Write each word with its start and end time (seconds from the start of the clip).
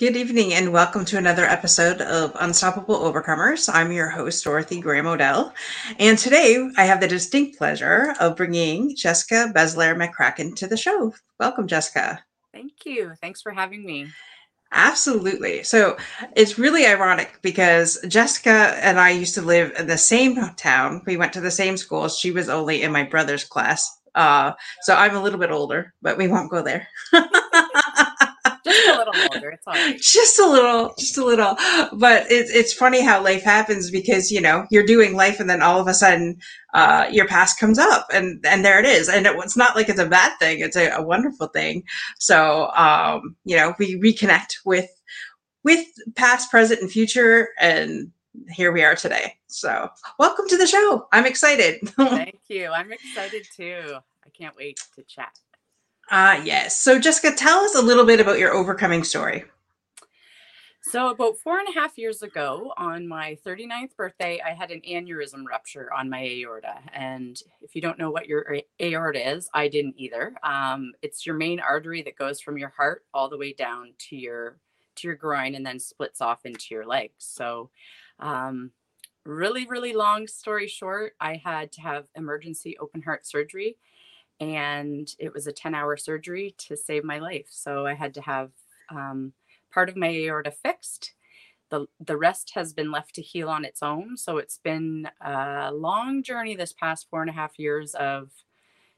Good 0.00 0.16
evening 0.16 0.54
and 0.54 0.72
welcome 0.72 1.04
to 1.04 1.18
another 1.18 1.44
episode 1.44 2.00
of 2.00 2.32
Unstoppable 2.40 3.00
Overcomers. 3.00 3.68
I'm 3.70 3.92
your 3.92 4.08
host, 4.08 4.42
Dorothy 4.42 4.80
Graham 4.80 5.06
Odell. 5.06 5.52
And 5.98 6.16
today 6.16 6.70
I 6.78 6.86
have 6.86 7.00
the 7.00 7.06
distinct 7.06 7.58
pleasure 7.58 8.14
of 8.18 8.34
bringing 8.34 8.96
Jessica 8.96 9.52
Beselaere 9.54 9.94
McCracken 9.94 10.56
to 10.56 10.66
the 10.66 10.78
show. 10.78 11.12
Welcome, 11.38 11.66
Jessica. 11.66 12.24
Thank 12.50 12.86
you. 12.86 13.12
Thanks 13.20 13.42
for 13.42 13.52
having 13.52 13.84
me. 13.84 14.06
Absolutely. 14.72 15.64
So 15.64 15.98
it's 16.34 16.58
really 16.58 16.86
ironic 16.86 17.38
because 17.42 17.98
Jessica 18.08 18.78
and 18.80 18.98
I 18.98 19.10
used 19.10 19.34
to 19.34 19.42
live 19.42 19.74
in 19.78 19.86
the 19.86 19.98
same 19.98 20.38
town. 20.56 21.02
We 21.04 21.18
went 21.18 21.34
to 21.34 21.42
the 21.42 21.50
same 21.50 21.76
school. 21.76 22.08
She 22.08 22.30
was 22.30 22.48
only 22.48 22.80
in 22.80 22.90
my 22.90 23.02
brother's 23.02 23.44
class. 23.44 24.00
Uh, 24.14 24.52
so 24.80 24.94
I'm 24.94 25.14
a 25.14 25.22
little 25.22 25.38
bit 25.38 25.50
older, 25.50 25.92
but 26.00 26.16
we 26.16 26.26
won't 26.26 26.50
go 26.50 26.62
there. 26.62 26.88
just 28.70 28.88
a 28.88 28.98
little 28.98 29.14
older. 29.32 29.50
It's 29.50 29.66
all 29.66 29.74
right. 29.74 30.00
Just 30.00 30.38
a 30.38 30.46
little, 30.48 30.94
just 30.98 31.18
a 31.18 31.24
little. 31.24 31.56
But 31.92 32.30
it's 32.30 32.50
it's 32.50 32.72
funny 32.72 33.02
how 33.02 33.22
life 33.22 33.42
happens 33.42 33.90
because 33.90 34.30
you 34.30 34.40
know 34.40 34.66
you're 34.70 34.86
doing 34.86 35.14
life, 35.14 35.40
and 35.40 35.48
then 35.48 35.62
all 35.62 35.80
of 35.80 35.88
a 35.88 35.94
sudden, 35.94 36.38
uh, 36.74 37.06
your 37.10 37.26
past 37.26 37.58
comes 37.58 37.78
up, 37.78 38.06
and 38.12 38.44
and 38.46 38.64
there 38.64 38.78
it 38.78 38.86
is. 38.86 39.08
And 39.08 39.26
it, 39.26 39.36
it's 39.36 39.56
not 39.56 39.76
like 39.76 39.88
it's 39.88 40.00
a 40.00 40.06
bad 40.06 40.38
thing; 40.38 40.60
it's 40.60 40.76
a, 40.76 40.90
a 40.90 41.02
wonderful 41.02 41.48
thing. 41.48 41.82
So, 42.18 42.70
um, 42.74 43.36
you 43.44 43.56
know, 43.56 43.74
we 43.78 44.00
reconnect 44.00 44.56
with 44.64 44.90
with 45.64 45.86
past, 46.16 46.50
present, 46.50 46.80
and 46.80 46.90
future, 46.90 47.48
and 47.58 48.10
here 48.50 48.72
we 48.72 48.82
are 48.82 48.94
today. 48.94 49.34
So, 49.48 49.88
welcome 50.18 50.46
to 50.48 50.56
the 50.56 50.66
show. 50.66 51.08
I'm 51.12 51.26
excited. 51.26 51.80
Thank 51.96 52.40
you. 52.48 52.70
I'm 52.70 52.92
excited 52.92 53.46
too. 53.56 53.96
I 54.24 54.30
can't 54.30 54.56
wait 54.56 54.80
to 54.96 55.02
chat. 55.04 55.38
Ah, 56.10 56.38
uh, 56.38 56.42
yes. 56.42 56.80
So, 56.80 56.98
Jessica, 56.98 57.36
tell 57.36 57.60
us 57.60 57.76
a 57.76 57.82
little 57.82 58.04
bit 58.04 58.18
about 58.18 58.38
your 58.38 58.52
overcoming 58.52 59.04
story. 59.04 59.44
So, 60.82 61.10
about 61.10 61.36
four 61.38 61.60
and 61.60 61.68
a 61.68 61.72
half 61.78 61.96
years 61.96 62.22
ago, 62.22 62.72
on 62.76 63.06
my 63.06 63.38
39th 63.46 63.94
birthday, 63.96 64.40
I 64.44 64.50
had 64.50 64.72
an 64.72 64.80
aneurysm 64.80 65.44
rupture 65.48 65.92
on 65.92 66.10
my 66.10 66.24
aorta. 66.24 66.78
And 66.92 67.40
if 67.60 67.76
you 67.76 67.80
don't 67.80 67.98
know 67.98 68.10
what 68.10 68.26
your 68.26 68.56
aorta 68.80 69.30
is, 69.30 69.48
I 69.54 69.68
didn't 69.68 69.94
either. 69.98 70.34
Um, 70.42 70.92
it's 71.00 71.24
your 71.24 71.36
main 71.36 71.60
artery 71.60 72.02
that 72.02 72.16
goes 72.16 72.40
from 72.40 72.58
your 72.58 72.70
heart 72.70 73.04
all 73.14 73.28
the 73.28 73.38
way 73.38 73.52
down 73.52 73.92
to 74.08 74.16
your 74.16 74.58
to 74.96 75.06
your 75.06 75.16
groin 75.16 75.54
and 75.54 75.64
then 75.64 75.78
splits 75.78 76.20
off 76.20 76.44
into 76.44 76.66
your 76.70 76.86
legs. 76.86 77.14
So, 77.18 77.70
um, 78.18 78.72
really, 79.24 79.66
really 79.68 79.92
long 79.92 80.26
story 80.26 80.66
short, 80.66 81.12
I 81.20 81.36
had 81.36 81.70
to 81.72 81.82
have 81.82 82.06
emergency 82.16 82.76
open 82.78 83.02
heart 83.02 83.26
surgery 83.28 83.76
and 84.40 85.14
it 85.18 85.32
was 85.32 85.46
a 85.46 85.52
10 85.52 85.74
hour 85.74 85.96
surgery 85.96 86.54
to 86.58 86.76
save 86.76 87.04
my 87.04 87.18
life. 87.18 87.48
So 87.50 87.86
I 87.86 87.94
had 87.94 88.14
to 88.14 88.22
have 88.22 88.50
um, 88.90 89.32
part 89.72 89.88
of 89.88 89.96
my 89.96 90.08
aorta 90.08 90.50
fixed. 90.50 91.12
The, 91.70 91.86
the 92.00 92.16
rest 92.16 92.52
has 92.54 92.72
been 92.72 92.90
left 92.90 93.14
to 93.14 93.22
heal 93.22 93.48
on 93.48 93.64
its 93.64 93.82
own. 93.82 94.16
So 94.16 94.38
it's 94.38 94.58
been 94.58 95.08
a 95.20 95.70
long 95.72 96.22
journey 96.22 96.56
this 96.56 96.72
past 96.72 97.06
four 97.08 97.20
and 97.20 97.30
a 97.30 97.34
half 97.34 97.58
years 97.58 97.94
of 97.94 98.30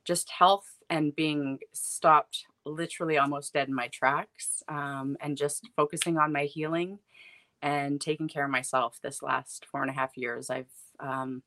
just 0.05 0.31
health 0.31 0.79
and 0.89 1.15
being 1.15 1.59
stopped 1.73 2.47
literally 2.65 3.19
almost 3.19 3.53
dead 3.53 3.69
in 3.69 3.75
my 3.75 3.89
tracks 3.89 4.63
um, 4.69 5.17
and 5.21 5.37
just 5.37 5.69
focusing 5.77 6.17
on 6.17 6.33
my 6.33 6.45
healing 6.45 6.99
and 7.61 8.01
taking 8.01 8.29
care 8.29 8.45
of 8.45 8.51
myself 8.51 8.99
this 9.03 9.23
last 9.23 9.67
four 9.71 9.83
and 9.83 9.91
a 9.91 9.95
half 9.95 10.17
years. 10.17 10.51
I've 10.51 10.71
um, 10.99 11.43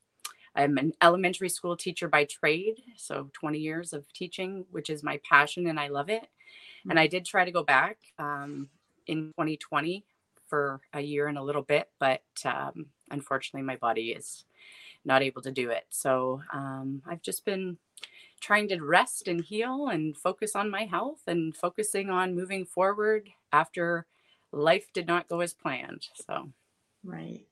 I'm 0.56 0.78
an 0.78 0.92
elementary 1.02 1.50
school 1.50 1.76
teacher 1.76 2.08
by 2.08 2.24
trade, 2.24 2.82
so 2.96 3.30
20 3.34 3.58
years 3.58 3.92
of 3.92 4.10
teaching, 4.12 4.64
which 4.70 4.88
is 4.88 5.02
my 5.02 5.20
passion 5.28 5.66
and 5.66 5.78
I 5.78 5.88
love 5.88 6.08
it. 6.08 6.22
Mm-hmm. 6.22 6.90
And 6.90 7.00
I 7.00 7.06
did 7.06 7.26
try 7.26 7.44
to 7.44 7.50
go 7.50 7.62
back 7.62 7.98
um, 8.18 8.68
in 9.06 9.32
2020 9.36 10.04
for 10.48 10.80
a 10.94 11.00
year 11.00 11.28
and 11.28 11.36
a 11.36 11.42
little 11.42 11.62
bit, 11.62 11.90
but 11.98 12.22
um, 12.44 12.86
unfortunately, 13.10 13.66
my 13.66 13.76
body 13.76 14.12
is 14.12 14.44
not 15.04 15.22
able 15.22 15.42
to 15.42 15.52
do 15.52 15.70
it. 15.70 15.84
So 15.90 16.42
um, 16.52 17.02
I've 17.06 17.22
just 17.22 17.44
been 17.44 17.76
trying 18.40 18.68
to 18.68 18.80
rest 18.80 19.28
and 19.28 19.44
heal 19.44 19.88
and 19.88 20.16
focus 20.16 20.56
on 20.56 20.70
my 20.70 20.84
health 20.84 21.20
and 21.26 21.54
focusing 21.56 22.10
on 22.10 22.34
moving 22.34 22.64
forward 22.64 23.28
after 23.52 24.06
life 24.52 24.86
did 24.94 25.06
not 25.06 25.28
go 25.28 25.40
as 25.40 25.52
planned. 25.52 26.08
So. 26.14 26.50
Right. 27.06 27.46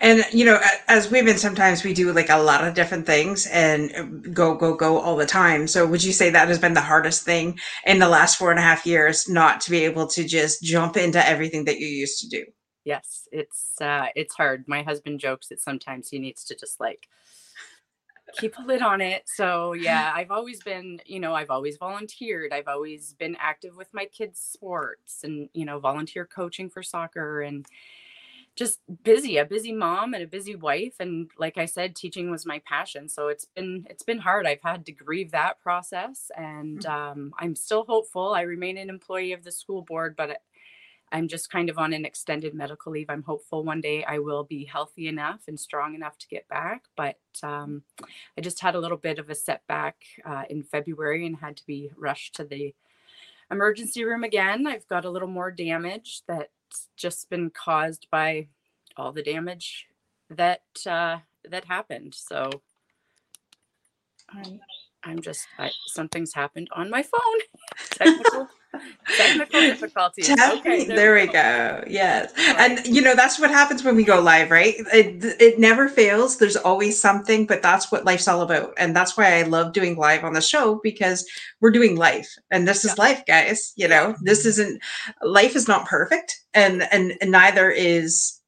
And, 0.00 0.24
you 0.32 0.44
know, 0.44 0.60
as 0.86 1.10
women, 1.10 1.36
sometimes 1.36 1.82
we 1.82 1.92
do 1.92 2.12
like 2.12 2.30
a 2.30 2.40
lot 2.40 2.64
of 2.64 2.74
different 2.74 3.04
things 3.04 3.46
and 3.48 3.92
uh, 3.96 4.30
go, 4.30 4.54
go, 4.54 4.76
go 4.76 4.98
all 4.98 5.16
the 5.16 5.26
time. 5.26 5.66
So 5.66 5.84
would 5.84 6.04
you 6.04 6.12
say 6.12 6.30
that 6.30 6.46
has 6.46 6.60
been 6.60 6.74
the 6.74 6.80
hardest 6.80 7.24
thing 7.24 7.58
in 7.84 7.98
the 7.98 8.08
last 8.08 8.38
four 8.38 8.50
and 8.50 8.60
a 8.60 8.62
half 8.62 8.86
years, 8.86 9.28
not 9.28 9.60
to 9.62 9.72
be 9.72 9.84
able 9.84 10.06
to 10.06 10.24
just 10.24 10.62
jump 10.62 10.96
into 10.96 11.26
everything 11.26 11.64
that 11.64 11.80
you 11.80 11.88
used 11.88 12.20
to 12.20 12.28
do? 12.28 12.44
Yes, 12.84 13.28
it's, 13.32 13.74
uh, 13.80 14.06
it's 14.14 14.34
hard. 14.34 14.64
My 14.68 14.82
husband 14.82 15.18
jokes 15.18 15.48
that 15.48 15.60
sometimes 15.60 16.08
he 16.08 16.20
needs 16.20 16.44
to 16.44 16.54
just 16.54 16.78
like 16.78 17.08
keep 18.38 18.56
a 18.58 18.62
lid 18.62 18.82
on 18.82 19.00
it. 19.00 19.24
So 19.26 19.72
yeah, 19.72 20.12
I've 20.16 20.30
always 20.30 20.62
been, 20.62 21.00
you 21.06 21.18
know, 21.18 21.34
I've 21.34 21.50
always 21.50 21.76
volunteered. 21.76 22.52
I've 22.52 22.68
always 22.68 23.14
been 23.14 23.36
active 23.40 23.76
with 23.76 23.92
my 23.92 24.04
kids' 24.06 24.38
sports 24.38 25.24
and, 25.24 25.48
you 25.54 25.64
know, 25.64 25.80
volunteer 25.80 26.24
coaching 26.24 26.70
for 26.70 26.84
soccer 26.84 27.42
and, 27.42 27.66
just 28.54 28.80
busy 29.02 29.38
a 29.38 29.44
busy 29.44 29.72
mom 29.72 30.12
and 30.12 30.22
a 30.22 30.26
busy 30.26 30.54
wife 30.54 30.94
and 31.00 31.30
like 31.38 31.56
i 31.56 31.64
said 31.64 31.96
teaching 31.96 32.30
was 32.30 32.44
my 32.44 32.60
passion 32.66 33.08
so 33.08 33.28
it's 33.28 33.46
been 33.56 33.86
it's 33.88 34.02
been 34.02 34.18
hard. 34.18 34.46
I've 34.46 34.62
had 34.62 34.84
to 34.86 34.92
grieve 34.92 35.30
that 35.30 35.60
process 35.60 36.30
and 36.36 36.80
mm. 36.80 36.90
um, 36.90 37.32
i'm 37.38 37.56
still 37.56 37.84
hopeful. 37.84 38.34
I 38.34 38.42
remain 38.42 38.76
an 38.76 38.90
employee 38.90 39.32
of 39.32 39.44
the 39.44 39.52
school 39.52 39.82
board 39.82 40.16
but 40.16 40.42
i'm 41.12 41.28
just 41.28 41.50
kind 41.50 41.70
of 41.70 41.78
on 41.78 41.92
an 41.92 42.04
extended 42.04 42.54
medical 42.54 42.92
leave. 42.92 43.08
I'm 43.08 43.22
hopeful 43.22 43.64
one 43.64 43.80
day 43.80 44.04
i 44.04 44.18
will 44.18 44.44
be 44.44 44.64
healthy 44.64 45.08
enough 45.08 45.40
and 45.48 45.58
strong 45.58 45.94
enough 45.94 46.18
to 46.18 46.28
get 46.28 46.46
back 46.48 46.84
but 46.96 47.18
um, 47.42 47.82
i 48.36 48.40
just 48.42 48.60
had 48.60 48.74
a 48.74 48.80
little 48.80 48.98
bit 48.98 49.18
of 49.18 49.30
a 49.30 49.34
setback 49.34 49.96
uh, 50.26 50.44
in 50.50 50.62
february 50.62 51.26
and 51.26 51.36
had 51.36 51.56
to 51.56 51.66
be 51.66 51.90
rushed 51.96 52.34
to 52.34 52.44
the 52.44 52.74
emergency 53.52 54.04
room 54.04 54.24
again. 54.24 54.66
I've 54.66 54.88
got 54.88 55.04
a 55.04 55.10
little 55.10 55.28
more 55.28 55.50
damage 55.50 56.22
that 56.26 56.48
just 56.96 57.28
been 57.30 57.50
caused 57.50 58.06
by 58.10 58.48
all 58.96 59.12
the 59.12 59.22
damage 59.22 59.86
that 60.30 60.62
uh, 60.86 61.18
that 61.48 61.64
happened. 61.64 62.14
So 62.14 62.50
I'm, 64.30 64.60
I'm 65.04 65.20
just 65.20 65.46
I, 65.58 65.70
something's 65.86 66.34
happened 66.34 66.68
on 66.72 66.90
my 66.90 67.02
phone. 67.02 67.40
Technical 67.90 68.48
technical 69.16 69.60
difficulties. 69.60 70.30
Okay, 70.30 70.84
there, 70.84 70.96
there 70.96 71.14
we 71.14 71.26
go. 71.26 71.32
go. 71.32 71.84
Yes, 71.88 72.32
right. 72.36 72.70
and 72.70 72.86
you 72.86 73.02
know 73.02 73.14
that's 73.14 73.38
what 73.38 73.50
happens 73.50 73.84
when 73.84 73.96
we 73.96 74.04
go 74.04 74.20
live, 74.20 74.50
right? 74.50 74.74
It 74.92 75.24
it 75.40 75.58
never 75.58 75.88
fails. 75.88 76.38
There's 76.38 76.56
always 76.56 77.00
something, 77.00 77.46
but 77.46 77.62
that's 77.62 77.92
what 77.92 78.04
life's 78.04 78.28
all 78.28 78.42
about, 78.42 78.72
and 78.78 78.94
that's 78.94 79.16
why 79.16 79.38
I 79.38 79.42
love 79.42 79.72
doing 79.72 79.96
live 79.96 80.24
on 80.24 80.32
the 80.32 80.40
show 80.40 80.80
because 80.82 81.28
we're 81.60 81.70
doing 81.70 81.96
life, 81.96 82.34
and 82.50 82.66
this 82.66 82.84
is 82.84 82.98
life, 82.98 83.22
guys. 83.26 83.72
You 83.76 83.88
know, 83.88 84.14
this 84.22 84.46
isn't 84.46 84.82
life 85.22 85.56
is 85.56 85.68
not 85.68 85.86
perfect, 85.86 86.40
and 86.54 86.82
and, 86.92 87.14
and 87.20 87.30
neither 87.30 87.70
is 87.70 88.40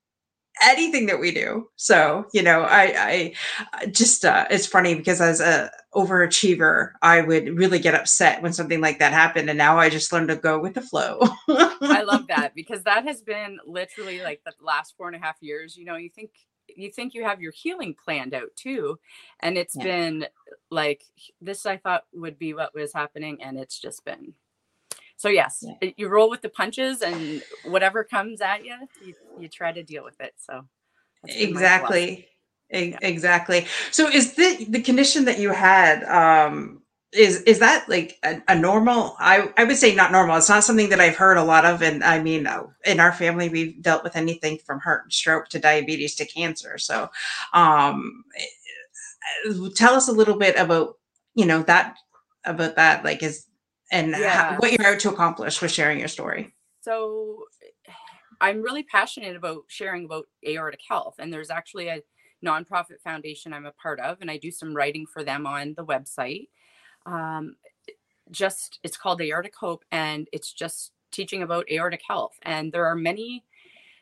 anything 0.62 1.06
that 1.06 1.20
we 1.20 1.32
do. 1.32 1.68
So, 1.76 2.26
you 2.32 2.42
know, 2.42 2.62
I, 2.62 3.34
I 3.80 3.86
just, 3.86 4.24
uh, 4.24 4.46
it's 4.50 4.66
funny 4.66 4.94
because 4.94 5.20
as 5.20 5.40
a 5.40 5.70
overachiever, 5.94 6.92
I 7.02 7.22
would 7.22 7.58
really 7.58 7.78
get 7.78 7.94
upset 7.94 8.42
when 8.42 8.52
something 8.52 8.80
like 8.80 8.98
that 8.98 9.12
happened. 9.12 9.48
And 9.48 9.58
now 9.58 9.78
I 9.78 9.90
just 9.90 10.12
learned 10.12 10.28
to 10.28 10.36
go 10.36 10.58
with 10.58 10.74
the 10.74 10.80
flow. 10.80 11.20
I 11.48 12.02
love 12.02 12.26
that 12.28 12.52
because 12.54 12.82
that 12.84 13.04
has 13.04 13.22
been 13.22 13.58
literally 13.66 14.22
like 14.22 14.42
the 14.44 14.52
last 14.60 14.94
four 14.96 15.08
and 15.08 15.16
a 15.16 15.24
half 15.24 15.36
years. 15.40 15.76
You 15.76 15.84
know, 15.84 15.96
you 15.96 16.10
think, 16.10 16.30
you 16.74 16.90
think 16.90 17.14
you 17.14 17.24
have 17.24 17.40
your 17.40 17.52
healing 17.52 17.94
planned 18.02 18.34
out 18.34 18.54
too. 18.56 18.98
And 19.40 19.58
it's 19.58 19.76
yeah. 19.76 19.84
been 19.84 20.26
like 20.70 21.02
this, 21.40 21.66
I 21.66 21.76
thought 21.76 22.04
would 22.12 22.38
be 22.38 22.54
what 22.54 22.74
was 22.74 22.92
happening. 22.92 23.42
And 23.42 23.58
it's 23.58 23.80
just 23.80 24.04
been 24.04 24.34
so 25.16 25.28
yes 25.28 25.64
yeah. 25.80 25.90
you 25.96 26.08
roll 26.08 26.30
with 26.30 26.42
the 26.42 26.48
punches 26.48 27.02
and 27.02 27.42
whatever 27.64 28.04
comes 28.04 28.40
at 28.40 28.64
you 28.64 28.74
you, 29.04 29.14
you 29.38 29.48
try 29.48 29.72
to 29.72 29.82
deal 29.82 30.04
with 30.04 30.20
it 30.20 30.34
so 30.36 30.64
exactly 31.26 32.28
yeah. 32.70 32.96
exactly 33.02 33.66
so 33.90 34.08
is 34.08 34.34
the 34.34 34.66
the 34.68 34.82
condition 34.82 35.24
that 35.24 35.38
you 35.38 35.50
had 35.50 36.04
um 36.04 36.80
is 37.12 37.42
is 37.42 37.60
that 37.60 37.88
like 37.88 38.18
a, 38.24 38.42
a, 38.48 38.54
normal 38.54 39.16
i 39.20 39.48
i 39.56 39.64
would 39.64 39.76
say 39.76 39.94
not 39.94 40.10
normal 40.10 40.36
it's 40.36 40.48
not 40.48 40.64
something 40.64 40.88
that 40.88 41.00
i've 41.00 41.16
heard 41.16 41.36
a 41.36 41.44
lot 41.44 41.64
of 41.64 41.80
and 41.82 42.02
i 42.02 42.20
mean 42.20 42.46
uh, 42.46 42.64
in 42.84 42.98
our 42.98 43.12
family 43.12 43.48
we've 43.48 43.80
dealt 43.80 44.02
with 44.02 44.16
anything 44.16 44.58
from 44.58 44.80
heart 44.80 45.12
stroke 45.12 45.48
to 45.48 45.58
diabetes 45.58 46.14
to 46.16 46.26
cancer 46.26 46.76
so 46.76 47.08
um 47.52 48.24
tell 49.76 49.94
us 49.94 50.08
a 50.08 50.12
little 50.12 50.36
bit 50.36 50.56
about 50.56 50.96
you 51.34 51.46
know 51.46 51.62
that 51.62 51.96
about 52.44 52.76
that 52.76 53.04
like 53.04 53.22
is 53.22 53.46
and 53.92 54.10
yeah. 54.10 54.52
how, 54.52 54.56
what 54.56 54.72
you're 54.72 54.86
out 54.86 55.00
to 55.00 55.10
accomplish 55.10 55.60
with 55.60 55.70
sharing 55.70 55.98
your 55.98 56.08
story. 56.08 56.54
So 56.80 57.44
I'm 58.40 58.62
really 58.62 58.82
passionate 58.82 59.36
about 59.36 59.62
sharing 59.68 60.04
about 60.04 60.26
aortic 60.46 60.80
health. 60.86 61.14
And 61.18 61.32
there's 61.32 61.50
actually 61.50 61.88
a 61.88 62.02
nonprofit 62.44 63.00
foundation 63.02 63.52
I'm 63.52 63.66
a 63.66 63.72
part 63.72 64.00
of, 64.00 64.18
and 64.20 64.30
I 64.30 64.36
do 64.36 64.50
some 64.50 64.74
writing 64.74 65.06
for 65.06 65.24
them 65.24 65.46
on 65.46 65.74
the 65.76 65.84
website. 65.84 66.48
Um, 67.06 67.56
just 68.30 68.80
it's 68.82 68.96
called 68.96 69.20
Aortic 69.20 69.54
Hope, 69.54 69.84
and 69.92 70.28
it's 70.32 70.52
just 70.52 70.92
teaching 71.10 71.42
about 71.42 71.70
aortic 71.70 72.02
health. 72.06 72.34
And 72.42 72.72
there 72.72 72.86
are 72.86 72.96
many, 72.96 73.44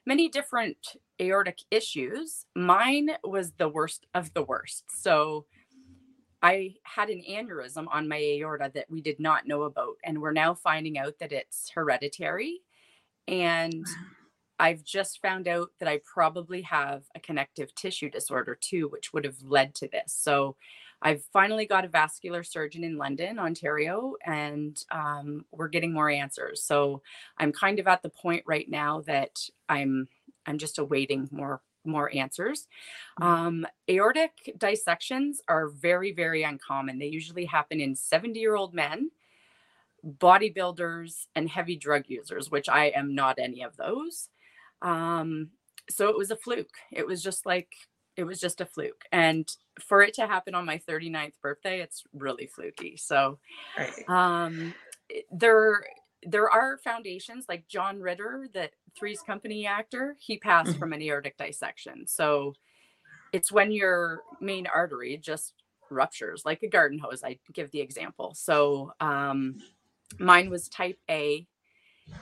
many 0.06 0.28
different 0.28 0.76
aortic 1.20 1.58
issues. 1.70 2.46
Mine 2.56 3.10
was 3.22 3.52
the 3.52 3.68
worst 3.68 4.06
of 4.14 4.32
the 4.34 4.42
worst. 4.42 4.84
So 4.88 5.46
I 6.42 6.74
had 6.82 7.08
an 7.08 7.22
aneurysm 7.28 7.86
on 7.90 8.08
my 8.08 8.18
aorta 8.18 8.70
that 8.74 8.90
we 8.90 9.00
did 9.00 9.20
not 9.20 9.46
know 9.46 9.62
about. 9.62 9.96
And 10.04 10.20
we're 10.20 10.32
now 10.32 10.54
finding 10.54 10.98
out 10.98 11.18
that 11.20 11.32
it's 11.32 11.70
hereditary. 11.74 12.62
And 13.28 13.86
I've 14.58 14.82
just 14.84 15.22
found 15.22 15.46
out 15.46 15.70
that 15.78 15.88
I 15.88 16.00
probably 16.04 16.62
have 16.62 17.04
a 17.14 17.20
connective 17.20 17.74
tissue 17.74 18.10
disorder 18.10 18.56
too, 18.60 18.88
which 18.88 19.12
would 19.12 19.24
have 19.24 19.42
led 19.42 19.74
to 19.76 19.88
this. 19.88 20.14
So 20.16 20.56
I've 21.00 21.24
finally 21.32 21.66
got 21.66 21.84
a 21.84 21.88
vascular 21.88 22.44
surgeon 22.44 22.84
in 22.84 22.96
London, 22.96 23.38
Ontario, 23.38 24.14
and 24.24 24.80
um, 24.90 25.44
we're 25.50 25.68
getting 25.68 25.92
more 25.92 26.08
answers. 26.08 26.62
So 26.62 27.02
I'm 27.38 27.52
kind 27.52 27.80
of 27.80 27.88
at 27.88 28.02
the 28.02 28.08
point 28.08 28.44
right 28.46 28.68
now 28.68 29.00
that 29.02 29.40
I'm 29.68 30.08
I'm 30.46 30.58
just 30.58 30.78
awaiting 30.78 31.28
more 31.30 31.60
more 31.84 32.14
answers. 32.14 32.66
Mm-hmm. 33.20 33.24
Um, 33.24 33.66
aortic 33.90 34.54
dissections 34.58 35.40
are 35.48 35.68
very 35.68 36.12
very 36.12 36.42
uncommon. 36.42 36.98
They 36.98 37.06
usually 37.06 37.44
happen 37.44 37.80
in 37.80 37.94
70 37.94 38.38
year 38.38 38.54
old 38.54 38.74
men, 38.74 39.10
bodybuilders, 40.06 41.26
and 41.34 41.48
heavy 41.48 41.76
drug 41.76 42.04
users, 42.08 42.50
which 42.50 42.68
I 42.68 42.86
am 42.86 43.14
not 43.14 43.38
any 43.38 43.62
of 43.62 43.76
those. 43.76 44.28
Um, 44.80 45.50
so 45.90 46.08
it 46.08 46.16
was 46.16 46.30
a 46.30 46.36
fluke. 46.36 46.76
It 46.90 47.06
was 47.06 47.22
just 47.22 47.46
like 47.46 47.68
it 48.16 48.24
was 48.24 48.40
just 48.40 48.60
a 48.60 48.66
fluke. 48.66 49.04
And 49.10 49.48
for 49.80 50.02
it 50.02 50.14
to 50.14 50.26
happen 50.26 50.54
on 50.54 50.66
my 50.66 50.78
39th 50.78 51.32
birthday, 51.42 51.80
it's 51.80 52.04
really 52.12 52.46
fluky. 52.46 52.96
So 52.96 53.38
um 54.08 54.74
there 55.30 55.84
there 56.24 56.48
are 56.48 56.78
foundations 56.78 57.46
like 57.48 57.68
John 57.68 58.00
Ritter, 58.00 58.48
the 58.52 58.70
Three's 58.96 59.22
Company 59.22 59.66
actor, 59.66 60.16
he 60.18 60.38
passed 60.38 60.70
mm-hmm. 60.70 60.78
from 60.78 60.92
an 60.92 61.02
aortic 61.02 61.36
dissection. 61.36 62.06
So 62.06 62.54
it's 63.32 63.50
when 63.50 63.72
your 63.72 64.22
main 64.40 64.66
artery 64.66 65.16
just 65.16 65.54
ruptures 65.90 66.42
like 66.44 66.62
a 66.62 66.68
garden 66.68 66.98
hose. 66.98 67.22
I 67.24 67.38
give 67.52 67.70
the 67.70 67.80
example. 67.80 68.34
So 68.34 68.92
um 69.00 69.56
mine 70.18 70.50
was 70.50 70.68
type 70.68 70.98
A 71.10 71.46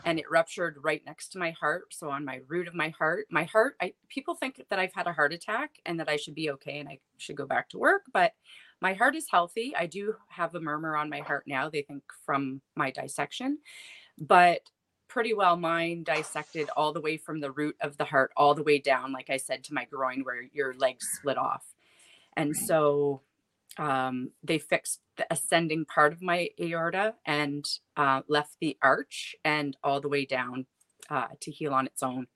and 0.05 0.19
it 0.19 0.31
ruptured 0.31 0.76
right 0.82 1.02
next 1.06 1.31
to 1.31 1.38
my 1.38 1.50
heart 1.52 1.84
so 1.90 2.11
on 2.11 2.25
my 2.25 2.40
root 2.49 2.69
of 2.69 2.75
my 2.75 2.90
heart 2.90 3.26
my 3.31 3.44
heart 3.44 3.76
i 3.81 3.93
people 4.08 4.34
think 4.34 4.62
that 4.69 4.78
i've 4.78 4.93
had 4.93 5.06
a 5.06 5.12
heart 5.12 5.32
attack 5.32 5.70
and 5.87 5.99
that 5.99 6.08
i 6.08 6.16
should 6.16 6.34
be 6.34 6.50
okay 6.50 6.78
and 6.78 6.88
i 6.88 6.99
should 7.19 7.37
go 7.37 7.46
back 7.46 7.69
to 7.69 7.78
work 7.78 8.02
but 8.12 8.32
my 8.81 8.93
heart 8.93 9.16
is 9.16 9.26
healthy 9.31 9.75
i 9.76 9.87
do 9.87 10.14
have 10.28 10.55
a 10.55 10.61
murmur 10.61 10.96
on 10.96 11.11
my 11.11 11.20
heart 11.20 11.44
now 11.46 11.69
they 11.69 11.82
think 11.82 12.02
from 12.25 12.61
my 12.76 12.90
dissection 12.90 13.58
but 14.19 14.61
pretty 15.11 15.35
well 15.35 15.57
mine 15.57 16.03
dissected 16.05 16.71
all 16.77 16.93
the 16.93 17.01
way 17.01 17.17
from 17.17 17.41
the 17.41 17.51
root 17.51 17.77
of 17.83 17.97
the 17.99 18.05
heart 18.05 18.31
all 18.37 18.55
the 18.55 18.62
way 18.62 18.79
down 18.79 19.12
like 19.12 19.29
i 19.29 19.37
said 19.37 19.62
to 19.62 19.75
my 19.75 19.85
groin 19.85 20.21
where 20.23 20.43
your 20.53 20.73
legs 20.75 21.07
split 21.19 21.37
off 21.37 21.65
and 22.37 22.57
so 22.57 23.21
um, 23.79 24.31
they 24.43 24.59
fixed 24.59 25.01
the 25.17 25.27
ascending 25.31 25.85
part 25.85 26.12
of 26.12 26.23
my 26.23 26.49
aorta 26.61 27.15
and 27.25 27.65
uh, 27.97 28.23
left 28.29 28.57
the 28.61 28.77
arch 28.83 29.35
and 29.45 29.77
all 29.83 30.01
the 30.01 30.09
way 30.09 30.25
down 30.25 30.67
uh, 31.09 31.29
to 31.41 31.51
heal 31.51 31.75
on 31.75 31.87
its 31.87 32.03
own. 32.03 32.27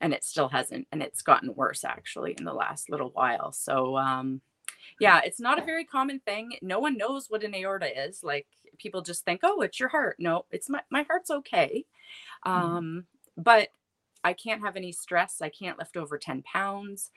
And 0.00 0.12
it 0.12 0.24
still 0.24 0.48
hasn't, 0.48 0.88
and 0.90 1.02
it's 1.02 1.22
gotten 1.22 1.54
worse 1.54 1.84
actually 1.84 2.34
in 2.36 2.44
the 2.44 2.52
last 2.52 2.90
little 2.90 3.10
while. 3.10 3.52
So, 3.52 3.96
um, 3.96 4.40
yeah, 5.00 5.20
it's 5.24 5.40
not 5.40 5.58
a 5.58 5.64
very 5.64 5.84
common 5.84 6.20
thing. 6.20 6.54
No 6.62 6.78
one 6.78 6.96
knows 6.96 7.28
what 7.28 7.44
an 7.44 7.54
aorta 7.54 8.06
is. 8.06 8.22
Like 8.22 8.46
people 8.78 9.02
just 9.02 9.24
think, 9.24 9.40
oh, 9.42 9.60
it's 9.60 9.80
your 9.80 9.88
heart. 9.88 10.16
No, 10.18 10.44
it's 10.50 10.68
my 10.68 10.80
my 10.90 11.02
heart's 11.02 11.30
okay, 11.30 11.84
mm-hmm. 12.46 12.66
um, 12.66 13.04
but 13.36 13.68
I 14.24 14.32
can't 14.32 14.62
have 14.62 14.76
any 14.76 14.92
stress. 14.92 15.40
I 15.40 15.48
can't 15.48 15.78
lift 15.78 15.96
over 15.96 16.18
ten 16.18 16.42
pounds. 16.42 17.10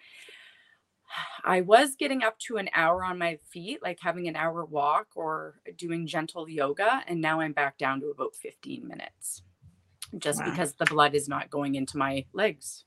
I 1.43 1.61
was 1.61 1.95
getting 1.95 2.23
up 2.23 2.39
to 2.39 2.57
an 2.57 2.69
hour 2.73 3.03
on 3.03 3.19
my 3.19 3.37
feet, 3.51 3.81
like 3.83 3.99
having 4.01 4.27
an 4.27 4.35
hour 4.35 4.65
walk 4.65 5.07
or 5.15 5.55
doing 5.77 6.07
gentle 6.07 6.49
yoga. 6.49 7.03
And 7.07 7.21
now 7.21 7.39
I'm 7.39 7.53
back 7.53 7.77
down 7.77 8.01
to 8.01 8.07
about 8.07 8.35
15 8.35 8.87
minutes 8.87 9.43
just 10.17 10.39
wow. 10.39 10.49
because 10.49 10.73
the 10.73 10.85
blood 10.85 11.15
is 11.15 11.27
not 11.27 11.49
going 11.49 11.75
into 11.75 11.97
my 11.97 12.25
legs. 12.33 12.85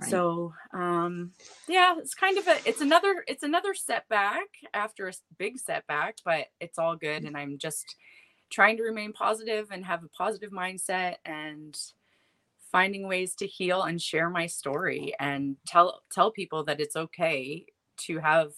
Right. 0.00 0.10
So, 0.10 0.52
um, 0.72 1.32
yeah, 1.68 1.94
it's 1.98 2.14
kind 2.14 2.38
of 2.38 2.46
a, 2.46 2.56
it's 2.64 2.80
another, 2.80 3.24
it's 3.26 3.42
another 3.42 3.74
setback 3.74 4.46
after 4.74 5.08
a 5.08 5.12
big 5.38 5.58
setback, 5.58 6.16
but 6.24 6.46
it's 6.60 6.78
all 6.78 6.96
good. 6.96 7.22
Mm. 7.22 7.28
And 7.28 7.36
I'm 7.36 7.58
just 7.58 7.96
trying 8.50 8.76
to 8.78 8.82
remain 8.82 9.12
positive 9.12 9.68
and 9.70 9.84
have 9.84 10.04
a 10.04 10.08
positive 10.08 10.50
mindset 10.50 11.16
and, 11.24 11.76
finding 12.70 13.08
ways 13.08 13.34
to 13.36 13.46
heal 13.46 13.82
and 13.82 14.00
share 14.00 14.28
my 14.30 14.46
story 14.46 15.14
and 15.18 15.56
tell 15.66 16.02
tell 16.12 16.30
people 16.30 16.64
that 16.64 16.80
it's 16.80 16.96
okay 16.96 17.64
to 17.96 18.18
have 18.18 18.52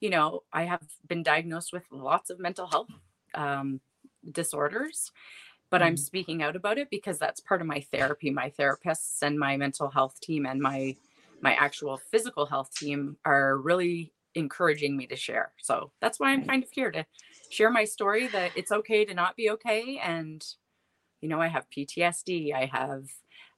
you 0.00 0.10
know 0.10 0.42
i 0.52 0.64
have 0.64 0.82
been 1.08 1.22
diagnosed 1.22 1.72
with 1.72 1.84
lots 1.90 2.30
of 2.30 2.38
mental 2.38 2.66
health 2.66 2.88
um, 3.34 3.80
disorders 4.32 5.10
but 5.74 5.82
i'm 5.82 5.94
mm-hmm. 5.94 6.04
speaking 6.04 6.40
out 6.40 6.54
about 6.54 6.78
it 6.78 6.88
because 6.88 7.18
that's 7.18 7.40
part 7.40 7.60
of 7.60 7.66
my 7.66 7.80
therapy 7.92 8.30
my 8.30 8.52
therapists 8.56 9.22
and 9.22 9.36
my 9.36 9.56
mental 9.56 9.88
health 9.88 10.20
team 10.20 10.46
and 10.46 10.60
my 10.60 10.94
my 11.40 11.54
actual 11.54 11.96
physical 11.96 12.46
health 12.46 12.72
team 12.74 13.16
are 13.24 13.58
really 13.58 14.12
encouraging 14.36 14.96
me 14.96 15.04
to 15.06 15.16
share 15.16 15.50
so 15.60 15.90
that's 16.00 16.20
why 16.20 16.30
i'm 16.30 16.44
kind 16.44 16.62
of 16.62 16.70
here 16.70 16.92
to 16.92 17.04
share 17.50 17.70
my 17.70 17.84
story 17.84 18.28
that 18.28 18.52
it's 18.54 18.70
okay 18.70 19.04
to 19.04 19.14
not 19.14 19.34
be 19.34 19.50
okay 19.50 20.00
and 20.02 20.44
you 21.20 21.28
know 21.28 21.40
i 21.40 21.48
have 21.48 21.66
ptsd 21.70 22.54
i 22.54 22.66
have 22.66 23.06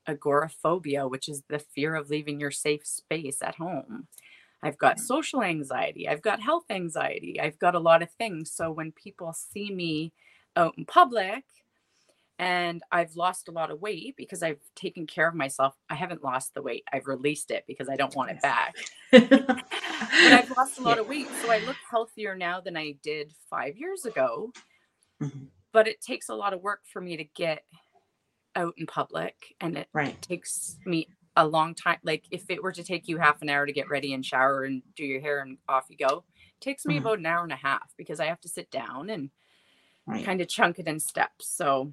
agoraphobia, 0.06 1.06
which 1.08 1.28
is 1.28 1.42
the 1.48 1.58
fear 1.58 1.94
of 1.94 2.10
leaving 2.10 2.40
your 2.40 2.50
safe 2.50 2.86
space 2.86 3.38
at 3.42 3.56
home. 3.56 4.06
I've 4.62 4.78
got 4.78 4.98
social 4.98 5.42
anxiety. 5.42 6.08
I've 6.08 6.22
got 6.22 6.40
health 6.40 6.64
anxiety. 6.70 7.40
I've 7.40 7.58
got 7.58 7.74
a 7.74 7.80
lot 7.80 8.02
of 8.02 8.10
things. 8.12 8.50
So 8.50 8.70
when 8.70 8.92
people 8.92 9.32
see 9.32 9.70
me 9.70 10.12
out 10.56 10.74
in 10.78 10.86
public 10.86 11.44
and 12.38 12.82
I've 12.92 13.16
lost 13.16 13.48
a 13.48 13.52
lot 13.52 13.70
of 13.70 13.80
weight 13.80 14.14
because 14.16 14.42
I've 14.42 14.60
taken 14.74 15.06
care 15.06 15.28
of 15.28 15.34
myself, 15.34 15.74
I 15.88 15.94
haven't 15.94 16.22
lost 16.22 16.52
the 16.54 16.62
weight. 16.62 16.84
I've 16.92 17.06
released 17.06 17.50
it 17.50 17.64
because 17.66 17.88
I 17.88 17.96
don't 17.96 18.14
want 18.14 18.30
it 18.30 18.42
back. 18.42 18.74
but 19.12 19.64
I've 20.10 20.50
lost 20.56 20.78
a 20.78 20.82
lot 20.82 20.96
yeah. 20.96 21.00
of 21.02 21.08
weight. 21.08 21.28
So 21.42 21.50
I 21.50 21.58
look 21.60 21.76
healthier 21.90 22.36
now 22.36 22.60
than 22.60 22.76
I 22.76 22.96
did 23.02 23.32
five 23.48 23.76
years 23.78 24.04
ago. 24.04 24.52
Mm-hmm. 25.22 25.44
But 25.72 25.88
it 25.88 26.02
takes 26.02 26.28
a 26.28 26.34
lot 26.34 26.52
of 26.52 26.60
work 26.60 26.80
for 26.92 27.00
me 27.00 27.16
to 27.16 27.24
get 27.24 27.62
out 28.54 28.74
in 28.76 28.86
public 28.86 29.54
and 29.60 29.76
it 29.76 29.88
right. 29.92 30.20
takes 30.22 30.76
me 30.86 31.08
a 31.36 31.46
long 31.46 31.74
time 31.74 31.98
like 32.02 32.24
if 32.30 32.44
it 32.48 32.62
were 32.62 32.72
to 32.72 32.82
take 32.82 33.06
you 33.06 33.18
half 33.18 33.42
an 33.42 33.50
hour 33.50 33.66
to 33.66 33.72
get 33.72 33.90
ready 33.90 34.14
and 34.14 34.24
shower 34.24 34.64
and 34.64 34.82
do 34.96 35.04
your 35.04 35.20
hair 35.20 35.40
and 35.40 35.58
off 35.68 35.84
you 35.90 35.96
go 35.98 36.24
it 36.38 36.60
takes 36.62 36.86
me 36.86 36.94
mm-hmm. 36.94 37.06
about 37.06 37.18
an 37.18 37.26
hour 37.26 37.42
and 37.42 37.52
a 37.52 37.56
half 37.56 37.92
because 37.98 38.18
i 38.18 38.24
have 38.24 38.40
to 38.40 38.48
sit 38.48 38.70
down 38.70 39.10
and 39.10 39.28
right. 40.06 40.24
kind 40.24 40.40
of 40.40 40.48
chunk 40.48 40.78
it 40.78 40.88
in 40.88 40.98
steps 40.98 41.46
so 41.46 41.92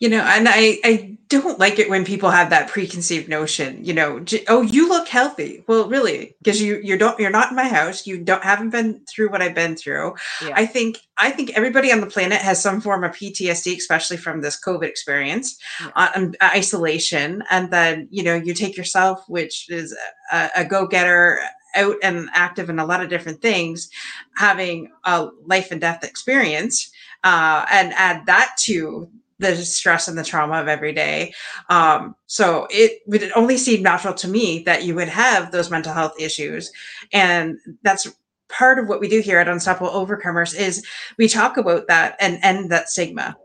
you 0.00 0.08
know 0.08 0.20
and 0.20 0.48
i 0.48 0.78
i 0.84 1.16
don't 1.28 1.58
like 1.58 1.78
it 1.78 1.90
when 1.90 2.04
people 2.04 2.30
have 2.30 2.50
that 2.50 2.68
preconceived 2.68 3.28
notion 3.28 3.84
you 3.84 3.92
know 3.92 4.24
oh 4.48 4.62
you 4.62 4.88
look 4.88 5.08
healthy 5.08 5.62
well 5.66 5.88
really 5.88 6.34
because 6.38 6.60
you 6.62 6.80
you 6.82 6.96
don't 6.96 7.18
you're 7.18 7.30
not 7.30 7.50
in 7.50 7.56
my 7.56 7.68
house 7.68 8.06
you 8.06 8.18
don't 8.18 8.42
haven't 8.42 8.70
been 8.70 9.00
through 9.08 9.28
what 9.28 9.42
i've 9.42 9.54
been 9.54 9.76
through 9.76 10.14
yeah. 10.42 10.52
i 10.54 10.64
think 10.64 10.98
i 11.18 11.30
think 11.30 11.50
everybody 11.56 11.92
on 11.92 12.00
the 12.00 12.06
planet 12.06 12.38
has 12.38 12.62
some 12.62 12.80
form 12.80 13.04
of 13.04 13.12
ptsd 13.12 13.76
especially 13.76 14.16
from 14.16 14.40
this 14.40 14.58
covid 14.62 14.88
experience 14.88 15.58
yeah. 15.80 15.90
uh, 15.96 16.08
um, 16.14 16.34
isolation 16.42 17.42
and 17.50 17.70
then 17.72 18.08
you 18.10 18.22
know 18.22 18.34
you 18.34 18.54
take 18.54 18.76
yourself 18.76 19.24
which 19.28 19.68
is 19.70 19.96
a, 20.32 20.50
a 20.56 20.64
go-getter 20.64 21.40
out 21.76 21.96
and 22.02 22.30
active 22.32 22.70
in 22.70 22.78
a 22.78 22.86
lot 22.86 23.02
of 23.02 23.10
different 23.10 23.42
things 23.42 23.90
having 24.36 24.90
a 25.04 25.28
life 25.44 25.70
and 25.70 25.82
death 25.82 26.02
experience 26.02 26.90
uh, 27.24 27.66
and 27.70 27.92
add 27.94 28.24
that 28.24 28.56
to 28.58 29.08
the 29.38 29.56
stress 29.56 30.08
and 30.08 30.18
the 30.18 30.24
trauma 30.24 30.60
of 30.60 30.68
every 30.68 30.92
day. 30.92 31.32
Um, 31.68 32.16
so 32.26 32.66
it 32.70 33.00
would 33.06 33.30
only 33.36 33.56
seem 33.56 33.82
natural 33.82 34.14
to 34.14 34.28
me 34.28 34.62
that 34.64 34.84
you 34.84 34.94
would 34.94 35.08
have 35.08 35.52
those 35.52 35.70
mental 35.70 35.92
health 35.92 36.14
issues. 36.18 36.72
And 37.12 37.58
that's 37.82 38.08
part 38.48 38.78
of 38.78 38.88
what 38.88 39.00
we 39.00 39.08
do 39.08 39.20
here 39.20 39.38
at 39.38 39.48
Unstoppable 39.48 39.90
Overcomers 39.90 40.58
is 40.58 40.84
we 41.18 41.28
talk 41.28 41.56
about 41.56 41.86
that 41.88 42.16
and 42.20 42.38
end 42.42 42.70
that 42.70 42.88
stigma. 42.88 43.36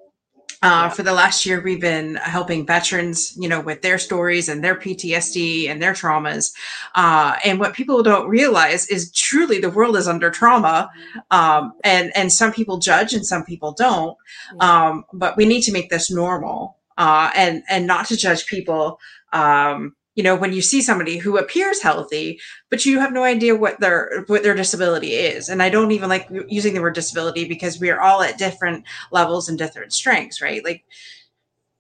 Uh, 0.64 0.90
for 0.90 1.04
the 1.04 1.12
last 1.12 1.46
year, 1.46 1.62
we've 1.62 1.82
been 1.82 2.16
helping 2.16 2.66
veterans, 2.66 3.36
you 3.38 3.50
know, 3.50 3.60
with 3.60 3.82
their 3.82 3.98
stories 3.98 4.48
and 4.48 4.64
their 4.64 4.76
PTSD 4.76 5.68
and 5.68 5.82
their 5.82 5.92
traumas. 5.92 6.54
Uh, 6.96 7.36
and 7.44 7.60
what 7.60 7.74
people 7.74 8.02
don't 8.02 8.30
realize 8.30 8.88
is 8.88 9.12
truly 9.12 9.60
the 9.60 9.70
world 9.70 9.98
is 9.98 10.08
under 10.08 10.32
trauma, 10.32 10.90
um, 11.32 11.74
and 11.84 12.14
and 12.16 12.32
some 12.32 12.54
people 12.54 12.78
judge 12.78 13.14
and 13.14 13.26
some 13.26 13.44
people 13.44 13.74
don't. 13.74 14.18
Um, 14.62 15.04
but 15.12 15.36
we 15.36 15.46
need 15.46 15.62
to 15.64 15.74
make 15.74 15.90
this 15.90 16.10
normal 16.10 16.78
uh, 16.98 17.30
and 17.36 17.64
and 17.70 17.86
not 17.86 18.06
to 18.08 18.16
judge 18.16 18.46
people 18.48 19.00
um, 19.34 19.96
you 20.16 20.24
know 20.24 20.36
when 20.36 20.54
you 20.54 20.62
see 20.62 20.82
somebody 20.82 21.18
who 21.18 21.38
appears 21.38 21.82
healthy 21.82 22.40
but 22.70 22.86
you 22.86 23.00
have 23.00 23.14
no 23.14 23.24
idea 23.24 23.56
what 23.56 23.80
their 23.80 24.24
what 24.28 24.44
their 24.44 24.56
disability 24.56 25.14
is 25.14 25.50
and 25.50 25.62
i 25.62 25.70
don't 25.70 25.92
even 25.92 26.10
like 26.10 26.28
using 26.48 26.74
the 26.74 26.82
word 26.82 26.96
disability 26.96 27.48
because 27.48 27.80
we 27.80 27.90
are 27.90 28.02
all 28.02 28.22
at 28.22 28.38
different 28.38 28.86
levels 29.12 29.50
and 29.50 29.58
different 29.58 29.94
strengths 29.94 30.42
right 30.42 30.64
like 30.64 30.84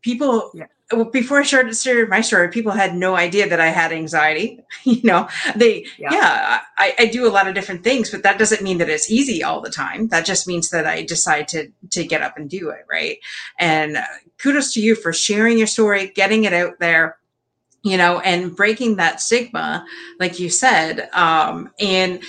people 0.04 0.52
yeah. 0.54 0.66
before 1.12 1.40
I 1.40 1.44
started, 1.44 1.75
started 1.75 2.10
my 2.10 2.22
story, 2.22 2.50
people 2.50 2.74
had 2.74 2.94
no 2.94 3.16
idea 3.16 3.48
that 3.50 3.60
I 3.60 3.70
had 3.70 3.92
anxiety. 3.92 4.60
you 4.84 5.02
know, 5.04 5.28
they 5.56 5.86
yeah, 5.98 6.13
yeah 6.13 6.62
I, 6.78 6.94
I, 7.00 7.06
do 7.08 7.25
a 7.25 7.32
lot 7.32 7.48
of 7.48 7.56
different 7.56 7.84
things, 7.84 8.12
but 8.12 8.22
that 8.24 8.38
doesn't 8.38 8.62
mean 8.62 8.78
that 8.78 8.90
it's 8.90 9.10
easy 9.10 9.44
all 9.44 9.62
the 9.62 9.72
time. 9.72 10.10
That 10.10 10.25
just 10.25 10.46
means 10.46 10.70
that 10.70 10.86
I 10.86 11.04
decide 11.04 11.48
to 11.50 11.72
to 11.92 12.06
get 12.06 12.22
up 12.22 12.38
and 12.38 12.50
do 12.50 12.70
it, 12.70 12.86
right? 12.92 13.18
And 13.58 13.98
uh, 13.98 14.04
kudos 14.38 14.74
to 14.74 14.82
you 14.82 14.94
for 14.94 15.13
sharing 15.13 15.58
your 15.58 15.68
story, 15.68 16.12
getting 16.13 16.44
it 16.44 16.54
out 16.54 16.80
there 16.80 17.18
you 17.84 17.98
know, 17.98 18.20
and 18.22 18.56
breaking 18.56 18.96
that 18.96 19.22
stigma, 19.22 19.86
like 20.20 20.40
you 20.40 20.50
said. 20.50 21.10
Um, 21.13 21.72
and 21.80 22.24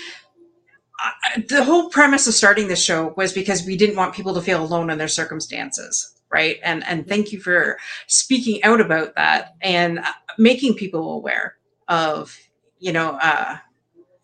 the 1.49 1.65
whole 1.65 1.89
premise 1.91 2.27
of 2.27 2.35
starting 2.35 2.69
the 2.69 2.77
show 2.77 3.15
was 3.17 3.33
because 3.33 3.65
we 3.65 3.77
didn't 3.77 3.97
want 3.97 4.15
people 4.15 4.35
to 4.35 4.43
feel 4.43 4.63
alone 4.63 4.91
in 4.91 4.99
their 4.99 5.09
circumstances 5.09 6.15
right 6.31 6.59
and 6.63 6.85
and 6.85 7.07
thank 7.07 7.33
you 7.33 7.41
for 7.41 7.79
speaking 8.07 8.63
out 8.65 8.81
about 8.81 9.15
that 9.15 9.55
and 9.61 9.99
uh, 9.99 10.13
making 10.39 10.75
people 10.75 11.15
aware 11.15 11.57
of 11.89 12.37
you 12.79 12.93
know 12.93 13.19
uh 13.23 13.57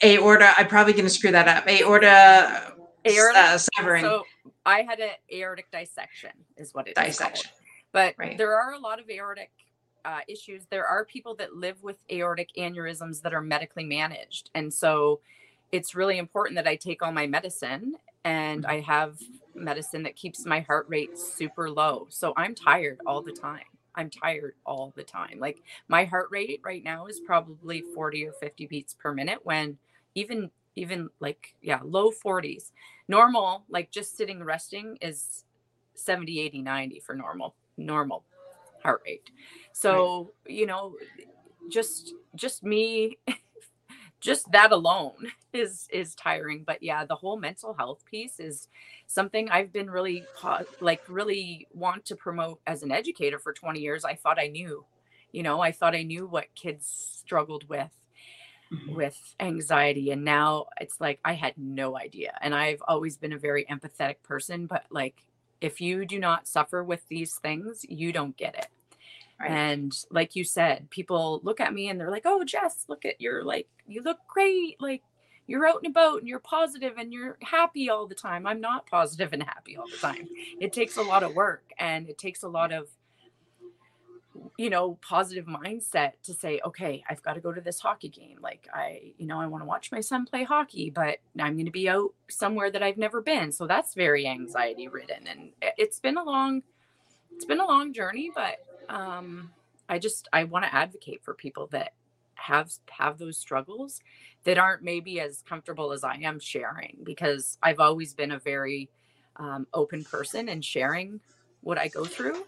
aorta 0.05 0.53
i'm 0.57 0.67
probably 0.67 0.93
going 0.93 1.05
to 1.05 1.11
screw 1.11 1.31
that 1.31 1.49
up 1.49 1.67
aorta 1.69 2.75
aorta 3.07 3.39
uh, 3.39 3.59
severing 3.59 4.03
so 4.03 4.25
i 4.65 4.83
had 4.83 4.99
an 5.01 5.11
aortic 5.33 5.71
dissection 5.71 6.31
is 6.57 6.73
what 6.73 6.89
it 6.89 6.95
dissection. 6.95 7.51
but 7.93 8.15
right. 8.19 8.39
there 8.39 8.57
are 8.57 8.73
a 8.73 8.79
lot 8.79 8.99
of 8.99 9.09
aortic 9.11 9.51
uh, 10.05 10.21
issues 10.29 10.67
there 10.71 10.87
are 10.87 11.05
people 11.05 11.35
that 11.35 11.55
live 11.55 11.83
with 11.83 11.97
aortic 12.11 12.51
aneurysms 12.59 13.23
that 13.23 13.35
are 13.35 13.41
medically 13.41 13.85
managed 13.85 14.51
and 14.55 14.73
so 14.73 15.21
it's 15.73 15.95
really 15.95 16.19
important 16.19 16.57
that 16.57 16.67
I 16.67 16.77
take 16.77 17.03
all 17.03 17.13
my 17.13 17.27
medicine 17.27 17.95
and 18.25 18.63
mm-hmm. 18.63 18.71
I 18.71 18.81
have 18.81 19.19
medicine 19.55 20.03
that 20.05 20.17
keeps 20.17 20.45
my 20.45 20.61
heart 20.61 20.87
rate 20.89 21.19
super 21.19 21.71
low. 21.71 22.07
So 22.11 22.33
I'm 22.37 22.55
tired 22.55 23.01
all 23.07 23.23
the 23.23 23.33
time. 23.33 23.65
I'm 23.95 24.11
tired 24.11 24.55
all 24.65 24.93
the 24.97 25.03
time. 25.03 25.39
Like 25.39 25.63
my 25.89 26.05
heart 26.05 26.29
rate 26.31 26.61
right 26.65 26.83
now 26.83 27.07
is 27.07 27.21
probably 27.21 27.83
40 27.95 28.29
or 28.29 28.33
50 28.33 28.67
beats 28.67 28.95
per 28.95 29.13
minute 29.13 29.41
when 29.43 29.79
even 30.15 30.51
even 30.77 31.11
like 31.19 31.55
yeah, 31.61 31.81
low 31.83 32.11
40s. 32.11 32.71
Normal 33.09 33.65
like 33.69 33.91
just 33.91 34.17
sitting 34.17 34.43
resting 34.43 34.97
is 35.01 35.45
70, 35.95 36.41
80, 36.41 36.63
90 36.63 37.01
for 37.01 37.15
normal 37.15 37.55
normal 37.77 38.25
heart 38.83 39.03
rate. 39.05 39.31
So, 39.81 40.33
right. 40.47 40.57
you 40.57 40.67
know, 40.67 40.97
just 41.71 42.15
just 42.35 42.63
me 42.63 43.19
just 44.21 44.51
that 44.53 44.73
alone 44.73 45.33
is 45.53 45.89
is 45.91 46.15
tiring. 46.15 46.65
But 46.67 46.83
yeah 46.83 47.05
the 47.07 47.17
whole 47.17 47.39
mental 47.39 47.73
health 47.75 48.05
piece 48.05 48.39
is 48.39 48.69
something 49.07 49.51
i've 49.51 49.73
been 49.73 49.91
really 49.91 50.25
like 50.81 51.03
really 51.09 51.67
want 51.73 52.05
to 52.05 52.17
promote 52.17 52.61
as 52.67 52.83
an 52.83 52.93
educator 52.93 53.39
for 53.39 53.53
20 53.53 53.81
years. 53.81 54.05
I 54.05 54.15
thought 54.15 54.39
i 54.39 54.49
knew 54.49 54.85
you 55.33 55.43
know 55.43 55.61
i 55.61 55.73
thought 55.73 55.95
i 55.95 56.03
knew 56.03 56.27
what 56.27 56.55
kids 56.55 56.87
struggled 56.87 57.69
with 57.69 57.93
mm-hmm. 58.73 58.95
with 58.95 59.17
anxiety. 59.41 60.11
And 60.11 60.25
now 60.25 60.67
it's 60.81 61.01
like 61.01 61.21
i 61.25 61.33
had 61.33 61.55
no 61.57 61.97
idea. 61.97 62.33
And 62.43 62.55
i've 62.55 62.83
always 62.87 63.17
been 63.17 63.33
a 63.33 63.39
very 63.39 63.65
empathetic 63.65 64.23
person 64.23 64.67
but 64.67 64.85
like 64.91 65.23
if 65.61 65.81
you 65.81 66.07
do 66.07 66.19
not 66.19 66.49
suffer 66.49 66.83
with 66.83 67.07
these 67.09 67.35
things 67.37 67.85
you 67.89 68.13
don't 68.13 68.37
get 68.37 68.55
it 68.55 68.69
Right. 69.41 69.51
And 69.51 69.97
like 70.11 70.37
you 70.37 70.45
said, 70.45 70.91
people 70.91 71.41
look 71.43 71.61
at 71.61 71.73
me 71.73 71.89
and 71.89 71.99
they're 71.99 72.11
like, 72.11 72.25
"Oh, 72.27 72.45
Jess, 72.45 72.85
look 72.89 73.05
at 73.07 73.21
you're 73.21 73.43
like 73.43 73.69
you 73.87 74.03
look 74.03 74.19
great. 74.29 74.81
Like 74.81 75.03
you're 75.47 75.67
out 75.67 75.79
and 75.83 75.87
about 75.91 76.19
and 76.19 76.29
you're 76.29 76.41
positive 76.41 76.95
and 76.99 77.13
you're 77.13 77.39
happy 77.43 77.89
all 77.89 78.07
the 78.07 78.15
time." 78.15 78.47
I'm 78.47 78.61
not 78.61 78.87
positive 78.87 79.33
and 79.33 79.43
happy 79.43 79.77
all 79.79 79.87
the 79.91 79.97
time. 79.97 80.29
It 80.61 80.75
takes 80.75 80.99
a 80.99 81.03
lot 81.03 81.23
of 81.23 81.35
work 81.35 81.73
and 81.79 82.09
it 82.09 82.19
takes 82.19 82.43
a 82.43 82.49
lot 82.49 82.71
of 82.71 82.89
you 84.57 84.71
know 84.71 84.99
positive 85.03 85.47
mindset 85.47 86.13
to 86.23 86.33
say 86.33 86.61
okay 86.65 87.03
i've 87.09 87.23
got 87.23 87.35
to 87.35 87.41
go 87.41 87.53
to 87.53 87.61
this 87.61 87.81
hockey 87.81 88.09
game 88.09 88.39
like 88.41 88.69
i 88.73 89.13
you 89.19 89.27
know 89.27 89.41
i 89.41 89.47
want 89.47 89.63
to 89.63 89.67
watch 89.67 89.91
my 89.91 90.01
son 90.01 90.25
play 90.25 90.45
hockey 90.45 90.89
but 90.89 91.19
i'm 91.39 91.55
going 91.55 91.67
to 91.67 91.73
be 91.73 91.89
out 91.89 92.15
somewhere 92.29 92.71
that 92.71 92.83
i've 92.83 92.97
never 92.97 93.21
been 93.21 93.51
so 93.51 93.67
that's 93.67 93.95
very 93.95 94.27
anxiety 94.27 94.87
ridden 94.87 95.27
and 95.27 95.51
eh, 95.63 95.71
it's 95.77 95.99
been 95.99 96.17
a 96.17 96.23
long 96.23 96.63
it's 97.35 97.45
been 97.45 97.61
a 97.61 97.67
long 97.67 97.93
journey 97.93 98.31
but 98.35 98.59
um, 98.91 99.51
I 99.89 99.99
just 99.99 100.29
I 100.33 100.45
want 100.45 100.65
to 100.65 100.75
advocate 100.75 101.23
for 101.25 101.35
people 101.35 101.69
that 101.69 101.93
have 102.35 102.73
have 102.91 103.19
those 103.19 103.39
struggles 103.39 104.01
that 104.45 104.59
aren't 104.59 104.83
maybe 104.83 105.21
as 105.21 105.43
comfortable 105.49 105.93
as 105.93 106.05
I 106.05 106.17
am 106.17 106.41
sharing 106.41 106.99
because 107.03 107.59
I've 107.63 107.81
always 107.81 108.15
been 108.15 108.33
a 108.33 108.39
very 108.39 108.89
um, 109.37 109.67
open 109.73 110.05
person 110.05 110.49
and 110.49 110.65
sharing 110.65 111.21
what 111.63 111.79
I 111.79 111.89
go 111.89 112.05
through. 112.05 112.45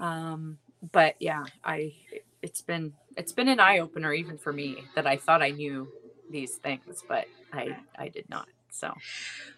Um, 0.00 0.58
but 0.92 1.16
yeah, 1.20 1.44
I 1.64 1.94
it's 2.42 2.62
been 2.62 2.92
it's 3.16 3.32
been 3.32 3.48
an 3.48 3.60
eye 3.60 3.78
opener 3.78 4.12
even 4.12 4.38
for 4.38 4.52
me 4.52 4.84
that 4.94 5.06
I 5.06 5.16
thought 5.16 5.42
I 5.42 5.50
knew 5.50 5.88
these 6.30 6.56
things, 6.56 7.02
but 7.08 7.26
I 7.52 7.76
I 7.98 8.08
did 8.08 8.28
not. 8.30 8.48
So, 8.70 8.94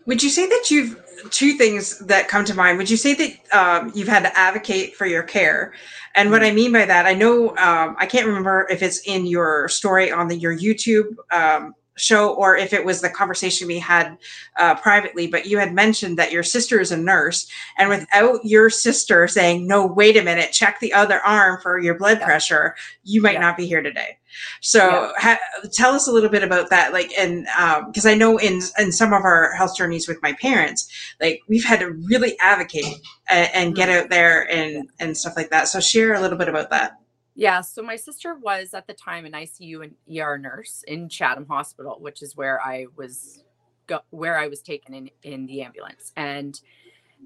would 0.07 0.23
you 0.23 0.31
say 0.31 0.47
that 0.47 0.71
you've 0.71 1.01
two 1.31 1.55
things 1.55 1.99
that 2.01 2.29
come 2.29 2.45
to 2.47 2.55
mind? 2.55 2.79
Would 2.79 2.89
you 2.89 2.97
say 2.97 3.15
that 3.15 3.55
um, 3.57 3.93
you've 3.95 4.09
had 4.09 4.23
to 4.23 4.39
advocate 4.39 4.97
for 4.97 5.07
your 5.07 5.23
care? 5.23 5.75
And 6.15 6.31
what 6.31 6.43
I 6.43 6.51
mean 6.51 6.73
by 6.73 6.87
that, 6.87 7.07
I 7.07 7.15
know 7.15 7.51
um, 7.51 7.97
I 7.99 8.07
can't 8.07 8.27
remember 8.27 8.67
if 8.71 8.83
it's 8.83 9.01
in 9.07 9.27
your 9.27 9.69
story 9.69 10.11
on 10.11 10.29
the, 10.29 10.37
your 10.37 10.57
YouTube 10.57 11.17
um, 11.31 11.75
show 12.01 12.35
or 12.35 12.57
if 12.57 12.73
it 12.73 12.85
was 12.85 13.01
the 13.01 13.11
conversation 13.11 13.67
we 13.67 13.79
had 13.79 14.17
uh, 14.59 14.75
privately, 14.75 15.27
but 15.27 15.47
you 15.47 15.59
had 15.59 15.73
mentioned 15.73 16.19
that 16.19 16.33
your 16.33 16.43
sister 16.43 16.81
is 16.81 16.93
a 16.93 16.97
nurse, 16.97 17.49
and 17.79 17.89
without 17.89 18.45
your 18.45 18.71
sister 18.71 19.29
saying, 19.29 19.67
"No, 19.67 19.87
wait 19.87 20.17
a 20.17 20.23
minute, 20.23 20.53
check 20.53 20.81
the 20.81 20.93
other 20.93 21.21
arm 21.21 21.61
for 21.63 21.79
your 21.79 21.97
blood 21.97 22.19
yeah. 22.21 22.27
pressure," 22.27 22.75
you 23.05 23.21
might 23.21 23.35
yeah. 23.35 23.41
not 23.41 23.57
be 23.57 23.67
here 23.67 23.83
today. 23.83 24.19
So, 24.61 24.89
yeah. 24.89 25.13
ha- 25.19 25.69
tell 25.73 25.93
us 25.93 26.07
a 26.07 26.13
little 26.13 26.31
bit 26.31 26.43
about 26.43 26.71
that. 26.71 26.93
Like, 26.93 27.13
and 27.19 27.47
because 27.87 28.07
um, 28.07 28.13
I 28.13 28.15
know 28.15 28.39
in 28.39 28.61
in 28.79 28.93
some 28.93 29.13
of 29.13 29.25
our 29.25 29.53
health 29.55 29.77
journeys 29.77 30.09
with 30.09 30.23
my 30.23 30.33
parents, 30.35 30.89
like 31.21 31.41
we've 31.49 31.65
had 31.65 31.81
to 31.81 31.91
really 31.91 32.39
advocate 32.41 33.01
and, 33.29 33.51
and 33.55 33.77
get 33.77 33.89
mm-hmm. 33.89 34.05
out 34.05 34.11
there 34.11 34.51
and 34.51 34.89
and 34.99 35.17
stuff 35.17 35.35
like 35.37 35.51
that. 35.51 35.69
So, 35.69 35.81
share 35.81 36.15
a 36.15 36.21
little 36.21 36.39
bit 36.39 36.49
about 36.49 36.71
that. 36.71 37.00
Yeah, 37.41 37.63
so 37.63 37.83
my 37.83 37.97
sister 37.97 38.35
was 38.35 38.75
at 38.75 38.87
the 38.87 38.93
time 38.93 39.25
an 39.25 39.33
ICU 39.33 39.83
and 39.83 39.95
ER 40.15 40.37
nurse 40.37 40.85
in 40.87 41.09
Chatham 41.09 41.47
Hospital, 41.47 41.97
which 41.99 42.21
is 42.23 42.37
where 42.37 42.61
I 42.61 42.85
was 42.97 43.45
go- 43.87 44.05
where 44.11 44.37
I 44.39 44.47
was 44.49 44.61
taken 44.61 44.93
in 44.93 45.11
in 45.23 45.47
the 45.47 45.63
ambulance. 45.63 46.13
And 46.17 46.61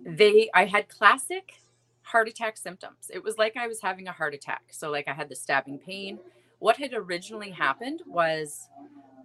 they 0.06 0.50
I 0.54 0.66
had 0.66 0.88
classic 0.88 1.54
heart 2.02 2.28
attack 2.28 2.56
symptoms. 2.58 3.10
It 3.12 3.24
was 3.24 3.38
like 3.38 3.56
I 3.56 3.66
was 3.66 3.82
having 3.82 4.06
a 4.06 4.12
heart 4.12 4.34
attack. 4.34 4.62
So 4.70 4.88
like 4.88 5.08
I 5.08 5.14
had 5.14 5.28
the 5.30 5.34
stabbing 5.36 5.78
pain. 5.80 6.20
What 6.60 6.76
had 6.76 6.92
originally 6.94 7.50
happened 7.50 8.02
was 8.06 8.68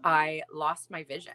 I 0.03 0.41
lost 0.51 0.91
my 0.91 1.03
vision. 1.03 1.33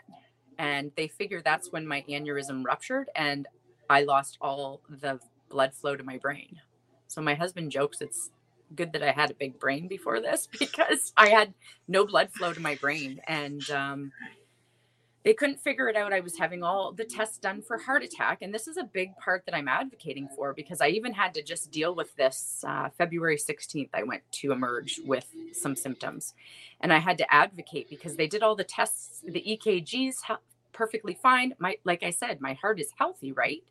And 0.59 0.93
they 0.97 1.09
figured 1.09 1.45
that's 1.45 1.73
when 1.73 1.87
my 1.87 2.05
aneurysm 2.09 2.65
ruptured 2.65 3.11
and 3.17 3.47
I 3.91 4.03
lost 4.03 4.39
all 4.41 4.81
the 4.89 5.21
blood 5.51 5.75
flow 5.75 5.97
to 5.97 6.05
my 6.05 6.19
brain. 6.19 6.61
So 7.09 7.23
my 7.23 7.35
husband 7.35 7.71
jokes 7.71 8.01
it's 8.01 8.31
good 8.75 8.93
that 8.93 9.03
I 9.03 9.13
had 9.13 9.31
a 9.31 9.35
big 9.35 9.59
brain 9.59 9.89
before 9.89 10.21
this 10.21 10.49
because 10.59 11.13
I 11.17 11.29
had 11.29 11.55
no 11.89 12.07
blood 12.07 12.31
flow 12.31 12.53
to 12.53 12.61
my 12.61 12.75
brain 12.77 13.21
and 13.27 13.69
um, 13.71 14.13
they 15.25 15.33
couldn't 15.33 15.59
figure 15.59 15.89
it 15.89 15.97
out. 15.97 16.13
I 16.13 16.21
was 16.21 16.37
having 16.37 16.63
all 16.63 16.93
the 16.93 17.05
tests 17.05 17.39
done 17.39 17.63
for 17.63 17.79
heart 17.79 18.05
attack. 18.05 18.43
And 18.43 18.55
this 18.55 18.69
is 18.69 18.77
a 18.77 18.85
big 18.85 19.17
part 19.17 19.47
that 19.47 19.55
I'm 19.55 19.69
advocating 19.69 20.29
for 20.37 20.53
because 20.53 20.83
I 20.83 20.89
even 20.89 21.15
had 21.15 21.33
to 21.35 21.43
just 21.43 21.71
deal 21.71 21.95
with 21.95 22.15
this 22.17 22.63
uh, 22.67 22.91
February 22.99 23.39
16th. 23.39 23.89
I 23.95 24.03
went 24.03 24.23
to 24.33 24.53
emerge 24.53 25.01
with 25.05 25.27
some 25.53 25.77
symptoms 25.77 26.35
and 26.81 26.93
I 26.93 26.99
had 26.99 27.17
to 27.19 27.35
advocate 27.35 27.89
because 27.89 28.17
they 28.17 28.27
did 28.27 28.43
all 28.43 28.55
the 28.55 28.65
tests, 28.65 29.23
the 29.27 29.43
EKGs 29.43 30.17
perfectly 30.73 31.15
fine. 31.15 31.55
My, 31.59 31.77
like 31.85 32.03
I 32.03 32.11
said, 32.11 32.43
my 32.43 32.53
heart 32.53 32.79
is 32.79 32.93
healthy, 32.99 33.33
right? 33.33 33.63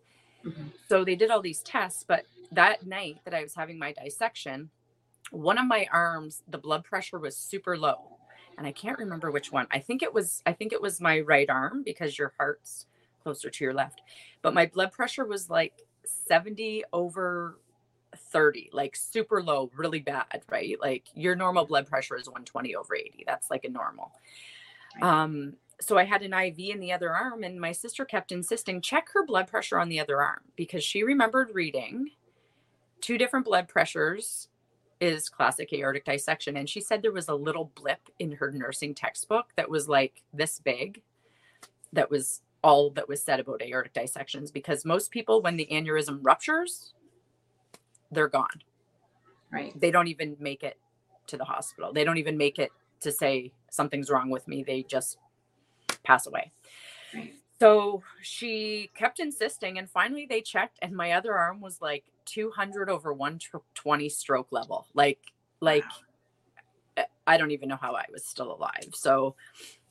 Mm-hmm. 0.44 0.70
So 0.90 1.06
they 1.06 1.16
did 1.16 1.30
all 1.30 1.42
these 1.42 1.62
tests, 1.62 2.04
but 2.08 2.26
that 2.52 2.86
night 2.86 3.18
that 3.26 3.34
I 3.34 3.44
was 3.44 3.54
having 3.54 3.78
my 3.78 3.94
dissection, 3.94 4.72
one 5.34 5.58
of 5.58 5.66
my 5.66 5.88
arms, 5.92 6.44
the 6.48 6.60
blood 6.60 6.84
pressure 6.84 7.18
was 7.18 7.36
super 7.36 7.76
low. 7.76 8.20
And 8.56 8.68
I 8.68 8.72
can't 8.72 9.00
remember 9.00 9.32
which 9.32 9.52
one. 9.52 9.66
I 9.72 9.80
think 9.80 10.04
it 10.04 10.14
was 10.14 10.44
I 10.46 10.54
think 10.54 10.74
it 10.74 10.82
was 10.82 11.02
my 11.02 11.22
right 11.22 11.50
arm 11.50 11.82
because 11.84 12.20
your 12.20 12.34
heart's 12.38 12.86
closer 13.24 13.50
to 13.50 13.64
your 13.64 13.74
left. 13.74 14.02
But 14.44 14.54
my 14.54 14.68
blood 14.68 14.92
pressure 14.92 15.26
was 15.26 15.50
like 15.50 15.74
70 16.06 16.84
over 16.94 17.58
30, 18.16 18.70
like 18.74 18.96
super 18.96 19.42
low, 19.42 19.72
really 19.76 20.02
bad, 20.02 20.44
right? 20.52 20.78
Like 20.80 21.06
your 21.16 21.36
normal 21.36 21.66
blood 21.66 21.88
pressure 21.88 22.16
is 22.16 22.28
120 22.28 22.76
over 22.76 22.96
80. 22.96 23.24
That's 23.26 23.50
like 23.50 23.66
a 23.66 23.70
normal. 23.70 24.12
Um 25.02 25.54
so 25.82 25.98
I 25.98 26.04
had 26.04 26.22
an 26.22 26.34
IV 26.34 26.60
in 26.60 26.80
the 26.80 26.94
other 26.94 27.12
arm 27.12 27.44
and 27.44 27.60
my 27.60 27.72
sister 27.72 28.06
kept 28.06 28.32
insisting 28.32 28.82
check 28.82 29.08
her 29.14 29.26
blood 29.26 29.48
pressure 29.48 29.80
on 29.80 29.90
the 29.90 30.00
other 30.00 30.22
arm 30.22 30.42
because 30.56 30.84
she 30.84 31.02
remembered 31.02 31.50
reading 31.54 32.12
two 33.02 33.18
different 33.18 33.46
blood 33.46 33.68
pressures 33.68 34.48
is 35.04 35.28
classic 35.28 35.74
aortic 35.74 36.06
dissection. 36.06 36.56
And 36.56 36.70
she 36.70 36.80
said 36.80 37.02
there 37.02 37.12
was 37.12 37.28
a 37.28 37.36
little 37.36 37.72
blip 37.76 38.00
in 38.20 38.32
her 38.32 38.52
nursing 38.52 38.96
textbook 38.96 39.48
that 39.58 39.70
was 39.70 39.90
like 39.90 40.24
this 40.34 40.60
big, 40.60 41.02
that 41.92 42.10
was 42.10 42.42
all 42.64 42.90
that 42.92 43.10
was 43.10 43.22
said 43.22 43.42
about 43.42 43.62
aortic 43.62 43.92
dissections 43.92 44.50
because 44.50 44.86
most 44.86 45.12
people, 45.12 45.42
when 45.42 45.58
the 45.58 45.68
aneurysm 45.70 46.20
ruptures, 46.22 46.94
they're 48.12 48.30
gone. 48.30 48.64
Right. 49.52 49.78
They 49.80 49.92
don't 49.92 50.08
even 50.08 50.38
make 50.40 50.64
it 50.64 50.80
to 51.28 51.38
the 51.38 51.44
hospital. 51.44 51.92
They 51.92 52.06
don't 52.06 52.18
even 52.18 52.38
make 52.38 52.58
it 52.58 52.72
to 53.02 53.12
say 53.12 53.52
something's 53.70 54.10
wrong 54.10 54.30
with 54.30 54.48
me. 54.48 54.64
They 54.64 54.84
just 54.84 55.18
pass 56.04 56.28
away. 56.28 56.52
Right. 57.14 57.34
So 57.60 58.04
she 58.22 58.92
kept 58.96 59.20
insisting, 59.20 59.78
and 59.78 59.90
finally 59.90 60.26
they 60.30 60.42
checked, 60.42 60.80
and 60.82 60.94
my 60.94 61.12
other 61.14 61.34
arm 61.34 61.62
was 61.62 61.82
like 61.82 62.04
200 62.26 62.90
over 62.90 63.14
120 63.14 64.10
stroke 64.10 64.48
level. 64.52 64.88
Like, 64.94 65.20
like 65.62 65.84
wow. 65.84 65.90
Eh, 66.98 67.04
I 67.26 67.38
don't 67.38 67.52
even 67.52 67.70
know 67.70 67.80
how 67.80 67.94
I 67.96 68.06
was 68.12 68.26
still 68.26 68.54
alive. 68.54 68.90
So 68.94 69.36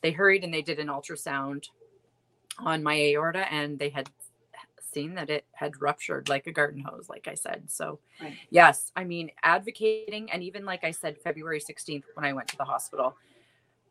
they 0.02 0.10
hurried 0.10 0.44
and 0.44 0.52
they 0.52 0.62
did 0.62 0.78
an 0.78 0.88
ultrasound 0.88 1.68
on 2.58 2.82
my 2.82 2.94
aorta, 2.96 3.50
and 3.52 3.78
they 3.78 3.88
had 3.88 4.10
seen 4.92 5.14
that 5.14 5.30
it 5.30 5.46
had 5.52 5.80
ruptured 5.80 6.28
like 6.28 6.46
a 6.46 6.52
garden 6.52 6.82
hose, 6.82 7.08
like 7.08 7.26
I 7.26 7.34
said. 7.34 7.70
So, 7.70 7.98
right. 8.20 8.36
yes, 8.50 8.92
I 8.94 9.04
mean, 9.04 9.30
advocating, 9.42 10.30
and 10.30 10.42
even 10.42 10.64
like 10.64 10.84
I 10.84 10.90
said, 10.90 11.18
February 11.18 11.60
16th, 11.60 12.04
when 12.14 12.24
I 12.24 12.32
went 12.32 12.48
to 12.48 12.56
the 12.56 12.64
hospital, 12.64 13.16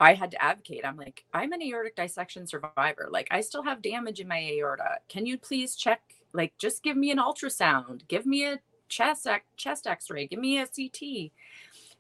I 0.02 0.16
had 0.16 0.32
to 0.32 0.44
advocate. 0.44 0.84
I'm 0.84 0.98
like, 0.98 1.24
I'm 1.32 1.54
an 1.54 1.62
aortic 1.62 1.96
dissection 1.96 2.48
survivor. 2.48 3.08
Like, 3.12 3.28
I 3.30 3.42
still 3.42 3.62
have 3.62 3.84
damage 3.84 4.20
in 4.20 4.28
my 4.28 4.40
aorta. 4.40 4.98
Can 5.08 5.28
you 5.28 5.38
please 5.38 5.76
check? 5.76 6.02
Like, 6.34 6.54
just 6.58 6.82
give 6.82 6.98
me 6.98 7.12
an 7.12 7.20
ultrasound, 7.20 8.08
give 8.08 8.26
me 8.26 8.46
a 8.46 8.60
chest 8.90 9.28
chest 9.58 9.88
X-ray, 9.88 10.28
give 10.28 10.40
me 10.40 10.58
a 10.58 10.66
CT. 10.66 11.32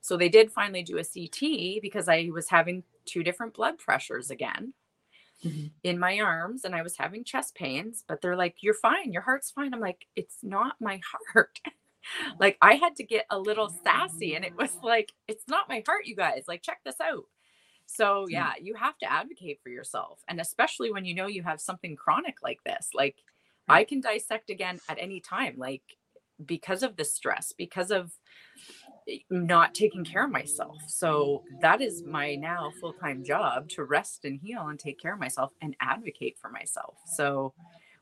So 0.01 0.17
they 0.17 0.29
did 0.29 0.51
finally 0.51 0.81
do 0.81 0.98
a 0.98 1.03
CT 1.03 1.81
because 1.81 2.10
I 2.10 2.29
was 2.34 2.50
having 2.50 2.84
two 3.05 3.24
different 3.24 3.53
blood 3.53 3.77
pressures 3.77 4.31
again 4.31 4.74
mm-hmm. 5.46 5.67
in 5.84 6.00
my 6.00 6.20
arms 6.20 6.65
and 6.65 6.75
I 6.75 6.81
was 6.81 6.98
having 6.98 7.24
chest 7.24 7.53
pains, 7.53 8.03
but 8.08 8.20
they're 8.20 8.36
like, 8.36 8.55
You're 8.62 8.74
fine, 8.74 9.13
your 9.13 9.22
heart's 9.22 9.51
fine. 9.51 9.75
I'm 9.75 9.79
like, 9.79 10.08
It's 10.15 10.38
not 10.41 10.75
my 10.79 11.00
heart. 11.34 11.60
like 12.39 12.58
I 12.63 12.74
had 12.75 12.96
to 12.96 13.03
get 13.03 13.25
a 13.29 13.38
little 13.38 13.72
sassy 13.84 14.34
and 14.34 14.43
it 14.43 14.55
was 14.58 14.75
like, 14.81 15.12
It's 15.27 15.48
not 15.48 15.70
my 15.70 15.84
heart, 15.86 16.05
you 16.05 16.15
guys. 16.15 16.46
Like, 16.48 16.63
check 16.63 16.79
this 16.84 17.00
out. 17.00 17.25
So, 17.95 18.25
mm. 18.25 18.31
yeah, 18.31 18.53
you 18.62 18.75
have 18.75 18.98
to 19.00 19.12
advocate 19.12 19.60
for 19.63 19.69
yourself. 19.69 20.21
And 20.27 20.39
especially 20.39 20.91
when 20.91 21.05
you 21.05 21.15
know 21.15 21.27
you 21.27 21.43
have 21.43 21.60
something 21.60 21.95
chronic 21.95 22.36
like 22.43 22.60
this, 22.65 22.89
like 22.93 23.15
I 23.67 23.83
can 23.83 24.01
dissect 24.01 24.50
again 24.50 24.79
at 24.89 24.98
any 25.00 25.19
time, 25.19 25.55
like 25.57 25.83
because 26.45 26.83
of 26.83 26.95
the 26.98 27.05
stress, 27.05 27.53
because 27.57 27.91
of 27.91 28.12
not 29.29 29.74
taking 29.74 30.03
care 30.03 30.25
of 30.25 30.31
myself. 30.31 30.77
So 30.88 31.43
that 31.62 31.81
is 31.81 32.03
my 32.03 32.36
now 32.36 32.71
full 32.79 32.93
time 32.93 33.24
job 33.24 33.69
to 33.69 33.83
rest 33.83 34.25
and 34.25 34.39
heal 34.41 34.67
and 34.67 34.79
take 34.79 35.00
care 35.00 35.13
of 35.13 35.19
myself 35.19 35.51
and 35.62 35.75
advocate 35.81 36.38
for 36.41 36.50
myself. 36.50 36.95
So 37.05 37.53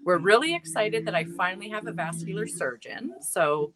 we're 0.03 0.17
really 0.17 0.55
excited 0.55 1.05
that 1.05 1.15
I 1.15 1.25
finally 1.25 1.69
have 1.69 1.87
a 1.87 1.91
vascular 1.91 2.47
surgeon. 2.47 3.13
So 3.21 3.73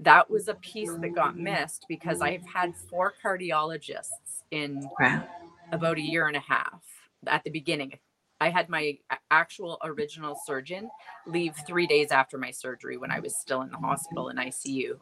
that 0.00 0.30
was 0.30 0.48
a 0.48 0.54
piece 0.54 0.94
that 0.94 1.14
got 1.14 1.36
missed 1.36 1.86
because 1.88 2.20
I've 2.20 2.46
had 2.46 2.74
four 2.88 3.12
cardiologists 3.22 4.42
in 4.50 4.88
wow. 5.00 5.24
About 5.72 5.98
a 5.98 6.02
year 6.02 6.26
and 6.26 6.36
a 6.36 6.40
half 6.40 6.82
at 7.26 7.44
the 7.44 7.50
beginning. 7.50 7.98
I 8.40 8.50
had 8.50 8.68
my 8.68 8.98
actual 9.30 9.78
original 9.82 10.36
surgeon 10.46 10.90
leave 11.26 11.54
three 11.66 11.86
days 11.86 12.12
after 12.12 12.38
my 12.38 12.50
surgery 12.50 12.96
when 12.96 13.10
I 13.10 13.20
was 13.20 13.36
still 13.36 13.62
in 13.62 13.70
the 13.70 13.78
hospital 13.78 14.28
in 14.28 14.36
ICU. 14.36 14.98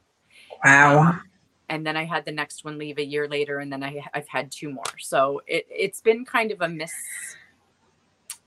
Wow. 0.64 1.00
Um, 1.00 1.22
and 1.68 1.86
then 1.86 1.96
I 1.96 2.04
had 2.04 2.24
the 2.24 2.32
next 2.32 2.64
one 2.64 2.78
leave 2.78 2.98
a 2.98 3.04
year 3.04 3.28
later, 3.28 3.58
and 3.58 3.72
then 3.72 3.82
I, 3.82 4.02
I've 4.14 4.28
had 4.28 4.50
two 4.50 4.70
more. 4.70 4.84
So 4.98 5.42
it 5.46 5.66
it's 5.68 6.00
been 6.00 6.24
kind 6.24 6.52
of 6.52 6.60
a 6.62 6.68
miss, 6.68 6.92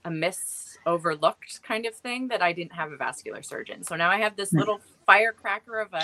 a 0.05 0.12
miss 0.12 0.77
overlooked 0.86 1.62
kind 1.62 1.86
of 1.86 1.93
thing 1.95 2.29
that 2.29 2.41
I 2.41 2.53
didn't 2.53 2.73
have 2.73 2.91
a 2.91 2.97
vascular 2.97 3.43
surgeon. 3.43 3.84
So 3.84 3.95
now 3.95 4.10
I 4.10 4.17
have 4.17 4.36
this 4.36 4.51
hmm. 4.51 4.60
little 4.60 4.79
firecracker 5.05 5.79
of 5.79 5.93
a 5.93 6.03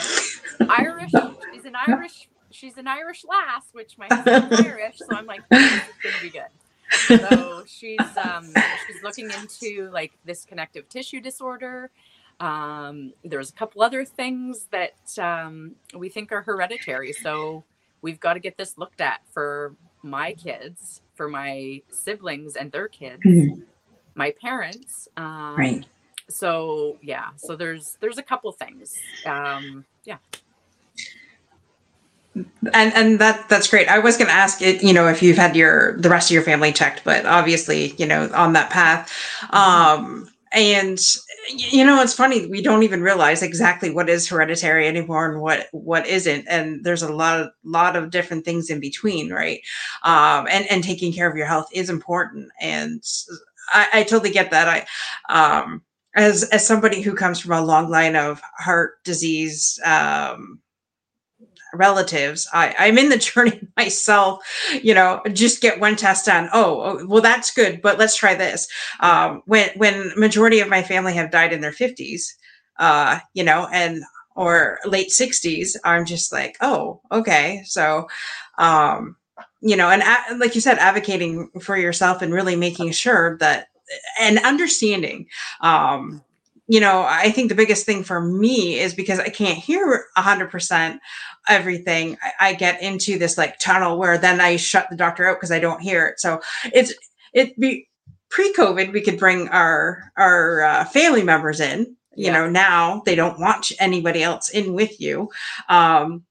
Irish. 0.69 1.11
She's 1.53 1.65
an 1.65 1.75
Irish. 1.87 2.27
She's 2.55 2.77
an 2.77 2.87
Irish 2.87 3.23
lass, 3.27 3.65
which 3.73 3.97
my 3.97 4.07
husband's 4.11 4.61
Irish. 4.61 4.97
So 4.97 5.15
I'm 5.15 5.25
like, 5.25 5.47
this 5.49 5.73
is 5.73 5.81
gonna 6.03 6.15
be 6.21 6.29
good. 6.29 7.29
So 7.29 7.63
she's 7.67 7.99
um 8.23 8.53
she's 8.87 9.03
looking 9.03 9.29
into 9.31 9.89
like 9.91 10.13
this 10.23 10.45
connective 10.45 10.87
tissue 10.89 11.19
disorder 11.19 11.91
um, 12.39 13.13
there's 13.23 13.49
a 13.49 13.53
couple 13.53 13.81
other 13.81 14.03
things 14.05 14.67
that 14.71 14.95
um, 15.17 15.75
we 15.95 16.09
think 16.09 16.31
are 16.31 16.41
hereditary. 16.41 17.13
So 17.13 17.63
we've 18.01 18.19
got 18.19 18.33
to 18.33 18.39
get 18.39 18.57
this 18.57 18.77
looked 18.77 19.01
at 19.01 19.21
for 19.31 19.75
my 20.03 20.33
kids, 20.33 21.01
for 21.15 21.29
my 21.29 21.81
siblings 21.89 22.55
and 22.55 22.71
their 22.71 22.87
kids, 22.87 23.23
mm-hmm. 23.25 23.61
my 24.15 24.33
parents. 24.41 25.07
Um, 25.17 25.55
right. 25.57 25.85
So 26.27 26.97
yeah, 27.01 27.29
so 27.37 27.55
there's 27.55 27.97
there's 28.01 28.17
a 28.17 28.23
couple 28.23 28.51
things. 28.51 28.95
Um, 29.25 29.85
yeah 30.05 30.17
and 32.35 32.93
and 32.93 33.19
that 33.19 33.47
that's 33.49 33.67
great. 33.69 33.87
I 33.87 33.99
was 33.99 34.17
going 34.17 34.27
to 34.27 34.33
ask 34.33 34.61
it 34.61 34.83
you 34.83 34.93
know 34.93 35.07
if 35.07 35.21
you've 35.21 35.37
had 35.37 35.55
your 35.55 35.97
the 35.99 36.09
rest 36.09 36.29
of 36.29 36.33
your 36.33 36.43
family 36.43 36.71
checked 36.71 37.03
but 37.03 37.25
obviously 37.25 37.93
you 37.97 38.05
know 38.05 38.29
on 38.33 38.53
that 38.53 38.69
path. 38.69 39.11
Um 39.51 40.29
and 40.53 40.99
you 41.49 41.83
know 41.85 42.01
it's 42.01 42.13
funny 42.13 42.47
we 42.47 42.61
don't 42.61 42.83
even 42.83 43.01
realize 43.01 43.41
exactly 43.41 43.89
what 43.91 44.09
is 44.09 44.27
hereditary 44.27 44.87
anymore 44.87 45.31
and 45.31 45.41
what 45.41 45.67
what 45.71 46.05
isn't. 46.07 46.45
And 46.49 46.83
there's 46.83 47.03
a 47.03 47.13
lot 47.13 47.39
of 47.39 47.49
lot 47.63 47.95
of 47.95 48.11
different 48.11 48.45
things 48.45 48.69
in 48.69 48.79
between 48.79 49.31
right? 49.31 49.61
Um 50.03 50.47
and 50.49 50.65
and 50.69 50.83
taking 50.83 51.13
care 51.13 51.29
of 51.29 51.37
your 51.37 51.47
health 51.47 51.69
is 51.73 51.89
important. 51.89 52.49
And 52.61 53.03
i, 53.73 53.87
I 53.93 54.03
totally 54.03 54.31
get 54.31 54.51
that. 54.51 54.67
I 54.67 55.33
um 55.33 55.81
as 56.15 56.43
as 56.45 56.65
somebody 56.65 57.01
who 57.01 57.15
comes 57.15 57.39
from 57.39 57.51
a 57.53 57.61
long 57.65 57.89
line 57.89 58.15
of 58.15 58.41
heart 58.57 59.03
disease 59.03 59.79
um 59.85 60.59
relatives. 61.75 62.47
I, 62.53 62.75
I'm 62.79 62.97
in 62.97 63.09
the 63.09 63.17
journey 63.19 63.61
myself, 63.77 64.43
you 64.81 64.93
know, 64.93 65.21
just 65.33 65.61
get 65.61 65.79
one 65.79 65.95
test 65.95 66.25
done. 66.25 66.49
Oh, 66.53 66.81
oh 66.81 67.05
well, 67.07 67.21
that's 67.21 67.51
good, 67.53 67.81
but 67.81 67.97
let's 67.99 68.17
try 68.17 68.35
this. 68.35 68.67
Um, 68.99 69.41
when 69.45 69.69
when 69.75 70.11
majority 70.17 70.59
of 70.59 70.69
my 70.69 70.83
family 70.83 71.13
have 71.13 71.31
died 71.31 71.53
in 71.53 71.61
their 71.61 71.71
50s, 71.71 72.35
uh, 72.79 73.19
you 73.33 73.43
know, 73.43 73.67
and 73.71 74.03
or 74.35 74.79
late 74.85 75.11
60s, 75.11 75.77
I'm 75.85 76.05
just 76.05 76.31
like, 76.33 76.57
oh, 76.61 77.01
okay. 77.11 77.63
So 77.65 78.07
um, 78.57 79.15
you 79.61 79.75
know, 79.75 79.89
and 79.89 80.01
a- 80.01 80.37
like 80.37 80.55
you 80.55 80.61
said, 80.61 80.77
advocating 80.77 81.49
for 81.61 81.77
yourself 81.77 82.21
and 82.21 82.33
really 82.33 82.55
making 82.55 82.91
sure 82.91 83.37
that 83.39 83.67
and 84.19 84.39
understanding 84.39 85.27
um 85.61 86.23
you 86.67 86.79
know, 86.79 87.05
I 87.07 87.29
think 87.29 87.49
the 87.49 87.55
biggest 87.55 87.85
thing 87.85 88.03
for 88.03 88.19
me 88.19 88.79
is 88.79 88.95
because 88.95 89.19
I 89.19 89.29
can't 89.29 89.59
hear 89.59 90.05
100% 90.17 90.99
everything. 91.47 92.17
I, 92.23 92.49
I 92.49 92.53
get 92.53 92.81
into 92.81 93.17
this 93.17 93.37
like 93.37 93.59
tunnel 93.59 93.97
where 93.97 94.17
then 94.17 94.39
I 94.39 94.55
shut 94.55 94.89
the 94.89 94.95
doctor 94.95 95.27
out 95.27 95.37
because 95.37 95.51
I 95.51 95.59
don't 95.59 95.81
hear 95.81 96.07
it. 96.07 96.19
So 96.19 96.41
it's, 96.73 96.93
it 97.33 97.59
be 97.59 97.87
pre-COVID, 98.29 98.91
we 98.91 99.01
could 99.01 99.19
bring 99.19 99.47
our, 99.49 100.11
our 100.17 100.61
uh, 100.61 100.85
family 100.85 101.23
members 101.23 101.59
in. 101.59 101.95
You 102.17 102.27
yeah. 102.27 102.33
know, 102.33 102.49
now 102.49 103.01
they 103.05 103.15
don't 103.15 103.39
want 103.39 103.71
anybody 103.79 104.23
else 104.23 104.49
in 104.49 104.73
with 104.73 105.01
you. 105.01 105.29
Um, 105.67 106.23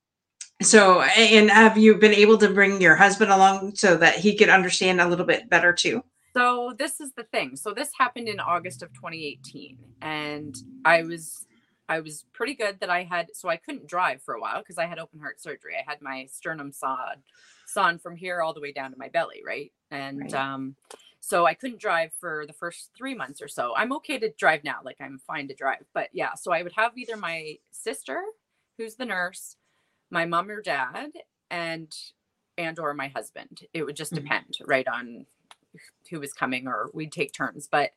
so, 0.63 1.03
and 1.03 1.51
have 1.51 1.77
you 1.77 1.97
been 1.97 2.15
able 2.15 2.39
to 2.39 2.49
bring 2.49 2.81
your 2.81 2.97
husband 2.97 3.31
along 3.31 3.75
so 3.75 3.97
that 3.97 4.17
he 4.17 4.37
could 4.37 4.49
understand 4.49 5.01
a 5.01 5.09
little 5.09 5.27
bit 5.27 5.51
better 5.51 5.73
too? 5.73 6.03
So 6.35 6.75
this 6.79 7.01
is 7.01 7.13
the 7.13 7.25
thing. 7.25 7.55
So 7.57 7.73
this 7.73 7.91
happened 7.97 8.29
in 8.29 8.41
August 8.41 8.83
of 8.83 8.93
2018 8.95 9.79
and 10.03 10.57
I 10.85 11.03
was 11.03 11.44
I 11.89 12.01
was 12.01 12.25
pretty 12.33 12.55
good 12.55 12.81
that 12.81 12.91
I 12.91 13.05
had 13.05 13.29
so 13.35 13.49
I 13.49 13.57
couldn't 13.57 13.87
drive 13.87 14.23
for 14.23 14.35
a 14.35 14.41
while 14.41 14.61
because 14.61 14.79
I 14.79 14.87
had 14.87 14.99
open 14.99 15.21
heart 15.21 15.41
surgery. 15.41 15.75
I 15.79 15.89
had 15.89 16.01
my 16.01 16.27
sternum 16.31 16.73
sawed 16.73 17.19
sawn 17.67 17.99
from 17.99 18.17
here 18.17 18.43
all 18.43 18.55
the 18.55 18.61
way 18.61 18.73
down 18.73 18.93
to 18.93 18.99
my 18.99 19.09
belly, 19.09 19.43
right? 19.47 19.73
And 19.91 20.23
right. 20.23 20.35
um 20.35 20.77
so 21.21 21.47
I 21.47 21.55
couldn't 21.55 21.81
drive 21.81 22.13
for 22.21 22.45
the 22.47 22.53
first 22.53 22.91
3 22.97 23.15
months 23.15 23.41
or 23.41 23.49
so. 23.49 23.75
I'm 23.77 23.95
okay 23.95 24.19
to 24.19 24.31
drive 24.33 24.63
now, 24.63 24.81
like 24.85 24.99
I'm 25.01 25.19
fine 25.27 25.49
to 25.49 25.55
drive. 25.55 25.85
But 25.95 26.11
yeah, 26.13 26.35
so 26.35 26.53
I 26.53 26.63
would 26.63 26.75
have 26.77 26.97
either 26.97 27.17
my 27.17 27.59
sister 27.71 28.23
who's 28.77 28.97
the 28.97 29.07
nurse, 29.07 29.57
my 30.11 30.27
mom 30.27 30.51
or 30.51 30.61
dad 30.61 31.13
and 31.51 31.95
and 32.57 32.79
or 32.79 32.95
my 32.95 33.09
husband. 33.09 33.63
It 33.73 33.85
would 33.85 33.97
just 33.97 34.13
mm-hmm. 34.13 34.25
depend 34.25 34.59
right 34.67 34.87
on 34.89 35.27
who 36.11 36.21
was 36.21 36.33
coming 36.33 36.67
or 36.67 36.91
we'd 36.95 37.13
take 37.13 37.33
turns. 37.33 37.69
But 37.71 37.93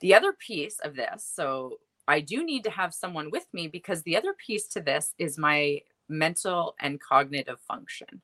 the 0.00 0.14
other 0.14 0.32
piece 0.32 0.78
of 0.80 0.94
this, 0.94 1.28
so 1.30 1.78
I 2.08 2.20
do 2.20 2.44
need 2.44 2.64
to 2.64 2.70
have 2.70 2.94
someone 2.94 3.30
with 3.30 3.46
me 3.52 3.68
because 3.68 4.02
the 4.02 4.16
other 4.16 4.32
piece 4.34 4.68
to 4.68 4.80
this 4.80 5.14
is 5.18 5.38
my 5.38 5.80
mental 6.08 6.74
and 6.80 7.00
cognitive 7.00 7.60
function. 7.60 8.22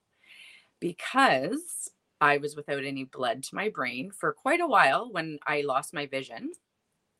Because 0.80 1.90
I 2.20 2.38
was 2.38 2.54
without 2.54 2.84
any 2.84 3.04
blood 3.04 3.42
to 3.44 3.54
my 3.54 3.68
brain 3.68 4.12
for 4.12 4.32
quite 4.32 4.60
a 4.60 4.66
while 4.66 5.10
when 5.10 5.38
I 5.46 5.62
lost 5.62 5.92
my 5.92 6.06
vision 6.06 6.52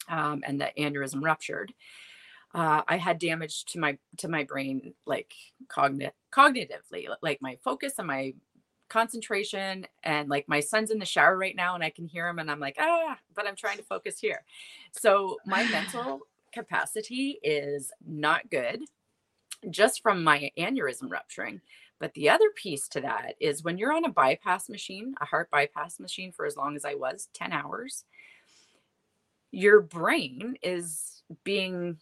um, 0.09 0.42
and 0.46 0.61
the 0.61 0.70
aneurysm 0.79 1.22
ruptured. 1.22 1.75
Uh, 2.55 2.83
I 2.87 2.98
had 2.98 3.18
damage 3.18 3.64
to 3.66 3.79
my 3.79 3.98
to 4.18 4.29
my 4.29 4.44
brain, 4.44 4.94
like 5.07 5.33
cognitive 5.68 6.12
cognitively, 6.33 7.09
like 7.22 7.40
my 7.40 7.57
focus 7.64 7.94
and 7.98 8.07
my 8.07 8.35
concentration 8.92 9.87
and 10.03 10.29
like 10.29 10.46
my 10.48 10.61
son's 10.61 10.90
in 10.90 10.98
the 10.98 11.07
shower 11.07 11.38
right 11.38 11.57
now 11.57 11.75
and 11.75 11.83
I 11.83 11.88
can 11.88 12.07
hear 12.07 12.29
him 12.29 12.38
and 12.38 12.51
I'm 12.51 12.61
like, 12.61 12.77
ah, 12.79 13.16
but 13.35 13.48
I'm 13.48 13.57
trying 13.57 13.79
to 13.79 13.83
focus 13.83 14.18
here. 14.18 14.44
So 14.92 15.38
my 15.46 15.64
mental 15.70 16.20
capacity 16.52 17.38
is 17.42 17.90
not 18.06 18.50
good. 18.50 18.82
just 19.70 20.02
from 20.02 20.24
my 20.24 20.50
aneurysm 20.58 21.10
rupturing. 21.10 21.60
But 21.98 22.14
the 22.14 22.30
other 22.30 22.50
piece 22.56 22.88
to 22.88 23.00
that 23.02 23.34
is 23.40 23.62
when 23.62 23.78
you're 23.78 23.92
on 23.92 24.04
a 24.04 24.10
bypass 24.10 24.68
machine, 24.68 25.14
a 25.20 25.24
heart 25.24 25.50
bypass 25.50 26.00
machine 26.00 26.32
for 26.32 26.46
as 26.46 26.56
long 26.56 26.74
as 26.74 26.84
I 26.84 26.94
was 26.94 27.28
10 27.34 27.52
hours, 27.52 28.04
your 29.52 29.80
brain 29.80 30.56
is 30.62 31.22
being 31.44 31.98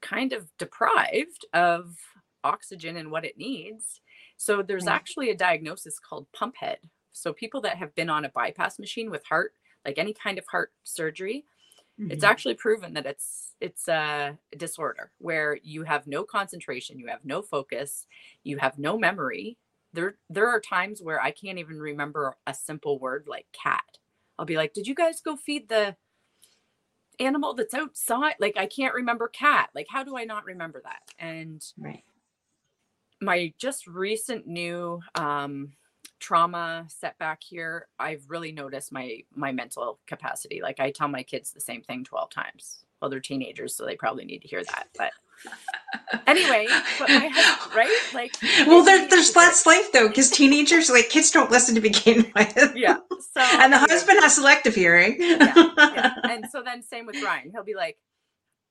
kind 0.00 0.32
of 0.32 0.50
deprived 0.58 1.46
of 1.54 1.96
oxygen 2.44 2.96
and 2.98 3.10
what 3.10 3.24
it 3.24 3.38
needs. 3.38 4.00
So 4.36 4.62
there's 4.62 4.86
actually 4.86 5.30
a 5.30 5.36
diagnosis 5.36 5.98
called 5.98 6.26
pump 6.32 6.56
head. 6.56 6.78
So 7.12 7.32
people 7.32 7.60
that 7.62 7.76
have 7.78 7.94
been 7.94 8.10
on 8.10 8.26
a 8.26 8.30
bypass 8.30 8.78
machine 8.78 9.10
with 9.10 9.24
heart, 9.24 9.54
like 9.84 9.98
any 9.98 10.12
kind 10.12 10.38
of 10.38 10.46
heart 10.46 10.72
surgery, 10.84 11.44
mm-hmm. 12.00 12.10
it's 12.10 12.24
actually 12.24 12.54
proven 12.54 12.94
that 12.94 13.06
it's 13.06 13.52
it's 13.60 13.88
a 13.88 14.38
disorder 14.56 15.10
where 15.18 15.58
you 15.62 15.82
have 15.82 16.06
no 16.06 16.24
concentration, 16.24 16.98
you 16.98 17.08
have 17.08 17.24
no 17.24 17.42
focus, 17.42 18.06
you 18.44 18.58
have 18.58 18.78
no 18.78 18.98
memory. 18.98 19.56
There 19.92 20.16
there 20.28 20.48
are 20.48 20.60
times 20.60 21.02
where 21.02 21.20
I 21.20 21.30
can't 21.30 21.58
even 21.58 21.78
remember 21.78 22.36
a 22.46 22.54
simple 22.54 22.98
word 22.98 23.26
like 23.28 23.46
cat. 23.52 23.98
I'll 24.38 24.46
be 24.46 24.56
like, 24.56 24.72
"Did 24.72 24.86
you 24.86 24.94
guys 24.94 25.20
go 25.20 25.36
feed 25.36 25.68
the 25.68 25.96
animal 27.20 27.54
that's 27.54 27.74
outside 27.74 28.34
like 28.38 28.56
i 28.56 28.66
can't 28.66 28.94
remember 28.94 29.28
cat 29.28 29.70
like 29.74 29.86
how 29.90 30.04
do 30.04 30.16
i 30.16 30.24
not 30.24 30.44
remember 30.44 30.80
that 30.84 31.02
and 31.18 31.62
right 31.76 32.04
my 33.20 33.52
just 33.58 33.86
recent 33.86 34.46
new 34.46 35.00
um 35.14 35.72
trauma 36.18 36.84
setback 36.88 37.42
here 37.42 37.86
i've 37.98 38.24
really 38.28 38.52
noticed 38.52 38.92
my 38.92 39.22
my 39.34 39.52
mental 39.52 39.98
capacity 40.06 40.60
like 40.62 40.80
i 40.80 40.90
tell 40.90 41.08
my 41.08 41.22
kids 41.22 41.52
the 41.52 41.60
same 41.60 41.82
thing 41.82 42.04
12 42.04 42.30
times 42.30 42.84
well 43.00 43.10
they're 43.10 43.20
teenagers 43.20 43.74
so 43.74 43.84
they 43.84 43.96
probably 43.96 44.24
need 44.24 44.42
to 44.42 44.48
hear 44.48 44.64
that 44.64 44.88
but 44.96 45.12
anyway, 46.26 46.66
but 46.98 47.08
my 47.08 47.28
husband, 47.32 47.74
right? 47.76 48.00
Like, 48.14 48.34
well, 48.66 48.82
there, 48.82 49.08
there's 49.08 49.34
less 49.36 49.66
life 49.66 49.92
though, 49.92 50.08
because 50.08 50.30
teenagers, 50.30 50.90
like 50.90 51.08
kids, 51.08 51.30
don't 51.30 51.50
listen 51.50 51.74
to 51.74 51.80
begin 51.80 52.30
with. 52.36 52.72
Yeah. 52.76 52.98
So, 53.10 53.40
and 53.40 53.72
the 53.72 53.78
husband 53.78 54.18
has 54.20 54.34
selective 54.34 54.74
hearing. 54.74 55.16
yeah, 55.18 55.52
yeah. 55.78 56.14
And 56.24 56.46
so 56.50 56.62
then, 56.62 56.82
same 56.82 57.06
with 57.06 57.22
Ryan. 57.22 57.50
He'll 57.52 57.64
be 57.64 57.74
like, 57.74 57.96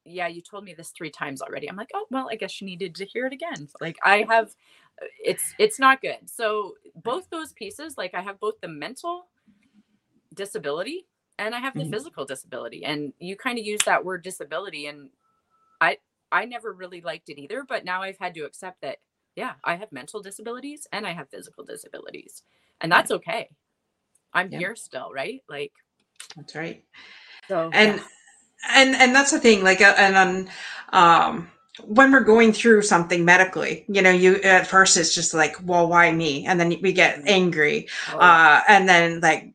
"Yeah, 0.08 0.28
you 0.28 0.42
told 0.42 0.64
me 0.64 0.74
this 0.74 0.90
three 0.90 1.12
times 1.12 1.42
already." 1.42 1.70
I'm 1.70 1.76
like, 1.76 1.92
"Oh, 1.94 2.06
well, 2.10 2.30
I 2.32 2.36
guess 2.36 2.60
you 2.62 2.66
needed 2.66 2.96
to 2.96 3.06
hear 3.06 3.26
it 3.26 3.34
again." 3.34 3.68
Like, 3.82 3.98
I 4.04 4.26
have, 4.30 4.52
it's 5.24 5.54
it's 5.60 5.80
not 5.80 6.02
good. 6.02 6.30
So 6.30 6.76
both 6.96 7.30
those 7.30 7.54
pieces, 7.54 7.98
like, 7.98 8.14
I 8.14 8.22
have 8.22 8.40
both 8.40 8.56
the 8.62 8.68
mental 8.68 9.28
disability 10.34 11.08
and 11.40 11.54
I 11.54 11.60
have 11.60 11.74
the 11.74 11.82
mm-hmm. 11.82 11.92
physical 11.92 12.26
disability, 12.26 12.84
and 12.84 13.14
you 13.20 13.36
kind 13.36 13.60
of 13.60 13.66
use 13.66 13.82
that 13.86 14.04
word 14.04 14.24
disability, 14.24 14.88
and 14.88 15.10
I 15.80 15.98
I 16.32 16.46
never 16.46 16.74
really 16.74 17.02
liked 17.02 17.30
it 17.30 17.40
either, 17.40 17.64
but 17.68 17.86
now 17.86 18.02
I've 18.02 18.18
had 18.20 18.34
to 18.36 18.42
accept 18.42 18.82
that, 18.82 18.98
yeah, 19.36 19.54
I 19.64 19.76
have 19.76 19.92
mental 19.92 20.22
disabilities 20.22 20.88
and 20.92 21.06
I 21.06 21.14
have 21.14 21.30
physical 21.30 21.64
disabilities. 21.64 22.44
And 22.82 22.92
that's 22.92 23.12
okay. 23.12 23.50
I'm 24.34 24.52
yeah. 24.52 24.60
here 24.60 24.76
still, 24.76 25.12
right? 25.14 25.42
Like 25.48 25.72
That's 26.36 26.56
right. 26.56 26.84
So 27.48 27.70
and 27.74 27.98
yeah. 27.98 28.04
And 28.70 28.96
and 28.96 29.16
that's 29.16 29.32
the 29.32 29.40
thing, 29.40 29.64
like 29.64 29.82
uh, 29.82 29.96
and 29.98 30.16
on 30.16 30.50
um 30.94 31.52
when 31.86 32.12
we're 32.12 32.22
going 32.22 32.54
through 32.54 32.82
something 32.82 33.24
medically, 33.24 33.86
you 33.88 34.02
know, 34.02 34.10
you 34.10 34.36
at 34.38 34.68
first 34.68 34.98
it's 34.98 35.14
just 35.14 35.34
like, 35.34 35.56
well, 35.64 35.88
why 35.88 36.12
me? 36.12 36.46
And 36.46 36.60
then 36.60 36.70
we 36.82 36.92
get 36.92 37.18
mm-hmm. 37.18 37.28
angry. 37.28 37.88
Oh, 38.14 38.18
uh, 38.18 38.62
and 38.68 38.90
then 38.90 39.20
like 39.20 39.54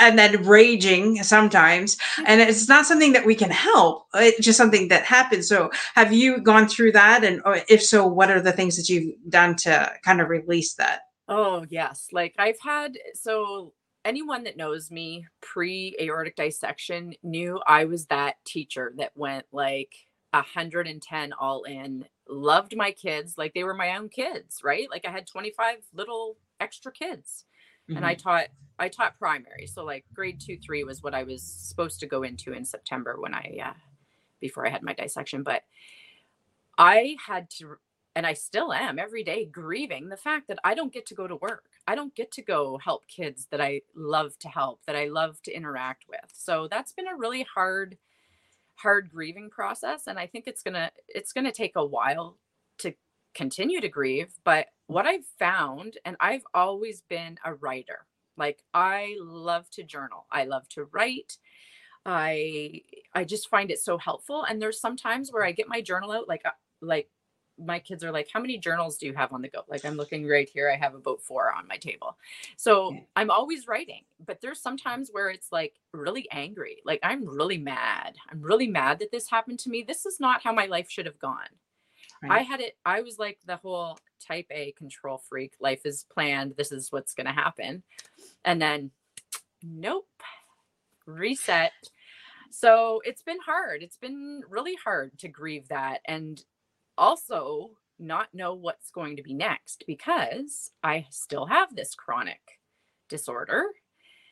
and 0.00 0.18
then 0.18 0.42
raging 0.44 1.22
sometimes 1.22 1.96
and 2.26 2.40
it's 2.40 2.68
not 2.68 2.86
something 2.86 3.12
that 3.12 3.26
we 3.26 3.34
can 3.34 3.50
help 3.50 4.06
it's 4.14 4.44
just 4.44 4.56
something 4.56 4.88
that 4.88 5.04
happens 5.04 5.48
so 5.48 5.70
have 5.94 6.12
you 6.12 6.40
gone 6.40 6.66
through 6.66 6.92
that 6.92 7.24
and 7.24 7.42
if 7.68 7.82
so 7.82 8.06
what 8.06 8.30
are 8.30 8.40
the 8.40 8.52
things 8.52 8.76
that 8.76 8.88
you've 8.88 9.14
done 9.28 9.54
to 9.54 9.92
kind 10.02 10.20
of 10.20 10.28
release 10.28 10.74
that 10.74 11.00
oh 11.28 11.64
yes 11.68 12.08
like 12.12 12.34
i've 12.38 12.58
had 12.60 12.96
so 13.14 13.72
anyone 14.04 14.44
that 14.44 14.56
knows 14.56 14.90
me 14.90 15.26
pre 15.40 15.96
aortic 16.00 16.36
dissection 16.36 17.14
knew 17.22 17.60
i 17.66 17.84
was 17.84 18.06
that 18.06 18.36
teacher 18.44 18.92
that 18.96 19.12
went 19.14 19.46
like 19.52 19.94
110 20.32 21.32
all 21.34 21.62
in 21.64 22.04
loved 22.28 22.76
my 22.76 22.90
kids 22.90 23.36
like 23.36 23.52
they 23.54 23.64
were 23.64 23.74
my 23.74 23.96
own 23.96 24.08
kids 24.08 24.60
right 24.64 24.88
like 24.90 25.06
i 25.06 25.10
had 25.10 25.26
25 25.26 25.76
little 25.92 26.36
extra 26.60 26.90
kids 26.90 27.44
mm-hmm. 27.88 27.96
and 27.96 28.06
i 28.06 28.14
mm-hmm. 28.14 28.28
taught 28.28 28.48
I 28.82 28.88
taught 28.88 29.18
primary, 29.18 29.66
so 29.66 29.84
like 29.84 30.04
grade 30.12 30.40
two, 30.40 30.58
three 30.58 30.82
was 30.82 31.04
what 31.04 31.14
I 31.14 31.22
was 31.22 31.42
supposed 31.42 32.00
to 32.00 32.06
go 32.06 32.24
into 32.24 32.52
in 32.52 32.64
September 32.64 33.16
when 33.18 33.32
I, 33.32 33.58
uh, 33.64 33.78
before 34.40 34.66
I 34.66 34.70
had 34.70 34.82
my 34.82 34.92
dissection. 34.92 35.44
But 35.44 35.62
I 36.76 37.16
had 37.24 37.48
to, 37.58 37.76
and 38.16 38.26
I 38.26 38.32
still 38.32 38.72
am 38.72 38.98
every 38.98 39.22
day 39.22 39.44
grieving 39.44 40.08
the 40.08 40.16
fact 40.16 40.48
that 40.48 40.58
I 40.64 40.74
don't 40.74 40.92
get 40.92 41.06
to 41.06 41.14
go 41.14 41.28
to 41.28 41.36
work. 41.36 41.66
I 41.86 41.94
don't 41.94 42.14
get 42.14 42.30
to 42.32 42.42
go 42.42 42.78
help 42.78 43.06
kids 43.08 43.48
that 43.50 43.60
I 43.60 43.82
love 43.94 44.38
to 44.40 44.48
help, 44.48 44.80
that 44.86 44.96
I 44.96 45.06
love 45.06 45.42
to 45.42 45.52
interact 45.52 46.04
with. 46.08 46.32
So 46.32 46.68
that's 46.70 46.92
been 46.92 47.08
a 47.08 47.16
really 47.16 47.42
hard, 47.42 47.98
hard 48.76 49.10
grieving 49.10 49.50
process, 49.50 50.06
and 50.06 50.18
I 50.18 50.26
think 50.26 50.44
it's 50.46 50.62
gonna, 50.62 50.90
it's 51.08 51.32
gonna 51.32 51.52
take 51.52 51.76
a 51.76 51.84
while 51.84 52.38
to 52.78 52.94
continue 53.34 53.80
to 53.80 53.88
grieve. 53.88 54.34
But 54.44 54.68
what 54.86 55.06
I've 55.06 55.26
found, 55.38 55.98
and 56.04 56.16
I've 56.20 56.44
always 56.54 57.02
been 57.02 57.38
a 57.44 57.54
writer 57.54 58.06
like 58.36 58.62
I 58.74 59.16
love 59.20 59.70
to 59.70 59.82
journal. 59.82 60.26
I 60.30 60.44
love 60.44 60.68
to 60.70 60.84
write. 60.84 61.38
I 62.04 62.82
I 63.14 63.24
just 63.24 63.48
find 63.48 63.70
it 63.70 63.78
so 63.78 63.96
helpful 63.98 64.42
and 64.42 64.60
there's 64.60 64.80
sometimes 64.80 65.30
where 65.30 65.44
I 65.44 65.52
get 65.52 65.68
my 65.68 65.80
journal 65.80 66.10
out 66.10 66.26
like 66.26 66.42
uh, 66.44 66.50
like 66.80 67.08
my 67.58 67.78
kids 67.78 68.02
are 68.02 68.12
like 68.12 68.28
how 68.32 68.40
many 68.40 68.58
journals 68.58 68.96
do 68.96 69.06
you 69.06 69.14
have 69.14 69.32
on 69.32 69.42
the 69.42 69.48
go? 69.48 69.62
Like 69.68 69.84
i'm 69.84 69.96
looking 69.96 70.26
right 70.26 70.48
here 70.48 70.70
i 70.70 70.76
have 70.76 70.94
about 70.94 71.20
four 71.20 71.52
on 71.52 71.66
my 71.68 71.76
table. 71.76 72.16
So 72.56 72.96
i'm 73.16 73.30
always 73.30 73.66
writing 73.66 74.02
but 74.24 74.40
there's 74.40 74.60
sometimes 74.60 75.10
where 75.12 75.30
it's 75.30 75.52
like 75.52 75.74
really 75.92 76.28
angry 76.30 76.78
like 76.84 77.00
i'm 77.02 77.26
really 77.26 77.58
mad 77.58 78.16
i'm 78.30 78.40
really 78.40 78.68
mad 78.68 78.98
that 79.00 79.10
this 79.10 79.28
happened 79.28 79.58
to 79.60 79.70
me 79.70 79.82
this 79.82 80.06
is 80.06 80.20
not 80.20 80.42
how 80.42 80.52
my 80.52 80.66
life 80.66 80.90
should 80.90 81.06
have 81.06 81.18
gone. 81.18 81.38
Right. 82.22 82.32
i 82.32 82.38
had 82.42 82.60
it 82.60 82.76
i 82.84 83.00
was 83.00 83.18
like 83.18 83.38
the 83.46 83.56
whole 83.56 83.98
type 84.20 84.46
a 84.50 84.72
control 84.72 85.18
freak 85.28 85.54
life 85.60 85.84
is 85.84 86.06
planned 86.12 86.54
this 86.56 86.72
is 86.72 86.92
what's 86.92 87.14
going 87.14 87.26
to 87.26 87.32
happen 87.32 87.82
and 88.44 88.62
then 88.62 88.90
nope 89.62 90.06
reset. 91.06 91.72
So 92.50 93.00
it's 93.04 93.22
been 93.22 93.40
hard 93.40 93.82
it's 93.82 93.96
been 93.96 94.42
really 94.48 94.76
hard 94.84 95.18
to 95.20 95.28
grieve 95.28 95.68
that 95.68 96.00
and 96.04 96.42
also 96.96 97.70
not 97.98 98.34
know 98.34 98.54
what's 98.54 98.90
going 98.90 99.16
to 99.16 99.22
be 99.22 99.34
next 99.34 99.84
because 99.86 100.72
i 100.82 101.06
still 101.10 101.46
have 101.46 101.74
this 101.74 101.94
chronic 101.94 102.40
disorder 103.08 103.66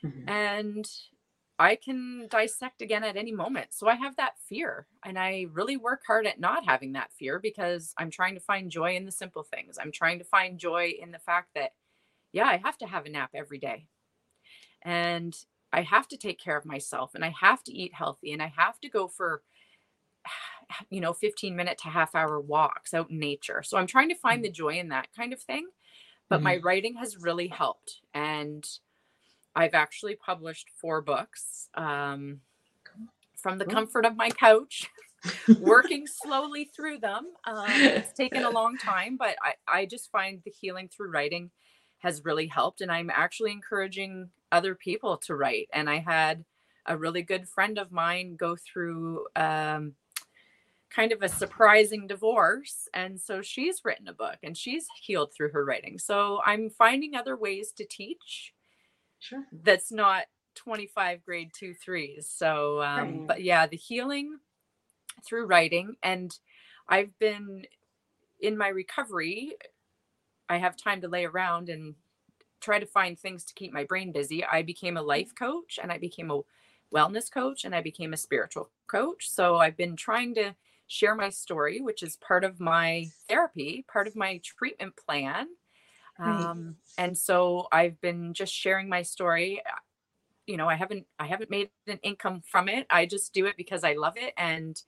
mm-hmm. 0.04 0.28
and 0.28 0.88
i 1.58 1.76
can 1.76 2.26
dissect 2.30 2.82
again 2.82 3.04
at 3.04 3.16
any 3.16 3.32
moment 3.32 3.68
so 3.70 3.86
i 3.86 3.94
have 3.94 4.16
that 4.16 4.38
fear 4.48 4.86
and 5.04 5.18
i 5.18 5.46
really 5.52 5.76
work 5.76 6.00
hard 6.06 6.26
at 6.26 6.40
not 6.40 6.64
having 6.64 6.92
that 6.92 7.12
fear 7.12 7.38
because 7.38 7.94
i'm 7.98 8.10
trying 8.10 8.34
to 8.34 8.40
find 8.40 8.70
joy 8.70 8.96
in 8.96 9.04
the 9.04 9.12
simple 9.12 9.44
things 9.44 9.78
i'm 9.80 9.92
trying 9.92 10.18
to 10.18 10.24
find 10.24 10.58
joy 10.58 10.92
in 11.00 11.12
the 11.12 11.18
fact 11.18 11.50
that 11.54 11.72
yeah 12.32 12.46
i 12.46 12.56
have 12.56 12.78
to 12.78 12.86
have 12.86 13.06
a 13.06 13.10
nap 13.10 13.30
every 13.34 13.58
day 13.58 13.86
and 14.82 15.36
I 15.72 15.82
have 15.82 16.08
to 16.08 16.16
take 16.16 16.40
care 16.40 16.56
of 16.56 16.64
myself 16.64 17.14
and 17.14 17.24
I 17.24 17.32
have 17.40 17.62
to 17.64 17.72
eat 17.72 17.94
healthy 17.94 18.32
and 18.32 18.42
I 18.42 18.52
have 18.56 18.80
to 18.80 18.88
go 18.88 19.08
for 19.08 19.42
you 20.90 21.00
know 21.00 21.12
15 21.12 21.54
minute 21.56 21.78
to 21.78 21.88
half 21.88 22.14
hour 22.14 22.40
walks 22.40 22.94
out 22.94 23.10
in 23.10 23.18
nature. 23.18 23.62
So 23.62 23.78
I'm 23.78 23.86
trying 23.86 24.08
to 24.08 24.14
find 24.14 24.44
the 24.44 24.50
mm. 24.50 24.54
joy 24.54 24.78
in 24.78 24.88
that 24.88 25.08
kind 25.16 25.32
of 25.32 25.40
thing. 25.40 25.68
But 26.28 26.36
mm-hmm. 26.36 26.44
my 26.44 26.56
writing 26.58 26.94
has 26.96 27.18
really 27.18 27.48
helped 27.48 28.00
and 28.14 28.64
I've 29.54 29.74
actually 29.74 30.14
published 30.14 30.68
four 30.80 31.02
books 31.02 31.68
um, 31.74 32.40
from 33.36 33.58
the 33.58 33.64
comfort 33.64 34.06
of 34.06 34.16
my 34.16 34.30
couch. 34.30 34.88
working 35.60 36.06
slowly 36.24 36.64
through 36.64 36.98
them. 36.98 37.26
Um, 37.44 37.66
it's 37.68 38.12
taken 38.12 38.44
a 38.44 38.50
long 38.60 38.78
time, 38.78 39.16
but 39.16 39.36
I, 39.42 39.54
I 39.68 39.86
just 39.86 40.10
find 40.10 40.40
the 40.44 40.50
healing 40.50 40.88
through 40.88 41.10
writing 41.10 41.50
has 41.98 42.24
really 42.24 42.46
helped. 42.46 42.80
And 42.80 42.90
I'm 42.90 43.10
actually 43.10 43.52
encouraging 43.52 44.30
other 44.50 44.74
people 44.74 45.18
to 45.18 45.34
write. 45.34 45.68
And 45.72 45.90
I 45.90 45.98
had 45.98 46.44
a 46.86 46.96
really 46.96 47.22
good 47.22 47.48
friend 47.48 47.78
of 47.78 47.92
mine 47.92 48.36
go 48.36 48.56
through 48.56 49.26
um, 49.36 49.92
kind 50.94 51.12
of 51.12 51.22
a 51.22 51.28
surprising 51.28 52.06
divorce. 52.06 52.88
And 52.94 53.20
so 53.20 53.42
she's 53.42 53.84
written 53.84 54.08
a 54.08 54.12
book 54.12 54.38
and 54.42 54.56
she's 54.56 54.86
healed 55.00 55.32
through 55.32 55.50
her 55.50 55.64
writing. 55.64 55.98
So 55.98 56.40
I'm 56.44 56.70
finding 56.70 57.14
other 57.14 57.36
ways 57.36 57.72
to 57.76 57.84
teach. 57.84 58.52
Sure. 59.20 59.44
That's 59.52 59.92
not 59.92 60.24
25 60.56 61.24
grade 61.24 61.50
two 61.54 61.74
threes. 61.74 62.28
So, 62.34 62.82
um, 62.82 62.98
right. 62.98 63.26
but 63.26 63.42
yeah, 63.42 63.66
the 63.66 63.76
healing 63.76 64.38
through 65.24 65.46
writing. 65.46 65.96
And 66.02 66.36
I've 66.88 67.16
been 67.18 67.66
in 68.40 68.56
my 68.56 68.68
recovery 68.68 69.54
I 70.50 70.58
have 70.58 70.76
time 70.76 71.00
to 71.02 71.08
lay 71.08 71.24
around 71.24 71.68
and 71.68 71.94
try 72.60 72.80
to 72.80 72.86
find 72.86 73.16
things 73.16 73.44
to 73.44 73.54
keep 73.54 73.72
my 73.72 73.84
brain 73.84 74.10
busy. 74.10 74.44
I 74.44 74.62
became 74.62 74.96
a 74.96 75.02
life 75.02 75.32
coach 75.32 75.78
and 75.80 75.92
I 75.92 75.96
became 75.96 76.30
a 76.30 76.40
wellness 76.92 77.32
coach 77.32 77.64
and 77.64 77.72
I 77.72 77.80
became 77.80 78.12
a 78.12 78.18
spiritual 78.18 78.68
coach. 78.88 79.30
So 79.30 79.58
I've 79.58 79.76
been 79.76 79.94
trying 79.94 80.34
to 80.34 80.56
share 80.90 81.14
my 81.14 81.28
story, 81.28 81.80
which 81.80 82.02
is 82.02 82.16
part 82.16 82.42
of 82.42 82.58
my 82.58 83.06
therapy, 83.28 83.84
part 83.90 84.08
of 84.08 84.16
my 84.16 84.40
treatment 84.42 84.92
plan. 84.96 85.46
Um, 86.18 86.76
and 86.98 87.16
so 87.16 87.68
I've 87.70 88.00
been 88.00 88.34
just 88.34 88.52
sharing 88.52 88.88
my 88.88 89.02
story. 89.02 89.62
You 90.48 90.56
know, 90.56 90.68
I 90.68 90.74
haven't 90.74 91.06
I 91.18 91.26
haven't 91.26 91.48
made 91.48 91.70
an 91.86 92.00
income 92.02 92.42
from 92.44 92.68
it. 92.68 92.86
I 92.90 93.06
just 93.06 93.32
do 93.32 93.46
it 93.46 93.56
because 93.56 93.84
I 93.84 93.92
love 93.92 94.14
it 94.16 94.34
and 94.36 94.82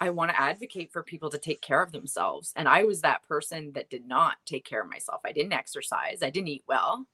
I 0.00 0.10
want 0.10 0.32
to 0.32 0.40
advocate 0.40 0.92
for 0.92 1.04
people 1.04 1.30
to 1.30 1.38
take 1.38 1.60
care 1.60 1.82
of 1.82 1.92
themselves. 1.92 2.52
And 2.56 2.68
I 2.68 2.82
was 2.82 3.00
that 3.02 3.22
person 3.28 3.72
that 3.74 3.90
did 3.90 4.08
not 4.08 4.38
take 4.44 4.64
care 4.64 4.82
of 4.82 4.90
myself. 4.90 5.20
I 5.24 5.30
didn't 5.30 5.52
exercise. 5.52 6.18
I 6.20 6.30
didn't 6.30 6.48
eat 6.48 6.64
well. 6.66 7.06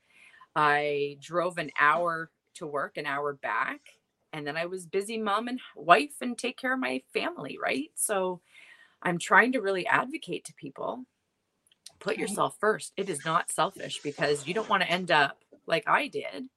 I 0.56 1.18
drove 1.20 1.58
an 1.58 1.70
hour 1.78 2.30
to 2.54 2.66
work, 2.66 2.96
an 2.96 3.04
hour 3.04 3.34
back. 3.34 3.80
And 4.34 4.46
then 4.46 4.56
I 4.58 4.66
was 4.66 4.84
busy 4.86 5.16
mom 5.16 5.48
and 5.48 5.60
wife 5.76 6.16
and 6.20 6.36
take 6.36 6.58
care 6.58 6.74
of 6.74 6.80
my 6.80 7.02
family, 7.14 7.56
right? 7.62 7.90
So 7.94 8.42
I'm 9.02 9.18
trying 9.18 9.52
to 9.52 9.60
really 9.60 9.86
advocate 9.86 10.44
to 10.46 10.54
people 10.54 11.04
put 12.00 12.18
yourself 12.18 12.56
first. 12.60 12.92
It 12.96 13.08
is 13.08 13.24
not 13.24 13.50
selfish 13.50 14.00
because 14.02 14.46
you 14.46 14.54
don't 14.54 14.68
want 14.68 14.82
to 14.82 14.90
end 14.90 15.10
up 15.10 15.44
like 15.66 15.84
I 15.88 16.08
did 16.08 16.48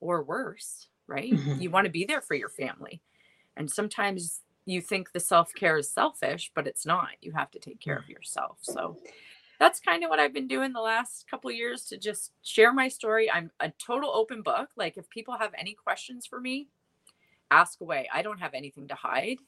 or 0.00 0.22
worse, 0.22 0.88
right? 1.06 1.32
Mhm. 1.32 1.60
You 1.60 1.70
want 1.70 1.84
to 1.86 1.90
be 1.90 2.04
there 2.06 2.22
for 2.22 2.34
your 2.34 2.48
family. 2.48 3.02
And 3.56 3.70
sometimes 3.70 4.42
you 4.66 4.80
think 4.80 5.12
the 5.12 5.20
self 5.20 5.54
care 5.54 5.76
is 5.78 5.92
selfish, 5.92 6.50
but 6.54 6.66
it's 6.66 6.86
not. 6.86 7.10
You 7.22 7.32
have 7.32 7.50
to 7.52 7.58
take 7.60 7.80
care 7.80 7.98
of 7.98 8.08
yourself. 8.08 8.58
So 8.62 8.98
that's 9.58 9.80
kind 9.80 10.04
of 10.04 10.10
what 10.10 10.20
I've 10.20 10.34
been 10.34 10.48
doing 10.48 10.72
the 10.72 10.80
last 10.80 11.26
couple 11.30 11.50
years 11.50 11.86
to 11.86 11.98
just 11.98 12.32
share 12.42 12.72
my 12.72 12.88
story. 12.88 13.30
I'm 13.30 13.50
a 13.60 13.70
total 13.70 14.10
open 14.10 14.42
book. 14.42 14.70
Like 14.76 14.96
if 14.96 15.08
people 15.10 15.36
have 15.38 15.54
any 15.56 15.74
questions 15.74 16.26
for 16.26 16.40
me, 16.40 16.68
ask 17.50 17.80
away. 17.80 18.08
I 18.12 18.22
don't 18.22 18.40
have 18.40 18.54
anything 18.54 18.88
to 18.88 18.94
hide. 18.94 19.38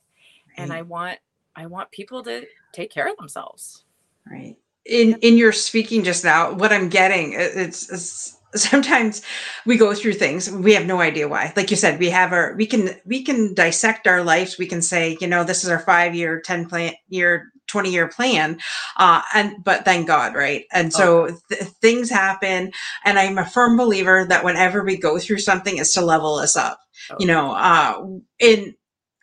And 0.56 0.72
I 0.72 0.82
want 0.82 1.18
I 1.54 1.66
want 1.66 1.90
people 1.90 2.22
to 2.24 2.44
take 2.72 2.90
care 2.90 3.08
of 3.08 3.16
themselves. 3.16 3.84
Right. 4.30 4.56
In 4.86 5.18
in 5.20 5.36
your 5.36 5.52
speaking 5.52 6.02
just 6.04 6.24
now, 6.24 6.52
what 6.52 6.72
I'm 6.72 6.88
getting, 6.88 7.32
it- 7.32 7.52
it's, 7.56 7.90
it's 7.90 8.34
sometimes 8.54 9.22
we 9.66 9.76
go 9.76 9.94
through 9.94 10.14
things 10.14 10.50
we 10.50 10.72
have 10.74 10.86
no 10.86 11.00
idea 11.00 11.28
why. 11.28 11.52
Like 11.54 11.70
you 11.70 11.76
said, 11.76 11.98
we 11.98 12.08
have 12.10 12.32
our 12.32 12.54
we 12.56 12.66
can 12.66 12.90
we 13.04 13.22
can 13.22 13.54
dissect 13.54 14.06
our 14.06 14.24
lives. 14.24 14.58
We 14.58 14.66
can 14.66 14.82
say, 14.82 15.16
you 15.20 15.26
know, 15.26 15.44
this 15.44 15.64
is 15.64 15.70
our 15.70 15.80
five 15.80 16.14
year, 16.14 16.40
ten 16.40 16.66
plan 16.66 16.94
year, 17.08 17.52
twenty 17.68 17.90
year 17.92 18.08
plan, 18.08 18.58
uh, 18.96 19.22
and 19.34 19.62
but 19.62 19.84
thank 19.84 20.06
God, 20.06 20.34
right? 20.34 20.64
And 20.72 20.92
so 20.92 21.28
th- 21.50 21.62
things 21.80 22.10
happen, 22.10 22.72
and 23.04 23.18
I'm 23.18 23.38
a 23.38 23.46
firm 23.46 23.76
believer 23.76 24.24
that 24.24 24.44
whenever 24.44 24.82
we 24.84 24.96
go 24.96 25.18
through 25.18 25.38
something, 25.38 25.78
it's 25.78 25.94
to 25.94 26.00
level 26.00 26.34
us 26.36 26.56
up. 26.56 26.80
You 27.20 27.26
know, 27.26 27.52
uh, 27.52 28.06
in 28.40 28.74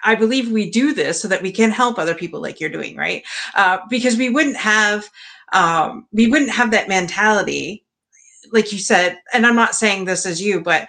I 0.04 0.16
believe 0.16 0.52
we 0.52 0.70
do 0.70 0.94
this 0.94 1.22
so 1.22 1.28
that 1.28 1.42
we 1.42 1.52
can 1.52 1.72
help 1.72 1.98
other 1.98 2.14
people 2.14 2.42
like 2.42 2.60
you're 2.60 2.70
doing, 2.70 2.96
right? 2.96 3.24
Uh, 3.56 3.80
because 3.90 4.18
we 4.18 4.30
wouldn't 4.30 4.58
have 4.58 5.10
um, 5.54 6.08
we 6.12 6.28
wouldn't 6.28 6.52
have 6.52 6.72
that 6.72 6.88
mentality, 6.88 7.85
like 8.52 8.72
you 8.72 8.80
said. 8.80 9.20
And 9.34 9.46
I'm 9.46 9.56
not 9.56 9.76
saying 9.76 10.06
this 10.06 10.26
as 10.26 10.42
you, 10.42 10.62
but 10.62 10.88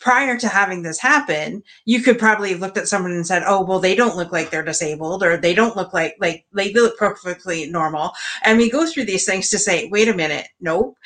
prior 0.00 0.38
to 0.38 0.48
having 0.48 0.82
this 0.82 0.98
happen, 0.98 1.62
you 1.84 2.02
could 2.02 2.18
probably 2.18 2.50
have 2.50 2.60
looked 2.60 2.78
at 2.78 2.88
someone 2.88 3.12
and 3.12 3.26
said, 3.26 3.42
"Oh, 3.46 3.64
well, 3.64 3.80
they 3.80 3.94
don't 3.94 4.16
look 4.16 4.32
like 4.32 4.50
they're 4.50 4.62
disabled, 4.64 5.22
or 5.22 5.36
they 5.36 5.54
don't 5.54 5.76
look 5.76 5.92
like 5.92 6.16
like 6.20 6.46
they 6.52 6.72
look 6.72 6.98
perfectly 6.98 7.70
normal." 7.70 8.12
And 8.44 8.58
we 8.58 8.70
go 8.70 8.86
through 8.86 9.04
these 9.06 9.24
things 9.26 9.50
to 9.50 9.58
say, 9.58 9.88
"Wait 9.90 10.08
a 10.08 10.14
minute, 10.14 10.48
nope," 10.60 10.96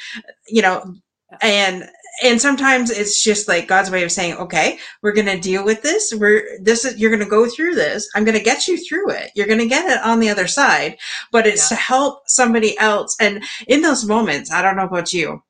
you 0.49 0.63
know, 0.63 0.95
and 1.41 1.89
and 2.23 2.41
sometimes 2.41 2.91
it's 2.91 3.23
just 3.23 3.49
like 3.49 3.67
God's 3.69 3.91
way 3.91 4.05
of 4.05 4.13
saying, 4.13 4.35
okay, 4.35 4.79
we're 5.03 5.15
going 5.15 5.27
to 5.27 5.41
deal 5.41 5.65
with 5.65 5.83
this. 5.83 6.13
We're 6.15 6.59
this 6.61 6.85
is 6.85 6.99
you're 6.99 7.11
going 7.11 7.25
to 7.25 7.29
go 7.29 7.49
through 7.49 7.75
this. 7.75 8.09
I'm 8.15 8.25
going 8.25 8.37
to 8.37 8.45
get 8.45 8.69
you 8.69 8.77
through 8.87 9.11
it. 9.11 9.31
You're 9.35 9.47
going 9.47 9.59
to 9.59 9.67
get 9.67 9.91
it 9.91 9.99
on 10.05 10.21
the 10.21 10.29
other 10.29 10.47
side. 10.47 10.99
But 11.33 11.47
it's 11.47 11.71
Yeah. 11.71 11.77
to 11.77 11.83
help 11.83 12.23
somebody 12.27 12.79
else. 12.79 13.17
And 13.19 13.43
in 13.67 13.81
those 13.83 14.05
moments, 14.05 14.53
I 14.53 14.61
don't 14.63 14.77
know 14.77 14.85
about 14.85 15.13
you. 15.13 15.43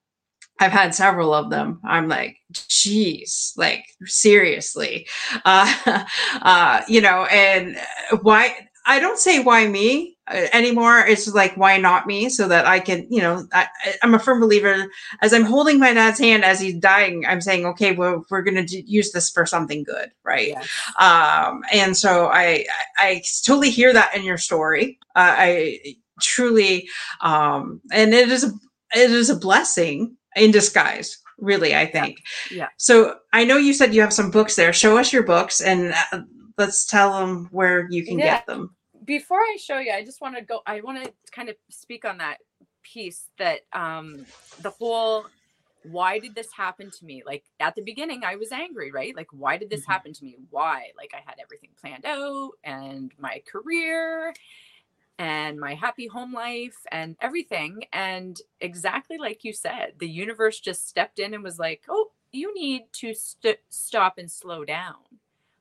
I've 0.63 0.73
had 0.73 0.95
several 0.95 1.35
of 1.35 1.51
them. 1.51 1.81
I'm 1.85 2.09
like, 2.09 2.37
geez, 2.53 3.53
like 3.57 3.85
seriously, 4.05 5.09
uh, 5.45 6.05
uh, 6.43 6.83
you 6.89 7.01
know, 7.01 7.25
and 7.27 7.77
why? 8.23 8.69
I 8.87 8.99
don't 8.99 9.19
say 9.19 9.41
why 9.43 9.69
me 9.69 10.17
uh, 10.29 10.47
anymore. 10.53 11.01
It's 11.07 11.33
like 11.33 11.57
why 11.57 11.79
not 11.79 12.07
me, 12.07 12.29
so 12.29 12.49
that 12.49 12.67
I 12.67 12.81
can, 12.81 13.07
you 13.11 13.21
know, 13.21 13.47
I, 13.53 13.69
I'm 14.03 14.15
a 14.15 14.19
firm 14.19 14.41
believer. 14.41 14.91
As 15.21 15.33
I'm 15.33 15.45
holding 15.45 15.79
my 15.79 15.93
dad's 15.93 16.19
hand 16.19 16.45
as 16.45 16.61
he's 16.61 16.75
dying, 16.75 17.25
I'm 17.27 17.41
saying, 17.41 17.67
okay, 17.67 17.93
well, 17.93 18.25
we're 18.31 18.43
going 18.43 18.65
to 18.67 18.83
use 18.91 19.13
this 19.13 19.31
for 19.31 19.47
something 19.47 19.83
good, 19.85 20.11
right? 20.25 20.49
Yes. 20.49 20.69
um 20.99 21.63
and 21.73 21.97
so 21.97 22.27
i 22.27 22.65
i, 22.99 23.09
I 23.09 23.23
totally 23.45 23.71
hear 23.71 23.93
that 23.93 24.15
in 24.17 24.23
your 24.25 24.39
story 24.39 24.99
uh, 25.17 25.35
i 25.39 25.79
truly 26.21 26.89
um 27.21 27.81
and 27.93 28.15
it 28.15 28.29
is 28.31 28.45
a 28.45 28.53
it 28.95 29.11
is 29.11 29.31
a 29.31 29.37
blessing 29.37 30.17
in 30.37 30.51
disguise 30.51 31.19
really 31.39 31.75
i 31.75 31.87
think 31.87 32.19
Yeah. 32.51 32.69
so 32.77 33.17
i 33.33 33.45
know 33.45 33.57
you 33.57 33.73
said 33.73 33.95
you 33.95 34.01
have 34.01 34.13
some 34.13 34.31
books 34.31 34.57
there 34.57 34.73
show 34.73 34.99
us 34.99 35.13
your 35.13 35.23
books 35.25 35.61
and 35.61 35.95
uh, 36.13 36.21
let's 36.59 36.87
tell 36.87 37.19
them 37.19 37.49
where 37.51 37.89
you 37.91 38.05
can 38.05 38.19
Yeah. 38.19 38.25
get 38.25 38.47
them 38.47 38.77
before 39.05 39.39
I 39.41 39.57
show 39.61 39.79
you, 39.79 39.93
I 39.93 40.05
just 40.05 40.21
want 40.21 40.37
to 40.37 40.43
go. 40.43 40.61
I 40.67 40.81
want 40.81 41.03
to 41.03 41.13
kind 41.33 41.49
of 41.49 41.57
speak 41.71 42.05
on 42.05 42.19
that 42.19 42.39
piece 42.83 43.25
that 43.39 43.61
um, 43.73 44.25
the 44.63 44.71
whole 44.71 45.27
why 45.91 46.21
did 46.21 46.37
this 46.37 46.53
happen 46.53 46.91
to 46.93 47.05
me? 47.05 47.25
Like 47.27 47.43
at 47.59 47.75
the 47.75 47.83
beginning, 47.83 48.23
I 48.25 48.37
was 48.37 48.53
angry, 48.53 48.93
right? 48.93 49.17
Like, 49.17 49.27
why 49.33 49.57
did 49.57 49.69
this 49.71 49.85
Mhm. 49.85 49.91
happen 49.93 50.13
to 50.13 50.25
me? 50.25 50.37
Why? 50.51 50.93
Like, 50.97 51.13
I 51.13 51.23
had 51.27 51.41
everything 51.41 51.71
planned 51.81 52.07
out 52.07 52.53
and 52.63 53.11
my 53.19 53.43
career 53.51 54.33
and 55.19 55.59
my 55.59 55.75
happy 55.75 56.07
home 56.07 56.33
life 56.33 56.79
and 56.91 57.17
everything. 57.21 57.85
And 57.93 58.41
exactly 58.61 59.19
like 59.19 59.45
you 59.45 59.53
said, 59.53 59.95
the 59.99 60.09
universe 60.09 60.61
just 60.61 60.89
stepped 60.89 61.19
in 61.19 61.35
and 61.35 61.45
was 61.45 61.59
like, 61.59 61.83
oh, 61.89 62.11
you 62.33 62.55
need 62.55 62.85
to 62.93 63.15
st- 63.15 63.59
stop 63.69 64.19
and 64.19 64.31
slow 64.31 64.65
down 64.65 64.97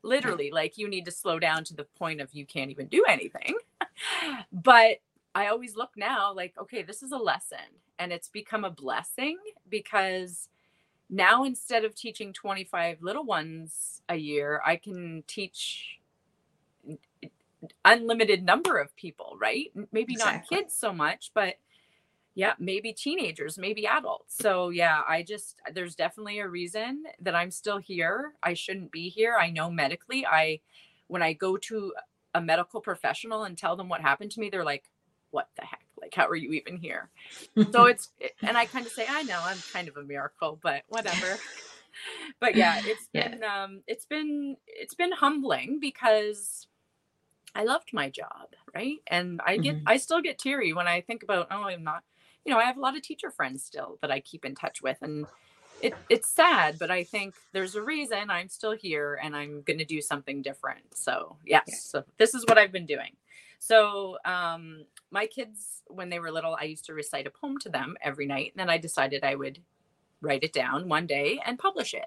literally 0.04 0.50
like 0.52 0.78
you 0.78 0.88
need 0.88 1.06
to 1.06 1.12
slow 1.12 1.40
down 1.40 1.64
to 1.64 1.76
the 1.76 1.84
point 1.84 2.22
of 2.22 2.34
you 2.34 2.46
can't 2.46 2.72
even 2.72 2.88
do 2.88 3.04
anything 3.08 3.56
but 4.52 4.98
i 5.36 5.48
always 5.48 5.76
look 5.76 5.92
now 5.96 6.34
like 6.34 6.54
okay 6.60 6.82
this 6.82 7.04
is 7.04 7.12
a 7.12 7.18
lesson 7.18 7.58
and 8.00 8.12
it's 8.12 8.30
become 8.30 8.64
a 8.64 8.70
blessing 8.70 9.38
because 9.70 10.48
now 11.10 11.44
instead 11.44 11.86
of 11.86 11.94
teaching 11.94 12.34
25 12.34 13.02
little 13.02 13.26
ones 13.26 14.02
a 14.10 14.16
year 14.16 14.62
i 14.66 14.76
can 14.76 15.24
teach 15.28 16.00
unlimited 17.86 18.44
number 18.44 18.80
of 18.80 18.96
people 18.96 19.38
right? 19.42 19.72
Maybe 19.92 20.16
not 20.18 20.44
kids 20.50 20.76
so 20.76 20.94
much 20.94 21.32
but 21.36 21.56
yeah 22.36 22.54
maybe 22.60 22.94
teenagers 22.94 23.58
maybe 23.58 23.88
adults. 23.88 24.38
So 24.38 24.70
yeah 24.70 25.02
i 25.08 25.24
just 25.24 25.58
there's 25.74 25.96
definitely 25.96 26.40
a 26.40 26.48
reason 26.48 27.04
that 27.22 27.36
i'm 27.36 27.52
still 27.52 27.78
here. 27.80 28.34
I 28.44 28.54
shouldn't 28.54 28.92
be 28.92 29.10
here. 29.10 29.36
I 29.40 29.50
know 29.52 29.70
medically 29.72 30.26
i 30.26 30.62
when 31.08 31.22
i 31.24 31.34
go 31.34 31.58
to 31.58 31.94
a 32.34 32.42
medical 32.42 32.82
professional 32.82 33.44
and 33.44 33.58
tell 33.58 33.76
them 33.76 33.90
what 33.90 34.02
happened 34.02 34.32
to 34.32 34.40
me 34.40 34.50
they're 34.50 34.66
like 34.66 34.86
what 35.32 35.50
the 35.58 35.64
heck? 35.66 35.86
Like 36.02 36.14
how 36.16 36.28
are 36.28 36.36
you 36.36 36.54
even 36.54 36.78
here? 36.78 37.10
So 37.74 37.86
it's 37.88 38.10
and 38.46 38.58
i 38.58 38.66
kind 38.66 38.88
of 38.88 38.94
say 38.94 39.08
i 39.10 39.24
know 39.24 39.42
i'm 39.44 39.64
kind 39.74 39.90
of 39.90 39.98
a 39.98 40.04
miracle 40.04 40.60
but 40.64 40.84
whatever. 40.90 41.42
But 42.42 42.56
yeah 42.56 42.78
it's 42.86 43.10
Yeah. 43.14 43.30
been 43.30 43.42
um 43.44 43.84
it's 43.88 44.06
been 44.06 44.58
it's 44.68 44.96
been 44.96 45.12
humbling 45.14 45.80
because 45.82 46.68
i 47.56 47.64
loved 47.64 47.90
my 47.94 48.10
job 48.10 48.48
right 48.74 49.00
and 49.08 49.42
i 49.46 49.58
get 49.58 49.78
Mhm. 49.78 49.84
i 49.86 49.98
still 49.98 50.22
get 50.22 50.38
teary 50.40 50.74
when 50.74 50.88
i 50.88 51.02
think 51.02 51.24
about 51.24 51.48
oh 51.52 51.64
i'm 51.64 51.84
not 51.84 52.04
you 52.46 52.52
know 52.54 52.60
i 52.60 52.64
have 52.64 52.78
a 52.78 52.80
lot 52.82 52.96
of 52.96 53.02
teacher 53.02 53.30
friends 53.32 53.64
still 53.64 53.98
that 54.02 54.12
i 54.12 54.20
keep 54.20 54.46
in 54.46 54.56
touch 54.56 54.82
with 54.82 54.98
and 55.02 55.26
it, 55.82 55.94
it's 56.10 56.30
sad 56.30 56.78
but 56.80 56.92
i 56.92 57.04
think 57.04 57.36
there's 57.54 57.76
a 57.76 57.82
reason 57.82 58.30
i'm 58.30 58.48
still 58.50 58.72
here 58.74 59.20
and 59.24 59.36
i'm 59.36 59.62
going 59.64 59.80
to 59.80 59.86
do 59.86 60.02
something 60.02 60.42
different 60.42 60.84
so 60.96 61.38
yes 61.46 61.64
Yeah. 61.68 61.76
so 61.76 62.04
this 62.18 62.34
is 62.36 62.46
what 62.46 62.58
i've 62.58 62.72
been 62.72 62.86
doing 62.86 63.16
so 63.60 64.18
um 64.26 64.86
my 65.12 65.26
kids 65.28 65.82
when 65.88 66.10
they 66.10 66.20
were 66.20 66.32
little 66.32 66.56
i 66.60 66.66
used 66.66 66.86
to 66.86 66.94
recite 66.94 67.28
a 67.28 67.32
poem 67.32 67.58
to 67.60 67.70
them 67.70 67.98
every 68.02 68.26
night 68.28 68.52
and 68.54 68.60
then 68.60 68.70
i 68.70 68.78
decided 68.78 69.24
i 69.24 69.36
would 69.36 69.60
write 70.22 70.44
it 70.44 70.54
down 70.54 70.88
one 70.88 71.08
day 71.08 71.40
and 71.46 71.58
publish 71.58 71.94
it 71.96 72.06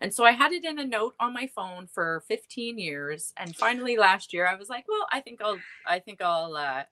and 0.00 0.12
so 0.12 0.24
i 0.24 0.32
had 0.32 0.52
it 0.52 0.64
in 0.64 0.78
a 0.78 0.84
note 0.84 1.14
on 1.20 1.32
my 1.32 1.46
phone 1.46 1.86
for 1.86 2.22
15 2.28 2.78
years 2.78 3.32
and 3.36 3.56
finally 3.56 3.96
last 3.96 4.32
year 4.32 4.46
i 4.46 4.54
was 4.54 4.68
like 4.68 4.84
well 4.88 5.06
i 5.12 5.20
think 5.20 5.40
i'll 5.42 5.58
i 5.86 5.98
think 5.98 6.20
i'll 6.22 6.56
uh, 6.56 6.82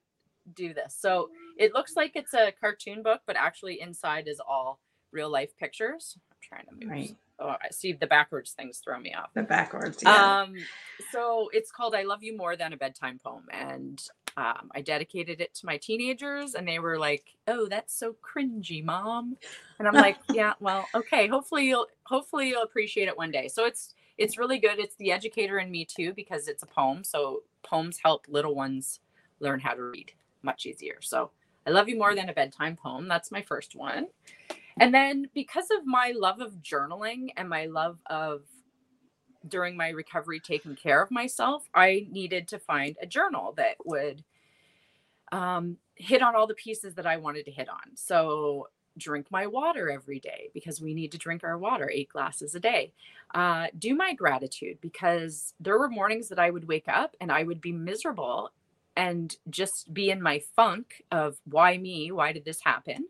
do 0.53 0.73
this. 0.73 0.95
So 0.99 1.29
it 1.57 1.73
looks 1.73 1.95
like 1.95 2.11
it's 2.15 2.33
a 2.33 2.53
cartoon 2.59 3.01
book 3.03 3.21
but 3.25 3.35
actually 3.35 3.81
inside 3.81 4.27
is 4.27 4.39
all 4.45 4.79
real 5.11 5.29
life 5.29 5.55
pictures. 5.57 6.17
I'm 6.31 6.37
trying 6.41 6.65
to 6.65 6.85
move 6.85 6.91
right. 6.91 7.15
oh 7.39 7.55
i 7.61 7.69
see 7.71 7.93
the 7.93 8.07
backwards 8.07 8.51
things 8.51 8.81
throw 8.83 8.99
me 8.99 9.13
off. 9.13 9.29
The 9.33 9.43
backwards 9.43 9.99
yeah. 10.03 10.41
Um, 10.41 10.55
so 11.11 11.49
it's 11.53 11.71
called 11.71 11.95
I 11.95 12.03
Love 12.03 12.23
You 12.23 12.37
More 12.37 12.55
Than 12.55 12.73
a 12.73 12.77
Bedtime 12.77 13.19
Poem. 13.23 13.45
And 13.51 14.01
um, 14.37 14.69
I 14.73 14.81
dedicated 14.81 15.39
it 15.39 15.53
to 15.55 15.65
my 15.65 15.77
teenagers, 15.77 16.55
and 16.55 16.67
they 16.67 16.79
were 16.79 16.99
like, 16.99 17.35
Oh, 17.47 17.67
that's 17.67 17.97
so 17.97 18.15
cringy, 18.21 18.83
mom. 18.83 19.37
And 19.79 19.87
I'm 19.87 19.93
like, 19.93 20.17
Yeah, 20.33 20.53
well, 20.59 20.87
okay. 20.95 21.27
Hopefully 21.27 21.67
you'll 21.67 21.87
hopefully 22.03 22.49
you'll 22.49 22.63
appreciate 22.63 23.07
it 23.07 23.17
one 23.17 23.31
day. 23.31 23.47
So 23.47 23.65
it's 23.65 23.93
it's 24.17 24.37
really 24.37 24.59
good. 24.59 24.79
It's 24.79 24.95
the 24.95 25.11
educator 25.11 25.59
in 25.59 25.71
me 25.71 25.85
too, 25.85 26.13
because 26.13 26.47
it's 26.47 26.63
a 26.63 26.67
poem. 26.67 27.03
So 27.03 27.43
poems 27.63 27.99
help 28.03 28.25
little 28.29 28.55
ones 28.55 28.99
learn 29.39 29.59
how 29.59 29.73
to 29.73 29.83
read 29.83 30.11
much 30.43 30.65
easier. 30.65 30.97
So 31.01 31.31
I 31.67 31.71
love 31.71 31.89
you 31.89 31.97
more 31.97 32.15
than 32.15 32.29
a 32.29 32.33
bedtime 32.33 32.75
poem. 32.75 33.07
That's 33.07 33.31
my 33.31 33.41
first 33.41 33.75
one. 33.75 34.07
And 34.79 34.93
then 34.93 35.29
because 35.33 35.71
of 35.71 35.85
my 35.85 36.13
love 36.15 36.41
of 36.41 36.53
journaling 36.61 37.29
and 37.37 37.47
my 37.49 37.65
love 37.65 37.97
of 38.07 38.41
during 39.47 39.77
my 39.77 39.89
recovery 39.89 40.39
taking 40.39 40.75
care 40.75 41.01
of 41.01 41.11
myself, 41.11 41.69
I 41.73 42.07
needed 42.11 42.47
to 42.49 42.59
find 42.59 42.97
a 43.01 43.05
journal 43.05 43.53
that 43.57 43.77
would 43.85 44.23
um, 45.31 45.77
hit 45.95 46.21
on 46.21 46.35
all 46.35 46.47
the 46.47 46.53
pieces 46.53 46.95
that 46.95 47.05
I 47.05 47.17
wanted 47.17 47.45
to 47.45 47.51
hit 47.51 47.69
on. 47.69 47.95
So 47.95 48.69
drink 48.97 49.27
my 49.29 49.45
water 49.47 49.89
every 49.89 50.19
day 50.19 50.49
because 50.53 50.81
we 50.81 50.93
need 50.93 51.11
to 51.11 51.17
drink 51.17 51.43
our 51.43 51.57
water 51.57 51.89
eight 51.91 52.09
glasses 52.09 52.55
a 52.55 52.59
day. 52.59 52.93
Uh, 53.33 53.67
do 53.77 53.93
my 53.95 54.13
gratitude 54.13 54.77
because 54.81 55.53
there 55.59 55.77
were 55.77 55.89
mornings 55.89 56.29
that 56.29 56.39
i 56.39 56.49
would 56.49 56.67
wake 56.67 56.87
up 56.87 57.15
and 57.19 57.31
i 57.31 57.43
would 57.43 57.59
be 57.59 57.71
miserable 57.71 58.51
and 58.95 59.35
just 59.49 59.93
be 59.93 60.09
in 60.09 60.21
my 60.21 60.39
funk 60.55 61.03
of 61.11 61.37
why 61.43 61.77
me? 61.77 62.13
Why 62.13 62.31
did 62.31 62.45
this 62.45 62.61
happen? 62.61 63.07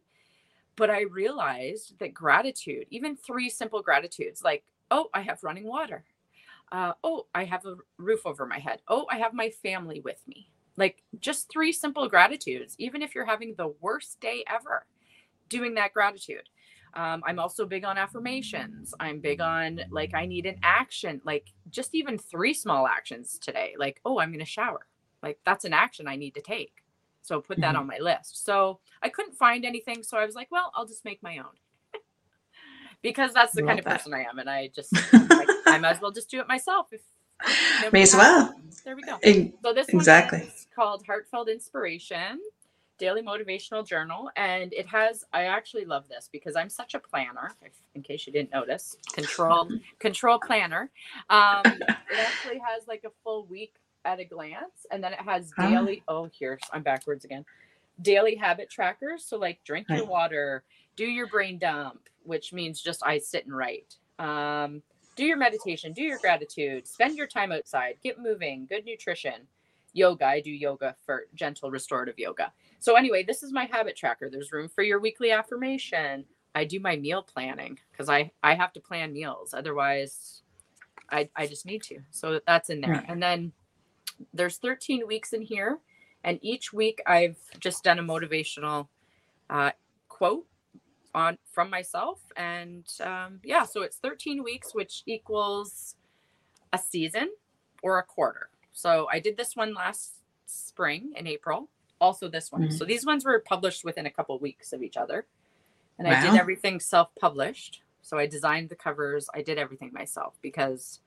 But 0.76 0.90
i 0.90 1.02
realized 1.04 2.00
that 2.00 2.14
gratitude 2.14 2.88
even 2.90 3.16
three 3.16 3.50
simple 3.50 3.82
gratitudes 3.82 4.44
like 4.44 4.64
oh 4.92 5.10
i 5.14 5.22
have 5.22 5.44
running 5.44 5.66
water 5.66 6.04
uh, 6.76 6.94
oh 7.04 7.26
i 7.34 7.44
have 7.44 7.66
a 7.66 7.76
roof 7.98 8.26
over 8.26 8.46
my 8.46 8.60
head 8.60 8.82
oh 8.88 9.06
i 9.10 9.18
have 9.18 9.34
my 9.34 9.50
family 9.50 10.02
with 10.02 10.22
me 10.28 10.50
like 10.78 11.02
just 11.20 11.50
three 11.50 11.72
simple 11.72 12.08
gratitudes 12.10 12.76
even 12.78 13.02
if 13.02 13.16
you're 13.16 13.26
having 13.26 13.56
the 13.58 13.74
worst 13.82 14.20
day 14.20 14.44
ever 14.48 14.86
doing 15.50 15.76
that 15.76 15.94
gratitude. 15.94 16.50
Um, 16.94 17.24
I'm 17.26 17.40
also 17.40 17.66
big 17.66 17.84
on 17.84 17.98
affirmations. 17.98 18.94
I'm 19.00 19.20
big 19.20 19.42
on 19.42 19.82
like, 19.90 20.14
I 20.14 20.26
need 20.26 20.46
an 20.46 20.58
action, 20.64 21.22
like 21.26 21.48
just 21.70 21.94
even 21.94 22.18
three 22.18 22.54
small 22.54 22.88
actions 22.88 23.38
today. 23.38 23.76
Like, 23.78 24.00
oh, 24.06 24.20
I'm 24.20 24.30
going 24.30 24.40
to 24.40 24.46
shower. 24.46 24.88
Like, 25.22 25.40
that's 25.46 25.66
an 25.66 25.74
action 25.74 26.08
I 26.08 26.16
need 26.16 26.36
to 26.36 26.42
take. 26.42 26.74
So 27.22 27.42
put 27.42 27.60
that 27.60 27.74
mm-hmm. 27.74 27.80
on 27.80 27.88
my 27.88 27.98
list. 28.00 28.46
So 28.46 28.80
I 29.02 29.10
couldn't 29.10 29.36
find 29.36 29.66
anything. 29.66 30.04
So 30.04 30.18
I 30.18 30.26
was 30.26 30.36
like, 30.36 30.52
well, 30.52 30.72
I'll 30.76 30.86
just 30.86 31.04
make 31.04 31.22
my 31.22 31.40
own. 31.40 31.56
because 33.02 33.34
that's 33.34 33.54
the 33.54 33.64
kind 33.64 33.80
of 33.80 33.86
that. 33.86 33.98
person 33.98 34.14
I 34.14 34.24
am. 34.24 34.40
And 34.40 34.50
I 34.50 34.70
just, 34.74 34.94
like, 35.14 35.50
I 35.66 35.78
might 35.78 35.96
as 35.96 36.02
well 36.02 36.12
just 36.12 36.30
do 36.30 36.40
it 36.40 36.48
myself. 36.48 36.88
If 36.92 37.02
May 37.92 38.04
as 38.04 38.16
well. 38.16 38.56
There 38.84 38.96
we 38.96 39.02
go. 39.02 39.18
So 39.64 39.74
this 39.74 39.90
exactly. 39.90 40.40
one 40.40 40.48
is 40.48 40.68
called 40.76 41.06
Heartfelt 41.06 41.50
Inspiration 41.50 42.40
daily 42.98 43.22
motivational 43.22 43.86
journal 43.86 44.30
and 44.38 44.72
it 44.74 44.88
has 44.88 45.26
i 45.34 45.44
actually 45.44 45.86
love 45.86 46.08
this 46.08 46.30
because 46.32 46.56
i'm 46.56 46.70
such 46.70 46.94
a 46.94 47.00
planner 47.00 47.52
in 47.94 48.02
case 48.02 48.26
you 48.26 48.32
didn't 48.32 48.52
notice 48.52 48.96
control 49.12 49.68
control 50.00 50.40
planner 50.40 50.90
um, 51.30 51.62
it 51.66 52.18
actually 52.18 52.60
has 52.60 52.88
like 52.88 53.04
a 53.06 53.12
full 53.24 53.46
week 53.48 53.76
at 54.06 54.20
a 54.20 54.26
glance 54.26 54.86
and 54.92 55.04
then 55.04 55.12
it 55.12 55.20
has 55.20 55.52
daily 55.60 56.04
oh 56.08 56.30
here 56.32 56.58
i'm 56.72 56.84
backwards 56.84 57.26
again 57.26 57.44
daily 58.02 58.36
habit 58.36 58.70
trackers 58.70 59.26
so 59.26 59.38
like 59.38 59.62
drink 59.64 59.88
your 59.90 60.06
water 60.06 60.64
do 60.96 61.06
your 61.06 61.28
brain 61.28 61.58
dump 61.58 62.00
which 62.24 62.54
means 62.54 62.82
just 62.82 63.04
i 63.06 63.18
sit 63.18 63.46
and 63.46 63.56
write 63.56 63.96
um, 64.20 64.82
do 65.16 65.26
your 65.26 65.38
meditation 65.38 65.94
do 65.94 66.04
your 66.04 66.20
gratitude 66.20 66.88
spend 66.88 67.16
your 67.16 67.28
time 67.28 67.52
outside 67.52 67.96
get 68.04 68.20
moving 68.20 68.66
good 68.68 68.86
nutrition 68.86 69.48
yoga 69.94 70.26
i 70.26 70.40
do 70.42 70.52
yoga 70.52 70.96
for 71.06 71.28
gentle 71.36 71.72
restorative 71.72 72.18
yoga 72.18 72.52
so 72.86 72.94
anyway, 72.94 73.24
this 73.24 73.42
is 73.42 73.52
my 73.52 73.66
habit 73.66 73.96
tracker. 73.96 74.30
There's 74.30 74.52
room 74.52 74.70
for 74.70 74.84
your 74.84 75.00
weekly 75.00 75.32
affirmation. 75.32 76.24
I 76.54 76.66
do 76.66 76.80
my 76.80 76.96
meal 76.98 77.24
planning 77.24 77.80
because 77.92 78.10
I 78.10 78.30
I 78.44 78.54
have 78.54 78.74
to 78.74 78.80
plan 78.80 79.12
meals. 79.12 79.56
Otherwise, 79.56 80.44
I 81.10 81.28
I 81.36 81.48
just 81.48 81.66
need 81.66 81.82
to. 81.84 82.02
So 82.12 82.40
that's 82.46 82.70
in 82.70 82.82
there. 82.82 83.04
And 83.08 83.24
then 83.24 83.54
there's 84.36 84.58
13 84.58 85.08
weeks 85.08 85.34
in 85.34 85.42
here, 85.42 85.80
and 86.24 86.38
each 86.44 86.72
week 86.72 87.02
I've 87.08 87.38
just 87.60 87.84
done 87.84 87.98
a 87.98 88.04
motivational 88.04 88.88
uh, 89.50 89.72
quote 90.08 90.46
on 91.16 91.38
from 91.52 91.70
myself. 91.70 92.20
And 92.36 92.86
um, 93.02 93.40
yeah, 93.44 93.64
so 93.64 93.82
it's 93.82 93.98
13 93.98 94.44
weeks, 94.44 94.76
which 94.76 95.02
equals 95.08 95.96
a 96.74 96.78
season 96.78 97.32
or 97.82 97.98
a 97.98 98.04
quarter. 98.04 98.50
So 98.74 99.08
I 99.12 99.20
did 99.20 99.38
this 99.38 99.56
one 99.56 99.74
last 99.74 100.12
spring 100.46 101.14
in 101.16 101.26
April 101.26 101.70
also 102.00 102.28
this 102.28 102.52
one. 102.52 102.64
Mm-hmm. 102.64 102.78
So 102.78 102.86
these 102.86 103.06
ones 103.06 103.26
were 103.26 103.40
published 103.40 103.84
within 103.84 104.06
a 104.06 104.12
couple 104.12 104.38
weeks 104.40 104.74
of 104.74 104.84
each 104.84 104.98
other. 104.98 105.26
And 105.98 106.08
wow. 106.08 106.16
I 106.16 106.22
did 106.22 106.40
everything 106.40 106.80
self-published. 106.80 107.82
So 108.02 108.18
I 108.18 108.28
designed 108.28 108.70
the 108.70 108.76
covers, 108.76 109.28
I 109.34 109.42
did 109.42 109.58
everything 109.58 109.92
myself 109.94 110.36
because 110.42 111.00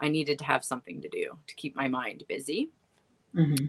I 0.00 0.08
needed 0.08 0.38
to 0.40 0.44
have 0.44 0.64
something 0.64 1.00
to 1.00 1.08
do 1.08 1.38
to 1.46 1.54
keep 1.54 1.74
my 1.74 1.88
mind 1.88 2.24
busy. 2.28 2.70
Mm-hmm. 3.34 3.66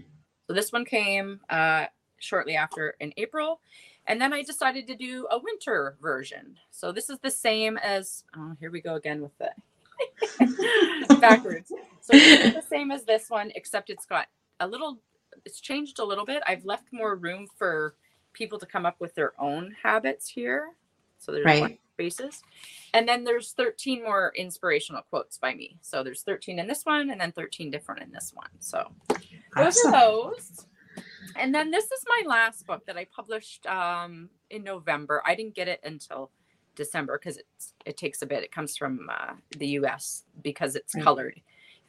So 0.47 0.53
this 0.53 0.73
one 0.73 0.85
came 0.85 1.39
uh, 1.49 1.85
shortly 2.19 2.55
after 2.55 2.95
in 2.99 3.13
April. 3.17 3.61
And 4.07 4.21
then 4.21 4.33
I 4.33 4.43
decided 4.43 4.87
to 4.87 4.95
do 4.95 5.27
a 5.31 5.39
winter 5.39 5.97
version. 6.01 6.57
So 6.71 6.91
this 6.91 7.09
is 7.09 7.17
the 7.19 7.31
same 7.31 7.77
as, 7.77 8.23
oh, 8.37 8.55
here 8.59 8.71
we 8.71 8.81
go 8.81 8.95
again 8.95 9.21
with 9.21 9.31
the 9.39 11.17
backwards. 11.19 11.69
So 12.01 12.11
it's 12.13 12.55
the 12.55 12.61
same 12.61 12.91
as 12.91 13.03
this 13.03 13.29
one, 13.29 13.51
except 13.55 13.89
it's 13.89 14.05
got 14.05 14.27
a 14.59 14.67
little 14.67 14.99
it's 15.43 15.59
changed 15.59 15.99
a 15.99 16.03
little 16.03 16.25
bit. 16.25 16.43
I've 16.47 16.65
left 16.65 16.85
more 16.91 17.15
room 17.15 17.47
for 17.57 17.95
people 18.33 18.59
to 18.59 18.65
come 18.65 18.85
up 18.85 18.95
with 18.99 19.15
their 19.15 19.33
own 19.39 19.75
habits 19.81 20.29
here. 20.29 20.69
So 21.17 21.31
there's 21.31 21.45
right. 21.45 21.79
spaces. 21.95 22.41
And 22.93 23.07
then 23.07 23.23
there's 23.23 23.53
13 23.53 24.03
more 24.03 24.31
inspirational 24.35 25.01
quotes 25.01 25.37
by 25.37 25.53
me. 25.53 25.77
So 25.81 26.03
there's 26.03 26.21
13 26.21 26.59
in 26.59 26.67
this 26.67 26.85
one 26.85 27.09
and 27.09 27.19
then 27.19 27.31
13 27.31 27.71
different 27.71 28.01
in 28.01 28.11
this 28.11 28.31
one. 28.33 28.49
So 28.59 28.91
those 29.55 29.77
awesome. 29.77 29.93
are 29.93 29.99
those. 29.99 30.65
And 31.35 31.53
then 31.53 31.71
this 31.71 31.85
is 31.85 32.03
my 32.07 32.23
last 32.27 32.65
book 32.65 32.85
that 32.85 32.97
I 32.97 33.05
published 33.05 33.65
um, 33.67 34.29
in 34.49 34.63
November. 34.63 35.21
I 35.25 35.35
didn't 35.35 35.55
get 35.55 35.67
it 35.67 35.81
until 35.83 36.31
December 36.75 37.19
because 37.21 37.39
it 37.85 37.97
takes 37.97 38.21
a 38.21 38.25
bit. 38.25 38.43
It 38.43 38.51
comes 38.51 38.77
from 38.77 39.09
uh, 39.11 39.33
the 39.57 39.67
US 39.79 40.23
because 40.41 40.75
it's 40.75 40.95
right. 40.95 41.03
colored 41.03 41.41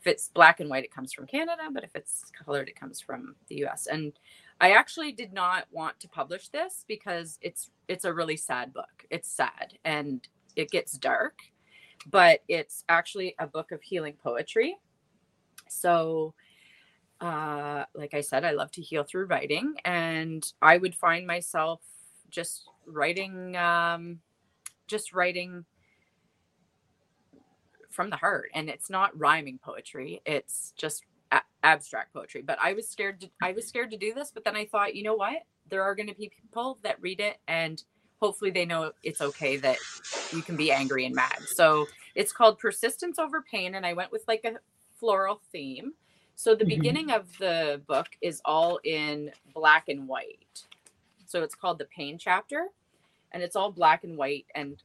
if 0.06 0.12
it's 0.12 0.28
black 0.28 0.60
and 0.60 0.70
white, 0.70 0.84
it 0.84 0.94
comes 0.94 1.12
from 1.12 1.26
Canada, 1.26 1.62
but 1.72 1.82
if 1.82 1.94
it's 1.96 2.30
colored, 2.44 2.68
it 2.68 2.78
comes 2.78 3.00
from 3.00 3.34
the 3.48 3.64
US. 3.66 3.86
And 3.86 4.12
I 4.60 4.70
actually 4.72 5.12
did 5.12 5.32
not 5.32 5.66
want 5.72 5.98
to 6.00 6.08
publish 6.08 6.48
this 6.48 6.84
because 6.86 7.38
it's 7.42 7.70
it's 7.88 8.04
a 8.04 8.12
really 8.12 8.36
sad 8.36 8.72
book. 8.72 9.04
It's 9.10 9.28
sad 9.28 9.78
and 9.84 10.26
it 10.54 10.70
gets 10.70 10.92
dark, 10.92 11.40
but 12.08 12.40
it's 12.48 12.84
actually 12.88 13.34
a 13.38 13.46
book 13.46 13.72
of 13.72 13.82
healing 13.82 14.14
poetry. 14.22 14.76
So 15.68 16.34
uh 17.20 17.84
like 17.94 18.14
I 18.14 18.20
said, 18.20 18.44
I 18.44 18.52
love 18.52 18.70
to 18.72 18.82
heal 18.82 19.04
through 19.04 19.26
writing 19.26 19.74
and 19.84 20.46
I 20.62 20.76
would 20.78 20.94
find 20.94 21.26
myself 21.26 21.80
just 22.30 22.68
writing 22.86 23.56
um 23.56 24.20
just 24.86 25.12
writing 25.12 25.64
from 27.90 28.10
the 28.10 28.16
heart 28.16 28.50
and 28.54 28.68
it's 28.68 28.90
not 28.90 29.18
rhyming 29.18 29.58
poetry 29.58 30.20
it's 30.26 30.72
just 30.76 31.04
a- 31.32 31.40
abstract 31.62 32.12
poetry 32.12 32.42
but 32.42 32.58
i 32.62 32.72
was 32.74 32.88
scared 32.88 33.20
to 33.20 33.28
i 33.42 33.52
was 33.52 33.66
scared 33.68 33.90
to 33.90 33.96
do 33.96 34.12
this 34.12 34.30
but 34.32 34.44
then 34.44 34.56
i 34.56 34.64
thought 34.66 34.94
you 34.94 35.02
know 35.02 35.14
what? 35.14 35.38
There 35.68 35.82
are 35.82 35.96
going 35.96 36.08
to 36.08 36.14
be 36.14 36.30
people 36.42 36.78
that 36.82 37.00
read 37.00 37.20
it 37.20 37.38
and 37.48 37.82
hopefully 38.20 38.50
they 38.52 38.64
know 38.64 38.92
it's 39.02 39.20
okay 39.20 39.56
that 39.58 39.78
you 40.32 40.42
can 40.42 40.56
be 40.56 40.70
angry 40.70 41.06
and 41.06 41.14
mad. 41.14 41.38
So 41.46 41.86
it's 42.14 42.32
called 42.32 42.58
persistence 42.58 43.18
over 43.18 43.42
pain 43.42 43.74
and 43.74 43.84
i 43.86 43.92
went 43.92 44.12
with 44.12 44.22
like 44.28 44.44
a 44.44 44.58
floral 44.98 45.40
theme 45.52 45.92
so 46.36 46.54
the 46.54 46.64
mm-hmm. 46.64 46.68
beginning 46.68 47.10
of 47.10 47.26
the 47.38 47.80
book 47.88 48.08
is 48.20 48.40
all 48.44 48.78
in 48.84 49.32
black 49.54 49.88
and 49.88 50.06
white 50.06 50.62
so 51.26 51.42
it's 51.42 51.54
called 51.54 51.78
the 51.78 51.86
pain 51.86 52.18
chapter 52.18 52.68
and 53.32 53.42
it's 53.42 53.56
all 53.56 53.72
black 53.72 54.04
and 54.04 54.16
white 54.16 54.46
and 54.54 54.82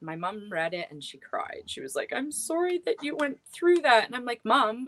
my 0.00 0.16
mom 0.16 0.48
read 0.50 0.74
it 0.74 0.88
and 0.90 1.02
she 1.02 1.18
cried. 1.18 1.62
She 1.66 1.80
was 1.80 1.94
like, 1.94 2.12
I'm 2.14 2.30
sorry 2.30 2.80
that 2.86 3.02
you 3.02 3.16
went 3.16 3.38
through 3.52 3.78
that. 3.78 4.06
And 4.06 4.14
I'm 4.14 4.24
like, 4.24 4.40
Mom, 4.44 4.86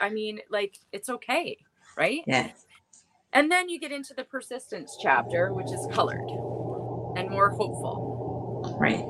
I 0.00 0.08
mean, 0.08 0.40
like, 0.50 0.78
it's 0.92 1.08
okay. 1.08 1.58
Right. 1.96 2.22
Yeah. 2.26 2.50
And 3.32 3.50
then 3.50 3.68
you 3.68 3.78
get 3.78 3.92
into 3.92 4.14
the 4.14 4.24
persistence 4.24 4.96
chapter, 5.00 5.52
which 5.52 5.72
is 5.72 5.86
colored 5.92 6.28
and 7.16 7.30
more 7.30 7.50
hopeful. 7.50 8.76
Right. 8.78 9.04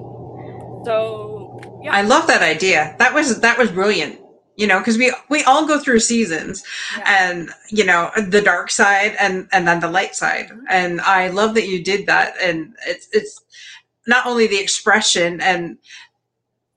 So 0.84 1.80
yeah. 1.82 1.92
I 1.92 2.02
love 2.02 2.26
that 2.28 2.42
idea. 2.42 2.94
That 2.98 3.12
was 3.12 3.40
that 3.40 3.58
was 3.58 3.70
brilliant. 3.70 4.20
You 4.56 4.66
know, 4.66 4.78
because 4.78 4.96
we 4.96 5.12
we 5.28 5.42
all 5.44 5.66
go 5.66 5.78
through 5.78 6.00
seasons, 6.00 6.64
yeah. 6.96 7.30
and 7.30 7.50
you 7.68 7.84
know 7.84 8.10
the 8.16 8.40
dark 8.40 8.70
side 8.70 9.14
and 9.18 9.48
and 9.52 9.68
then 9.68 9.80
the 9.80 9.90
light 9.90 10.14
side. 10.14 10.48
Mm-hmm. 10.48 10.64
And 10.70 11.00
I 11.02 11.28
love 11.28 11.54
that 11.54 11.68
you 11.68 11.82
did 11.84 12.06
that. 12.06 12.34
And 12.40 12.74
it's 12.86 13.08
it's 13.12 13.40
not 14.06 14.26
only 14.26 14.46
the 14.46 14.60
expression 14.60 15.40
and 15.40 15.78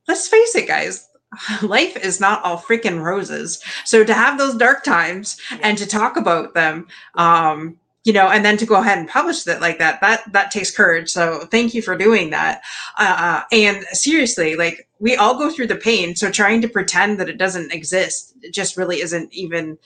let's 0.08 0.28
face 0.28 0.56
it 0.56 0.68
guys 0.68 1.08
life 1.62 1.96
is 1.98 2.20
not 2.20 2.44
all 2.44 2.58
freaking 2.58 3.02
roses 3.02 3.64
so 3.86 4.04
to 4.04 4.14
have 4.14 4.38
those 4.38 4.56
dark 4.56 4.84
times 4.84 5.40
and 5.62 5.78
to 5.78 5.86
talk 5.86 6.18
about 6.18 6.54
them 6.54 6.88
um 7.16 7.78
you 8.10 8.14
know 8.14 8.28
and 8.30 8.44
then 8.44 8.58
to 8.58 8.66
go 8.66 8.78
ahead 8.82 8.98
and 8.98 9.08
publish 9.08 9.46
it 9.46 9.62
like 9.62 9.78
that 9.78 10.02
that 10.02 10.20
that 10.34 10.50
takes 10.50 10.72
courage 10.72 11.10
so 11.12 11.46
thank 11.52 11.76
you 11.76 11.82
for 11.88 11.96
doing 11.96 12.32
that 12.32 12.64
uh, 12.98 13.44
and 13.52 13.84
seriously 13.92 14.56
like 14.56 14.88
we 14.98 15.16
all 15.16 15.38
go 15.38 15.52
through 15.52 15.68
the 15.68 15.76
pain 15.76 16.16
so 16.16 16.32
trying 16.32 16.60
to 16.60 16.68
pretend 16.68 17.20
that 17.20 17.30
it 17.30 17.38
doesn't 17.38 17.72
exist 17.72 18.34
it 18.42 18.52
just 18.52 18.78
really 18.78 19.00
isn't 19.02 19.32
even 19.32 19.78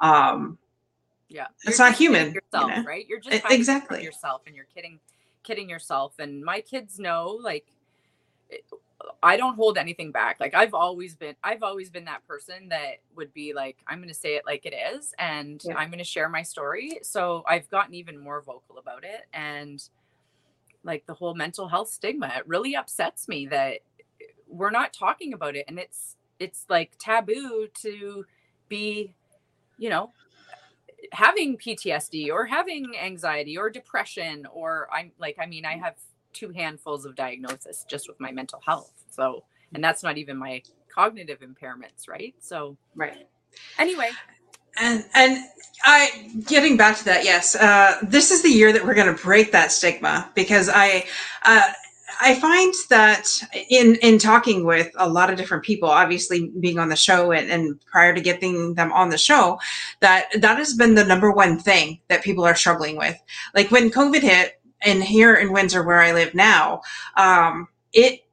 um 0.00 0.56
Yeah. 1.28 1.48
It's 1.64 1.78
not 1.78 1.96
human. 1.96 2.34
Yourself, 2.34 2.70
you 2.70 2.76
know? 2.76 2.84
right? 2.84 3.06
You're 3.08 3.20
just 3.20 3.42
exactly 3.50 4.04
yourself 4.04 4.42
and 4.46 4.54
you're 4.54 4.68
kidding 4.74 5.00
kidding 5.42 5.68
yourself 5.68 6.12
and 6.18 6.44
my 6.44 6.60
kids 6.60 6.98
know 6.98 7.36
like 7.42 7.66
I 9.22 9.36
don't 9.36 9.54
hold 9.54 9.78
anything 9.78 10.12
back. 10.12 10.38
Like 10.40 10.54
I've 10.54 10.74
always 10.74 11.14
been 11.14 11.34
I've 11.42 11.62
always 11.62 11.90
been 11.90 12.04
that 12.06 12.26
person 12.26 12.68
that 12.70 13.00
would 13.16 13.32
be 13.32 13.52
like 13.52 13.78
I'm 13.86 13.98
going 13.98 14.08
to 14.08 14.14
say 14.14 14.36
it 14.36 14.44
like 14.46 14.66
it 14.66 14.74
is 14.94 15.14
and 15.18 15.62
yeah. 15.64 15.76
I'm 15.76 15.88
going 15.88 15.98
to 15.98 16.04
share 16.04 16.28
my 16.28 16.42
story. 16.42 16.98
So 17.02 17.44
I've 17.48 17.68
gotten 17.70 17.94
even 17.94 18.18
more 18.18 18.40
vocal 18.40 18.78
about 18.78 19.04
it 19.04 19.22
and 19.32 19.82
like 20.84 21.06
the 21.06 21.14
whole 21.14 21.34
mental 21.34 21.68
health 21.68 21.88
stigma 21.88 22.32
it 22.36 22.46
really 22.48 22.74
upsets 22.74 23.28
me 23.28 23.46
that 23.46 23.78
eh, 24.20 24.24
we're 24.48 24.70
not 24.70 24.92
talking 24.92 25.32
about 25.32 25.54
it 25.54 25.64
and 25.68 25.78
it's 25.78 26.16
it's 26.40 26.64
like 26.68 26.92
taboo 26.98 27.68
to 27.74 28.24
be 28.68 29.14
you 29.78 29.88
know 29.88 30.12
having 31.12 31.56
PTSD 31.56 32.30
or 32.30 32.46
having 32.46 32.96
anxiety 33.00 33.56
or 33.56 33.70
depression 33.70 34.46
or 34.52 34.88
I'm 34.92 35.12
like 35.18 35.36
I 35.40 35.46
mean 35.46 35.64
I 35.64 35.74
mm. 35.74 35.82
have 35.82 35.94
two 36.32 36.50
handfuls 36.50 37.04
of 37.04 37.14
diagnosis 37.14 37.84
just 37.88 38.08
with 38.08 38.18
my 38.20 38.32
mental 38.32 38.60
health. 38.64 38.92
So, 39.10 39.44
and 39.74 39.82
that's 39.82 40.02
not 40.02 40.18
even 40.18 40.36
my 40.36 40.62
cognitive 40.94 41.40
impairments, 41.40 42.08
right? 42.08 42.34
So, 42.40 42.76
right. 42.94 43.26
Anyway, 43.78 44.10
and 44.80 45.04
and 45.14 45.44
I 45.84 46.30
getting 46.46 46.76
back 46.76 46.96
to 46.98 47.04
that, 47.04 47.24
yes, 47.24 47.54
uh, 47.54 47.98
this 48.02 48.30
is 48.30 48.42
the 48.42 48.50
year 48.50 48.72
that 48.72 48.84
we're 48.84 48.94
going 48.94 49.14
to 49.14 49.22
break 49.22 49.52
that 49.52 49.72
stigma 49.72 50.30
because 50.34 50.68
I. 50.72 51.06
Uh, 51.44 51.72
I 52.20 52.38
find 52.38 52.74
that 52.90 53.26
in 53.70 53.96
in 53.96 54.18
talking 54.18 54.64
with 54.64 54.90
a 54.96 55.08
lot 55.08 55.30
of 55.30 55.38
different 55.38 55.64
people, 55.64 55.88
obviously 55.88 56.52
being 56.60 56.78
on 56.78 56.88
the 56.88 56.96
show 56.96 57.32
and, 57.32 57.50
and 57.50 57.80
prior 57.86 58.14
to 58.14 58.20
getting 58.20 58.74
them 58.74 58.92
on 58.92 59.08
the 59.08 59.18
show, 59.18 59.58
that 60.00 60.28
that 60.40 60.58
has 60.58 60.74
been 60.74 60.94
the 60.94 61.04
number 61.04 61.32
one 61.32 61.58
thing 61.58 62.00
that 62.08 62.22
people 62.22 62.44
are 62.44 62.54
struggling 62.54 62.96
with. 62.96 63.20
Like 63.54 63.70
when 63.70 63.90
COVID 63.90 64.20
hit, 64.20 64.60
and 64.84 65.02
here 65.02 65.34
in 65.34 65.52
Windsor, 65.52 65.82
where 65.82 66.00
I 66.00 66.12
live 66.12 66.34
now, 66.34 66.82
um, 67.16 67.68
it, 67.92 68.24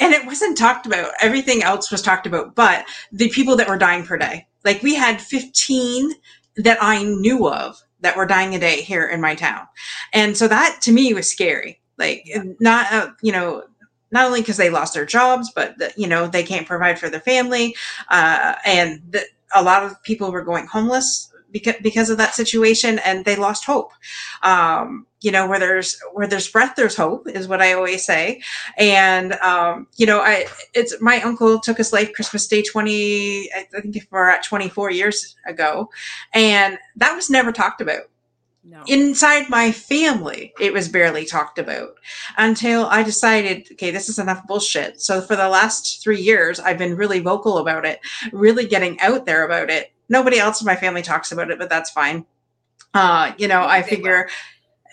and 0.00 0.12
it 0.12 0.26
wasn't 0.26 0.56
talked 0.56 0.86
about. 0.86 1.12
Everything 1.20 1.62
else 1.62 1.90
was 1.90 2.02
talked 2.02 2.26
about, 2.26 2.54
but 2.54 2.86
the 3.12 3.28
people 3.30 3.56
that 3.56 3.68
were 3.68 3.78
dying 3.78 4.04
per 4.04 4.16
day. 4.16 4.46
Like 4.64 4.82
we 4.82 4.94
had 4.94 5.20
15 5.20 6.12
that 6.56 6.78
I 6.80 7.02
knew 7.02 7.48
of 7.48 7.82
that 8.00 8.16
were 8.16 8.26
dying 8.26 8.54
a 8.54 8.58
day 8.58 8.82
here 8.82 9.06
in 9.06 9.20
my 9.20 9.34
town, 9.34 9.66
and 10.12 10.36
so 10.36 10.48
that 10.48 10.78
to 10.82 10.92
me 10.92 11.12
was 11.14 11.30
scary. 11.30 11.80
Like 11.98 12.22
yeah. 12.26 12.42
not 12.60 12.92
uh, 12.92 13.10
you 13.22 13.32
know 13.32 13.64
not 14.10 14.26
only 14.26 14.40
because 14.40 14.56
they 14.56 14.70
lost 14.70 14.94
their 14.94 15.04
jobs, 15.04 15.50
but 15.54 15.76
the, 15.78 15.92
you 15.96 16.06
know 16.06 16.26
they 16.26 16.42
can't 16.42 16.66
provide 16.66 16.98
for 16.98 17.10
their 17.10 17.20
family, 17.20 17.74
uh, 18.10 18.54
and 18.64 19.02
the, 19.10 19.24
a 19.54 19.62
lot 19.62 19.82
of 19.84 20.00
people 20.02 20.32
were 20.32 20.42
going 20.42 20.66
homeless 20.66 21.30
because 21.54 21.76
because 21.82 22.10
of 22.10 22.18
that 22.18 22.34
situation, 22.34 22.98
and 22.98 23.24
they 23.24 23.36
lost 23.36 23.64
hope. 23.64 23.92
Um, 24.42 25.06
you 25.22 25.30
know 25.30 25.46
where 25.48 25.58
there's 25.58 25.98
where 26.12 26.26
there's 26.26 26.50
breath 26.50 26.74
there's 26.76 26.94
hope 26.96 27.26
is 27.26 27.48
what 27.48 27.62
i 27.62 27.72
always 27.72 28.04
say 28.04 28.42
and 28.76 29.32
um, 29.34 29.86
you 29.96 30.04
know 30.04 30.20
i 30.20 30.44
it's 30.74 31.00
my 31.00 31.18
uncle 31.22 31.58
took 31.58 31.78
his 31.78 31.94
life 31.94 32.12
christmas 32.12 32.46
day 32.46 32.60
20 32.60 33.50
i 33.54 33.80
think 33.80 34.06
we're 34.10 34.28
at 34.28 34.44
24 34.44 34.90
years 34.90 35.34
ago 35.46 35.88
and 36.34 36.78
that 36.94 37.14
was 37.14 37.30
never 37.30 37.52
talked 37.52 37.80
about 37.80 38.02
no. 38.66 38.82
Inside 38.86 39.50
my 39.50 39.72
family, 39.72 40.54
it 40.58 40.72
was 40.72 40.88
barely 40.88 41.26
talked 41.26 41.58
about 41.58 41.96
until 42.38 42.86
I 42.86 43.02
decided, 43.02 43.68
okay, 43.72 43.90
this 43.90 44.08
is 44.08 44.18
enough 44.18 44.46
bullshit. 44.46 45.02
So 45.02 45.20
for 45.20 45.36
the 45.36 45.50
last 45.50 46.02
three 46.02 46.20
years, 46.20 46.58
I've 46.58 46.78
been 46.78 46.96
really 46.96 47.20
vocal 47.20 47.58
about 47.58 47.84
it, 47.84 48.00
really 48.32 48.66
getting 48.66 48.98
out 49.00 49.26
there 49.26 49.44
about 49.44 49.68
it. 49.68 49.92
Nobody 50.08 50.38
else 50.38 50.60
in 50.60 50.66
my 50.66 50.76
family 50.76 51.02
talks 51.02 51.32
about 51.32 51.50
it, 51.50 51.58
but 51.58 51.68
that's 51.70 51.90
fine. 51.90 52.26
Uh, 52.92 53.32
you 53.38 53.48
know, 53.48 53.64
I 53.64 53.82
figure 53.82 54.28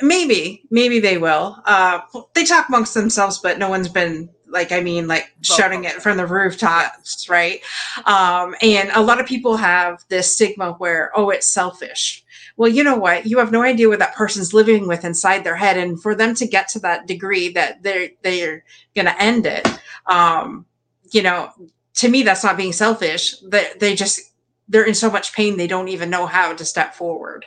maybe 0.01 0.64
maybe 0.72 0.99
they 0.99 1.18
will. 1.18 1.62
Uh 1.66 2.01
they 2.34 2.43
talk 2.43 2.68
amongst 2.68 2.93
themselves 2.93 3.39
but 3.39 3.59
no 3.59 3.70
one's 3.70 3.89
been 3.89 4.30
like 4.47 4.72
i 4.72 4.82
mean 4.82 5.07
like 5.07 5.32
Vocal. 5.43 5.55
shouting 5.55 5.84
it 5.86 6.01
from 6.01 6.18
the 6.18 6.26
rooftops 6.26 7.30
right? 7.30 7.62
Um 8.05 8.55
and 8.62 8.89
a 8.93 9.01
lot 9.01 9.20
of 9.20 9.28
people 9.28 9.57
have 9.57 10.03
this 10.09 10.34
stigma 10.34 10.74
where 10.74 11.12
oh 11.16 11.30
it's 11.30 11.47
selfish. 11.47 12.24
Well 12.57 12.70
you 12.70 12.84
know 12.84 12.95
what? 12.95 13.28
You 13.28 13.38
have 13.39 13.51
no 13.51 13.62
idea 13.62 13.89
what 13.89 13.99
that 13.99 14.16
person's 14.16 14.53
living 14.53 14.88
with 14.88 15.05
inside 15.05 15.43
their 15.43 15.55
head 15.55 15.78
and 15.78 16.01
for 16.01 16.16
them 16.16 16.34
to 16.36 16.47
get 16.47 16.68
to 16.70 16.80
that 16.80 17.05
degree 17.05 17.49
that 17.49 17.84
they're 17.84 18.09
they're 18.24 18.64
gonna 18.95 19.16
end 19.20 19.45
it 19.45 19.68
um 20.07 20.66
you 21.12 21.22
know 21.22 21.51
to 21.93 22.09
me 22.09 22.24
that's 22.24 22.43
not 22.43 22.57
being 22.57 22.74
selfish. 22.74 23.39
They, 23.41 23.68
they 23.80 23.95
just 23.95 24.31
they're 24.72 24.86
in 24.86 24.96
so 24.96 25.12
much 25.12 25.34
pain 25.34 25.58
they 25.58 25.68
don't 25.68 25.90
even 25.90 26.10
know 26.10 26.26
how 26.26 26.54
to 26.54 26.66
step 26.66 26.96
forward. 26.96 27.46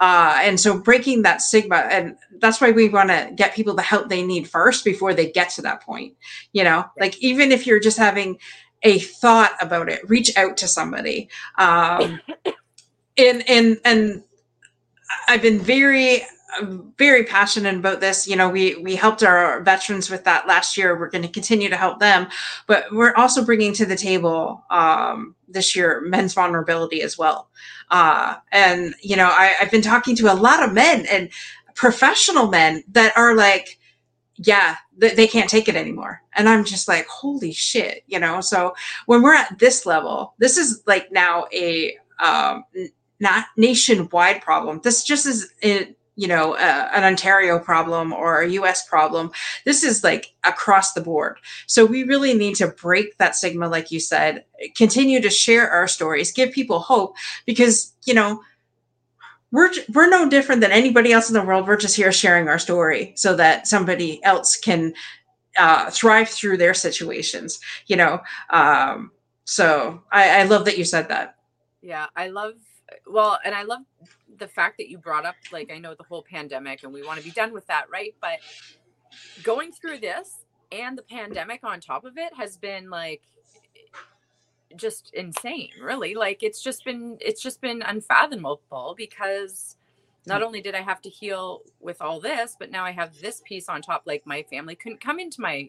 Uh, 0.00 0.40
and 0.42 0.58
so 0.58 0.78
breaking 0.78 1.22
that 1.22 1.40
stigma 1.40 1.76
and 1.76 2.16
that's 2.40 2.60
why 2.60 2.72
we 2.72 2.88
want 2.88 3.10
to 3.10 3.30
get 3.36 3.54
people 3.54 3.74
the 3.74 3.82
help 3.82 4.08
they 4.08 4.22
need 4.22 4.48
first 4.48 4.84
before 4.84 5.14
they 5.14 5.30
get 5.30 5.50
to 5.50 5.62
that 5.62 5.82
point 5.82 6.16
you 6.52 6.64
know? 6.64 6.84
Like 6.98 7.16
even 7.22 7.52
if 7.52 7.66
you're 7.66 7.80
just 7.80 7.98
having 7.98 8.38
a 8.82 8.98
thought 8.98 9.52
about 9.60 9.88
it 9.88 10.08
reach 10.08 10.36
out 10.36 10.56
to 10.56 10.66
somebody. 10.66 11.28
Um, 11.56 12.20
and 13.18 13.48
and 13.48 13.78
and 13.84 14.24
i've 15.28 15.42
been 15.42 15.58
very 15.58 16.22
very 16.98 17.24
passionate 17.24 17.76
about 17.76 18.00
this. 18.00 18.26
You 18.26 18.36
know, 18.36 18.48
we 18.48 18.76
we 18.76 18.96
helped 18.96 19.22
our 19.22 19.62
veterans 19.62 20.10
with 20.10 20.24
that 20.24 20.46
last 20.46 20.76
year. 20.76 20.98
We're 20.98 21.10
going 21.10 21.22
to 21.22 21.28
continue 21.28 21.68
to 21.68 21.76
help 21.76 22.00
them, 22.00 22.28
but 22.66 22.84
we're 22.92 23.14
also 23.14 23.44
bringing 23.44 23.72
to 23.74 23.86
the 23.86 23.96
table 23.96 24.62
um, 24.70 25.34
this 25.48 25.74
year 25.74 26.00
men's 26.02 26.34
vulnerability 26.34 27.02
as 27.02 27.16
well. 27.16 27.48
Uh, 27.90 28.36
and 28.52 28.94
you 29.02 29.16
know, 29.16 29.28
I, 29.28 29.54
I've 29.60 29.70
been 29.70 29.82
talking 29.82 30.16
to 30.16 30.32
a 30.32 30.34
lot 30.34 30.62
of 30.62 30.72
men 30.72 31.06
and 31.10 31.30
professional 31.74 32.48
men 32.48 32.84
that 32.92 33.16
are 33.16 33.34
like, 33.34 33.78
yeah, 34.36 34.76
th- 35.00 35.14
they 35.16 35.26
can't 35.26 35.50
take 35.50 35.68
it 35.68 35.76
anymore. 35.76 36.22
And 36.34 36.48
I'm 36.48 36.64
just 36.64 36.88
like, 36.88 37.06
holy 37.06 37.52
shit, 37.52 38.04
you 38.06 38.18
know. 38.18 38.40
So 38.40 38.74
when 39.06 39.22
we're 39.22 39.34
at 39.34 39.58
this 39.58 39.86
level, 39.86 40.34
this 40.38 40.56
is 40.56 40.82
like 40.86 41.12
now 41.12 41.46
a 41.52 41.96
um, 42.22 42.64
not 43.20 43.46
nationwide 43.56 44.42
problem. 44.42 44.80
This 44.82 45.04
just 45.04 45.26
is 45.26 45.52
in 45.62 45.94
you 46.16 46.28
know 46.28 46.54
an 46.56 47.04
ontario 47.04 47.58
problem 47.58 48.12
or 48.12 48.42
a 48.42 48.48
us 48.50 48.86
problem 48.86 49.30
this 49.64 49.82
is 49.82 50.04
like 50.04 50.34
across 50.44 50.92
the 50.92 51.00
board. 51.00 51.38
So 51.66 51.86
we 51.86 52.02
really 52.04 52.34
need 52.34 52.56
to 52.56 52.68
break 52.68 53.16
that 53.18 53.34
stigma 53.34 53.68
like 53.68 53.90
you 53.90 54.00
said 54.00 54.44
continue 54.76 55.20
to 55.20 55.30
share 55.30 55.70
our 55.70 55.88
stories 55.88 56.32
give 56.32 56.52
people 56.52 56.80
hope 56.80 57.16
because 57.46 57.92
you 58.04 58.14
know 58.14 58.42
we're 59.50 59.70
we're 59.92 60.08
no 60.08 60.28
different 60.28 60.60
than 60.60 60.72
anybody 60.72 61.12
else 61.12 61.28
in 61.28 61.34
the 61.34 61.42
world. 61.42 61.68
We're 61.68 61.76
just 61.76 61.96
here 61.96 62.12
sharing 62.12 62.48
our 62.48 62.58
story 62.58 63.12
so 63.16 63.36
that 63.36 63.66
somebody 63.66 64.22
else 64.24 64.56
can 64.56 64.94
uh, 65.58 65.90
thrive 65.90 66.28
through 66.28 66.56
their 66.56 66.74
situations 66.74 67.60
you 67.86 67.96
know 67.96 68.20
um, 68.50 69.10
so 69.44 70.02
I, 70.10 70.40
I 70.40 70.42
love 70.44 70.64
that 70.64 70.78
you 70.78 70.84
said 70.84 71.08
that. 71.08 71.36
Yeah 71.82 72.06
i 72.16 72.28
love 72.28 72.54
well 73.06 73.38
and 73.44 73.54
i 73.54 73.62
love 73.62 73.80
the 74.42 74.48
fact 74.48 74.76
that 74.78 74.90
you 74.90 74.98
brought 74.98 75.24
up 75.24 75.36
like 75.52 75.70
I 75.72 75.78
know 75.78 75.94
the 75.94 76.02
whole 76.02 76.24
pandemic 76.28 76.82
and 76.82 76.92
we 76.92 77.06
want 77.06 77.18
to 77.18 77.24
be 77.24 77.30
done 77.30 77.52
with 77.52 77.66
that, 77.68 77.88
right? 77.90 78.12
But 78.20 78.40
going 79.44 79.70
through 79.70 79.98
this 79.98 80.44
and 80.72 80.98
the 80.98 81.02
pandemic 81.02 81.60
on 81.62 81.80
top 81.80 82.04
of 82.04 82.18
it 82.18 82.34
has 82.34 82.56
been 82.56 82.90
like 82.90 83.22
just 84.74 85.12
insane, 85.14 85.70
really. 85.80 86.14
Like 86.14 86.42
it's 86.42 86.60
just 86.60 86.84
been 86.84 87.18
it's 87.20 87.40
just 87.40 87.60
been 87.60 87.82
unfathomable 87.82 88.94
because 88.96 89.76
not 90.26 90.40
hmm. 90.40 90.46
only 90.46 90.60
did 90.60 90.74
I 90.74 90.82
have 90.82 91.00
to 91.02 91.08
heal 91.08 91.62
with 91.80 92.02
all 92.02 92.18
this, 92.18 92.56
but 92.58 92.72
now 92.72 92.84
I 92.84 92.90
have 92.90 93.16
this 93.20 93.42
piece 93.44 93.68
on 93.68 93.80
top. 93.80 94.02
Like 94.06 94.26
my 94.26 94.42
family 94.42 94.74
couldn't 94.74 95.00
come 95.00 95.20
into 95.20 95.40
my 95.40 95.68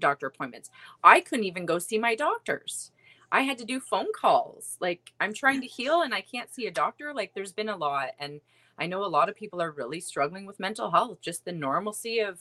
doctor 0.00 0.26
appointments. 0.26 0.70
I 1.02 1.20
couldn't 1.20 1.44
even 1.44 1.66
go 1.66 1.78
see 1.78 1.98
my 1.98 2.14
doctors. 2.14 2.90
I 3.32 3.42
had 3.42 3.58
to 3.58 3.64
do 3.64 3.80
phone 3.80 4.08
calls. 4.14 4.76
Like 4.80 5.12
I'm 5.20 5.32
trying 5.32 5.60
to 5.60 5.66
heal 5.66 6.02
and 6.02 6.14
I 6.14 6.20
can't 6.20 6.52
see 6.52 6.66
a 6.66 6.70
doctor. 6.70 7.12
Like 7.14 7.32
there's 7.34 7.52
been 7.52 7.68
a 7.68 7.76
lot. 7.76 8.10
And 8.18 8.40
I 8.78 8.86
know 8.86 9.04
a 9.04 9.06
lot 9.06 9.28
of 9.28 9.36
people 9.36 9.60
are 9.62 9.70
really 9.70 10.00
struggling 10.00 10.46
with 10.46 10.60
mental 10.60 10.90
health, 10.90 11.20
just 11.20 11.44
the 11.44 11.52
normalcy 11.52 12.20
of 12.20 12.38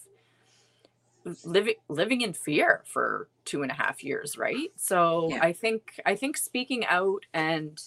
living 1.45 1.75
living 1.87 2.21
in 2.21 2.33
fear 2.33 2.81
for 2.85 3.27
two 3.45 3.61
and 3.61 3.71
a 3.71 3.75
half 3.75 4.03
years, 4.03 4.37
right? 4.37 4.71
So 4.75 5.29
yeah. 5.29 5.39
I 5.41 5.53
think 5.53 5.99
I 6.05 6.15
think 6.15 6.37
speaking 6.37 6.85
out 6.85 7.25
and 7.33 7.79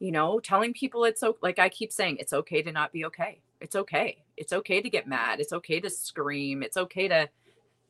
you 0.00 0.10
know 0.10 0.40
telling 0.40 0.72
people 0.72 1.04
it's 1.04 1.22
okay 1.22 1.38
like 1.42 1.58
i 1.60 1.68
keep 1.68 1.92
saying 1.92 2.16
it's 2.18 2.32
okay 2.32 2.62
to 2.62 2.72
not 2.72 2.90
be 2.90 3.04
okay 3.04 3.38
it's 3.60 3.76
okay 3.76 4.16
it's 4.36 4.52
okay 4.52 4.80
to 4.80 4.90
get 4.90 5.06
mad 5.06 5.38
it's 5.38 5.52
okay 5.52 5.78
to 5.78 5.88
scream 5.88 6.62
it's 6.62 6.76
okay 6.76 7.06
to 7.06 7.28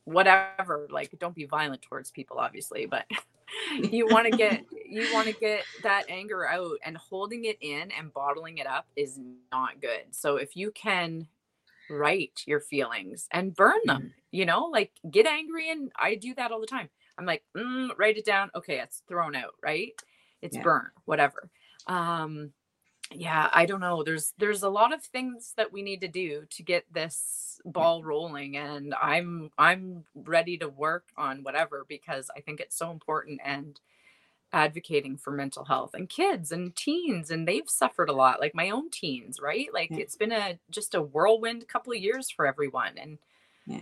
whatever 0.03 0.87
like 0.91 1.17
don't 1.19 1.33
be 1.33 1.45
violent 1.45 1.81
towards 1.81 2.11
people 2.11 2.37
obviously 2.37 2.85
but 2.85 3.05
you 3.75 4.07
want 4.07 4.29
to 4.29 4.37
get 4.37 4.65
you 4.85 5.07
want 5.13 5.27
to 5.27 5.33
get 5.33 5.63
that 5.83 6.05
anger 6.09 6.47
out 6.47 6.77
and 6.83 6.97
holding 6.97 7.45
it 7.45 7.57
in 7.61 7.91
and 7.91 8.13
bottling 8.13 8.57
it 8.57 8.67
up 8.67 8.87
is 8.95 9.19
not 9.51 9.81
good. 9.81 10.03
So 10.11 10.35
if 10.35 10.55
you 10.55 10.71
can 10.71 11.27
write 11.89 12.43
your 12.45 12.61
feelings 12.61 13.27
and 13.31 13.53
burn 13.53 13.79
them 13.83 14.01
mm. 14.01 14.11
you 14.31 14.45
know 14.45 14.67
like 14.67 14.91
get 15.09 15.25
angry 15.25 15.69
and 15.69 15.91
i 15.99 16.15
do 16.15 16.33
that 16.35 16.51
all 16.51 16.61
the 16.61 16.67
time. 16.67 16.89
I'm 17.17 17.25
like 17.25 17.43
mm, 17.55 17.89
write 17.97 18.17
it 18.17 18.25
down. 18.25 18.49
Okay 18.55 18.79
it's 18.79 19.03
thrown 19.07 19.35
out 19.35 19.55
right? 19.61 19.91
It's 20.41 20.55
yeah. 20.55 20.63
burn 20.63 20.89
whatever. 21.05 21.49
Um 21.87 22.51
yeah 23.13 23.49
i 23.53 23.65
don't 23.65 23.79
know 23.79 24.03
there's 24.03 24.33
there's 24.37 24.63
a 24.63 24.69
lot 24.69 24.93
of 24.93 25.01
things 25.03 25.53
that 25.57 25.71
we 25.71 25.81
need 25.81 26.01
to 26.01 26.07
do 26.07 26.43
to 26.49 26.63
get 26.63 26.85
this 26.91 27.59
mm. 27.65 27.73
ball 27.73 28.03
rolling 28.03 28.57
and 28.57 28.93
i'm 29.01 29.49
i'm 29.57 30.03
ready 30.15 30.57
to 30.57 30.67
work 30.69 31.05
on 31.17 31.43
whatever 31.43 31.85
because 31.87 32.29
i 32.35 32.39
think 32.39 32.59
it's 32.59 32.75
so 32.75 32.91
important 32.91 33.39
and 33.43 33.79
advocating 34.53 35.15
for 35.15 35.31
mental 35.31 35.63
health 35.63 35.93
and 35.93 36.09
kids 36.09 36.51
and 36.51 36.75
teens 36.75 37.31
and 37.31 37.47
they've 37.47 37.69
suffered 37.69 38.09
a 38.09 38.13
lot 38.13 38.41
like 38.41 38.53
my 38.53 38.69
own 38.69 38.89
teens 38.89 39.39
right 39.41 39.67
like 39.73 39.89
yeah. 39.89 39.99
it's 39.99 40.15
been 40.15 40.31
a 40.31 40.59
just 40.69 40.93
a 40.93 41.01
whirlwind 41.01 41.65
couple 41.67 41.93
of 41.93 41.99
years 41.99 42.29
for 42.29 42.45
everyone 42.45 42.91
and 42.97 43.17
yeah. 43.65 43.79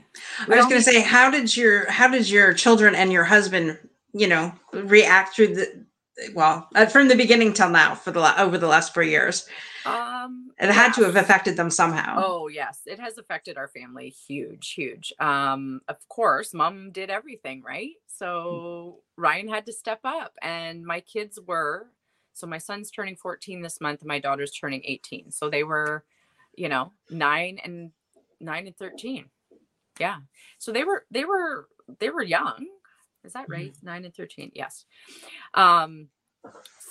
i 0.48 0.56
was 0.56 0.66
going 0.66 0.78
to 0.78 0.84
say 0.84 1.02
how 1.02 1.32
did 1.32 1.56
your 1.58 1.90
how 1.90 2.08
did 2.08 2.30
your 2.30 2.54
children 2.54 2.94
and 2.94 3.12
your 3.12 3.24
husband 3.24 3.80
you 4.14 4.28
know 4.28 4.54
react 4.72 5.36
through 5.36 5.56
the 5.56 5.86
well 6.34 6.68
uh, 6.76 6.86
from 6.86 7.08
the 7.08 7.16
beginning 7.16 7.54
till 7.54 7.70
now 7.70 7.96
for 7.96 8.12
the 8.12 8.42
over 8.42 8.58
the 8.58 8.68
last 8.68 8.94
four 8.94 9.04
years. 9.04 9.48
Um 9.86 10.52
it 10.60 10.70
had 10.70 10.94
to 10.94 11.04
have 11.04 11.16
affected 11.16 11.56
them 11.58 11.70
somehow. 11.70 12.22
Oh 12.24 12.48
yes. 12.48 12.82
It 12.86 13.00
has 13.00 13.18
affected 13.18 13.58
our 13.58 13.68
family 13.68 14.10
huge 14.10 14.72
huge. 14.72 15.14
Um 15.20 15.82
of 15.88 15.98
course 16.10 16.54
mom 16.54 16.92
did 16.92 17.10
everything 17.10 17.64
right? 17.64 17.94
So 18.08 19.00
ryan 19.18 19.48
had 19.48 19.66
to 19.66 19.74
step 19.74 20.00
up 20.04 20.34
and 20.42 20.86
my 20.86 21.00
kids 21.00 21.40
were 21.46 21.88
so 22.34 22.48
my 22.48 22.58
son's 22.58 22.92
turning 22.92 23.16
14 23.16 23.62
this 23.62 23.82
month 23.82 24.02
and 24.02 24.08
my 24.08 24.20
daughter's 24.20 24.52
turning 24.52 24.82
18 24.86 25.32
so 25.32 25.50
they 25.50 25.64
were 25.64 26.06
you 26.56 26.70
know 26.70 26.94
9 27.10 27.60
and 27.64 27.92
9 28.40 28.68
and 28.68 28.78
13 28.78 29.26
yeah. 30.00 30.18
So 30.58 30.72
they 30.72 30.84
were 30.84 31.06
they 31.12 31.26
were 31.26 31.68
they 32.00 32.10
were 32.10 32.24
young 32.24 32.66
is 33.24 33.34
that 33.34 33.50
right? 33.50 33.74
Mm-hmm. 33.74 33.86
Nine 33.86 34.06
and 34.06 34.14
13. 34.14 34.52
Yes. 34.56 34.86
Um, 35.54 36.08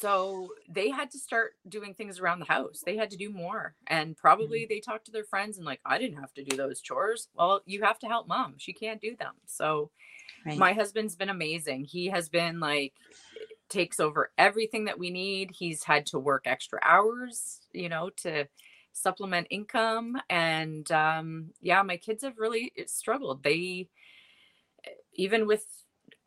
so 0.00 0.50
they 0.68 0.90
had 0.90 1.10
to 1.12 1.18
start 1.18 1.52
doing 1.68 1.94
things 1.94 2.20
around 2.20 2.40
the 2.40 2.44
house. 2.44 2.82
They 2.84 2.96
had 2.96 3.10
to 3.10 3.16
do 3.16 3.30
more. 3.30 3.74
And 3.86 4.16
probably 4.16 4.60
mm-hmm. 4.60 4.68
they 4.68 4.80
talked 4.80 5.06
to 5.06 5.12
their 5.12 5.24
friends 5.24 5.56
and, 5.56 5.66
like, 5.66 5.80
I 5.84 5.98
didn't 5.98 6.18
have 6.18 6.34
to 6.34 6.44
do 6.44 6.56
those 6.56 6.80
chores. 6.80 7.28
Well, 7.34 7.62
you 7.64 7.82
have 7.82 7.98
to 8.00 8.06
help 8.06 8.28
mom. 8.28 8.54
She 8.58 8.72
can't 8.72 9.00
do 9.00 9.16
them. 9.16 9.34
So 9.46 9.90
right. 10.44 10.58
my 10.58 10.72
husband's 10.72 11.16
been 11.16 11.30
amazing. 11.30 11.84
He 11.84 12.06
has 12.08 12.28
been 12.28 12.60
like, 12.60 12.92
takes 13.68 14.00
over 14.00 14.30
everything 14.38 14.86
that 14.86 14.98
we 14.98 15.10
need. 15.10 15.50
He's 15.52 15.84
had 15.84 16.06
to 16.06 16.18
work 16.18 16.46
extra 16.46 16.78
hours, 16.82 17.60
you 17.72 17.88
know, 17.88 18.10
to 18.18 18.48
supplement 18.92 19.46
income. 19.50 20.16
And 20.28 20.90
um, 20.90 21.50
yeah, 21.60 21.82
my 21.82 21.96
kids 21.96 22.24
have 22.24 22.38
really 22.38 22.72
struggled. 22.86 23.42
They, 23.42 23.88
even 25.14 25.46
with 25.46 25.64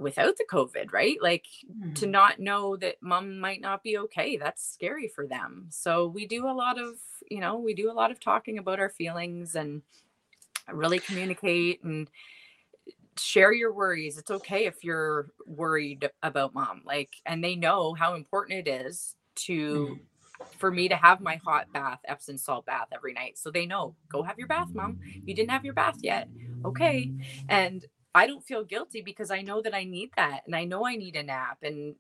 without 0.02 0.36
the 0.38 0.46
COVID, 0.50 0.92
right? 0.92 1.18
Like 1.22 1.46
mm. 1.72 1.94
to 1.96 2.08
not 2.08 2.40
know 2.40 2.76
that 2.78 2.96
mom 3.02 3.40
might 3.40 3.62
not 3.62 3.84
be 3.84 3.98
okay. 4.00 4.36
That's 4.36 4.74
scary 4.74 5.08
for 5.08 5.28
them. 5.28 5.68
So 5.70 6.08
we 6.08 6.26
do 6.26 6.48
a 6.48 6.52
lot 6.52 6.80
of, 6.80 6.96
you 7.30 7.40
know, 7.40 7.58
we 7.58 7.74
do 7.74 7.92
a 7.92 7.94
lot 7.94 8.12
of 8.12 8.20
talking 8.20 8.58
about 8.58 8.80
our 8.80 8.90
feelings 8.90 9.56
and 9.56 9.84
really 10.72 11.00
communicate 11.00 11.84
and 11.84 12.10
share 13.18 13.54
your 13.54 13.74
worries. 13.74 14.18
It's 14.18 14.32
okay 14.32 14.66
if 14.66 14.84
you're 14.84 15.30
worried 15.46 16.10
about 16.24 16.56
mom. 16.56 16.82
Like, 16.84 17.14
and 17.26 17.44
they 17.44 17.56
know 17.56 17.94
how 17.94 18.16
important 18.16 18.68
it 18.68 18.86
is 18.86 19.16
to 19.36 20.00
mm. 20.00 20.48
for 20.58 20.72
me 20.72 20.90
to 20.90 20.96
have 20.96 21.22
my 21.22 21.36
hot 21.46 21.72
bath, 21.72 22.00
Epsom 22.06 22.38
salt 22.38 22.66
bath 22.66 22.88
every 22.92 23.14
night. 23.14 23.38
So 23.38 23.52
they 23.52 23.68
know, 23.68 23.96
go 24.10 24.24
have 24.24 24.40
your 24.40 24.48
bath, 24.48 24.70
mom. 24.74 25.00
You 25.26 25.36
didn't 25.36 25.52
have 25.52 25.64
your 25.64 25.76
bath 25.76 25.98
yet. 26.02 26.28
Okay. 26.66 27.12
And 27.50 27.86
I 28.14 28.28
don't 28.28 28.46
feel 28.46 28.64
guilty 28.64 29.02
because 29.02 29.32
I 29.32 29.42
know 29.42 29.62
that 29.62 29.74
I 29.74 29.84
need 29.84 30.12
that 30.18 30.42
and 30.46 30.56
I 30.56 30.66
know 30.66 30.86
I 30.86 30.96
need 30.96 31.16
a 31.16 31.24
nap 31.24 31.60
and 31.62 31.96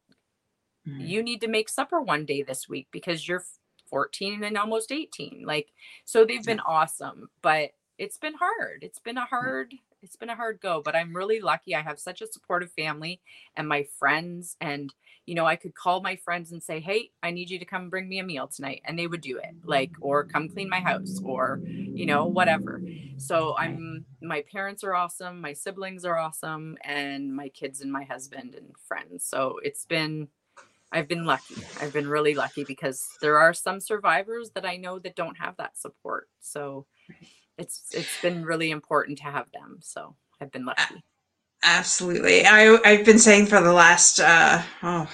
mm-hmm. 0.87 0.99
you 0.99 1.23
need 1.23 1.41
to 1.41 1.47
make 1.47 1.69
supper 1.69 2.01
one 2.01 2.25
day 2.25 2.43
this 2.43 2.67
week 2.67 2.87
because 2.91 3.27
you're 3.27 3.43
14 3.89 4.43
and 4.43 4.57
almost 4.57 4.91
18. 4.91 5.43
Like 5.45 5.69
so 6.05 6.25
they've 6.25 6.43
been 6.43 6.59
awesome, 6.61 7.29
but 7.41 7.71
it's 7.97 8.17
been 8.17 8.33
hard. 8.33 8.83
It's 8.83 8.99
been 8.99 9.17
a 9.17 9.25
hard 9.25 9.73
it's 10.01 10.15
been 10.15 10.29
a 10.29 10.35
hard 10.35 10.59
go, 10.61 10.81
but 10.83 10.95
I'm 10.95 11.15
really 11.15 11.39
lucky. 11.39 11.75
I 11.75 11.81
have 11.81 11.99
such 11.99 12.21
a 12.21 12.27
supportive 12.27 12.71
family 12.71 13.21
and 13.55 13.67
my 13.67 13.85
friends 13.99 14.57
and 14.59 14.93
you 15.31 15.35
know, 15.35 15.45
I 15.47 15.55
could 15.57 15.75
call 15.75 16.01
my 16.01 16.17
friends 16.17 16.51
and 16.51 16.63
say, 16.63 16.81
"Hey, 16.81 17.11
I 17.23 17.31
need 17.31 17.49
you 17.51 17.59
to 17.59 17.65
come 17.65 17.89
bring 17.89 18.09
me 18.09 18.19
a 18.19 18.23
meal 18.23 18.47
tonight." 18.47 18.81
And 18.85 18.99
they 18.99 19.07
would 19.07 19.21
do 19.21 19.37
it. 19.37 19.53
Like 19.65 19.93
or 20.01 20.25
come 20.25 20.49
clean 20.49 20.69
my 20.69 20.81
house 20.81 21.19
or, 21.23 21.61
you 21.95 22.05
know, 22.07 22.27
whatever. 22.27 22.83
So 23.17 23.55
I'm 23.57 24.05
my 24.21 24.43
parents 24.51 24.83
are 24.83 24.95
awesome, 24.95 25.41
my 25.41 25.53
siblings 25.53 26.05
are 26.05 26.17
awesome, 26.17 26.77
and 26.83 27.35
my 27.35 27.49
kids 27.49 27.81
and 27.81 27.91
my 27.91 28.03
husband 28.03 28.55
and 28.55 28.71
friends. 28.87 29.25
So 29.25 29.59
it's 29.63 29.85
been 29.85 30.29
I've 30.91 31.07
been 31.07 31.25
lucky. 31.25 31.67
I've 31.81 31.93
been 31.93 32.07
really 32.09 32.35
lucky 32.35 32.63
because 32.65 33.07
there 33.21 33.37
are 33.39 33.53
some 33.53 33.79
survivors 33.79 34.51
that 34.55 34.65
I 34.65 34.77
know 34.77 34.99
that 34.99 35.15
don't 35.15 35.37
have 35.39 35.57
that 35.57 35.77
support. 35.77 36.29
So 36.41 36.85
it's 37.57 37.87
it's 37.93 38.17
been 38.21 38.45
really 38.45 38.71
important 38.71 39.17
to 39.19 39.25
have 39.25 39.47
them. 39.53 39.79
So 39.81 40.15
I've 40.41 40.51
been 40.51 40.65
lucky. 40.65 41.03
Absolutely. 41.63 42.45
I 42.45 42.77
I've 42.83 43.05
been 43.05 43.19
saying 43.19 43.47
for 43.47 43.61
the 43.61 43.73
last 43.73 44.19
uh 44.19 44.61
oh 44.83 45.07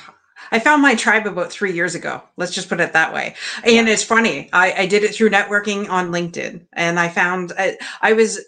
I 0.51 0.59
found 0.59 0.81
my 0.81 0.95
tribe 0.95 1.27
about 1.27 1.51
three 1.51 1.73
years 1.73 1.95
ago. 1.95 2.21
Let's 2.37 2.53
just 2.53 2.69
put 2.69 2.79
it 2.79 2.93
that 2.93 3.13
way. 3.13 3.35
And 3.63 3.89
it's 3.89 4.03
funny. 4.03 4.49
I, 4.53 4.73
I 4.73 4.85
did 4.87 5.03
it 5.03 5.13
through 5.13 5.29
networking 5.29 5.89
on 5.89 6.09
LinkedIn, 6.09 6.65
and 6.73 6.99
I 6.99 7.09
found 7.09 7.51
I, 7.57 7.77
I 8.01 8.13
was 8.13 8.39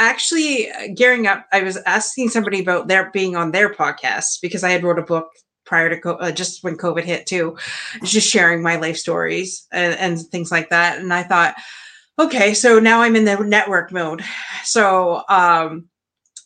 actually 0.00 0.68
gearing 0.94 1.26
up. 1.26 1.46
I 1.52 1.62
was 1.62 1.76
asking 1.86 2.30
somebody 2.30 2.60
about 2.60 2.88
their 2.88 3.10
being 3.10 3.36
on 3.36 3.52
their 3.52 3.72
podcast 3.72 4.40
because 4.40 4.64
I 4.64 4.70
had 4.70 4.82
wrote 4.82 4.98
a 4.98 5.02
book 5.02 5.28
prior 5.64 5.94
to 5.94 6.14
uh, 6.14 6.32
just 6.32 6.64
when 6.64 6.76
COVID 6.76 7.04
hit 7.04 7.26
too, 7.26 7.56
just 8.02 8.28
sharing 8.28 8.62
my 8.62 8.76
life 8.76 8.96
stories 8.96 9.66
and, 9.72 9.94
and 9.94 10.20
things 10.20 10.50
like 10.50 10.70
that. 10.70 10.98
And 10.98 11.14
I 11.14 11.22
thought, 11.22 11.54
okay, 12.18 12.52
so 12.52 12.80
now 12.80 13.00
I'm 13.00 13.16
in 13.16 13.24
the 13.24 13.36
network 13.36 13.92
mode. 13.92 14.22
So 14.64 15.22
um, 15.28 15.88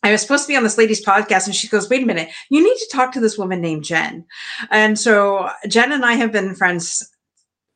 I 0.06 0.12
was 0.12 0.22
supposed 0.22 0.44
to 0.44 0.48
be 0.48 0.56
on 0.56 0.62
this 0.62 0.78
lady's 0.78 1.04
podcast, 1.04 1.46
and 1.46 1.54
she 1.54 1.68
goes, 1.68 1.90
"Wait 1.90 2.02
a 2.02 2.06
minute, 2.06 2.30
you 2.48 2.62
need 2.62 2.76
to 2.76 2.88
talk 2.92 3.12
to 3.12 3.20
this 3.20 3.36
woman 3.36 3.60
named 3.60 3.84
Jen." 3.84 4.24
And 4.70 4.98
so 4.98 5.50
Jen 5.68 5.92
and 5.92 6.04
I 6.04 6.12
have 6.12 6.32
been 6.32 6.54
friends 6.54 7.02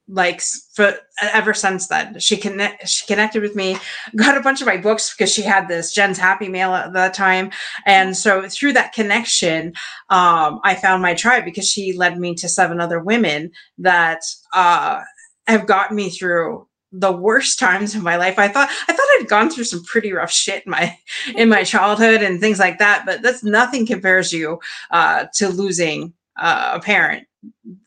like 0.09 0.41
for 0.75 0.95
ever 1.23 1.55
since 1.55 1.89
then. 1.89 2.19
She 2.19 2.37
connect 2.37 2.89
she 2.89 3.07
connected 3.07 3.43
with 3.43 3.57
me, 3.57 3.79
got 4.17 4.37
a 4.37 4.41
bunch 4.41 4.61
of 4.61 4.67
my 4.67 4.77
books 4.77 5.15
because 5.15 5.33
she 5.33 5.43
had 5.43 5.69
this 5.69 5.93
Jen's 5.93 6.19
Happy 6.19 6.49
Mail 6.49 6.75
at 6.75 6.93
that 6.93 7.15
time, 7.15 7.51
and 7.85 8.17
so 8.17 8.49
through 8.49 8.75
that 8.75 8.93
connection, 8.93 9.73
um, 10.09 10.61
I 10.65 10.77
found 10.77 11.03
my 11.03 11.15
tribe 11.15 11.45
because 11.45 11.69
she 11.69 11.93
led 11.93 12.19
me 12.19 12.35
to 12.37 12.49
seven 12.49 12.81
other 12.81 13.01
women 13.01 13.51
that 13.79 14.21
uh, 14.55 15.01
have 15.47 15.67
gotten 15.67 15.97
me 15.97 16.11
through 16.11 16.67
the 16.93 17.13
worst 17.13 17.59
times 17.59 17.95
of 17.95 18.03
my 18.03 18.17
life. 18.17 18.39
I 18.39 18.49
thought 18.49 18.69
I 18.89 18.93
thought 18.93 19.07
I'd 19.21 19.29
gone 19.29 19.51
through 19.51 19.65
some 19.65 19.85
pretty 19.85 20.13
rough 20.13 20.33
shit 20.33 20.65
in 20.67 20.71
my 20.71 20.97
in 21.37 21.49
my 21.49 21.65
childhood 21.65 22.23
and 22.23 22.41
things 22.41 22.59
like 22.59 22.79
that, 22.79 23.05
but 23.07 23.23
that's 23.23 23.45
nothing 23.45 23.87
compares 23.87 24.33
you 24.33 24.61
uh, 24.91 25.27
to 25.35 25.49
losing 25.49 26.13
uh, 26.39 26.73
a 26.75 26.81
parent 26.81 27.27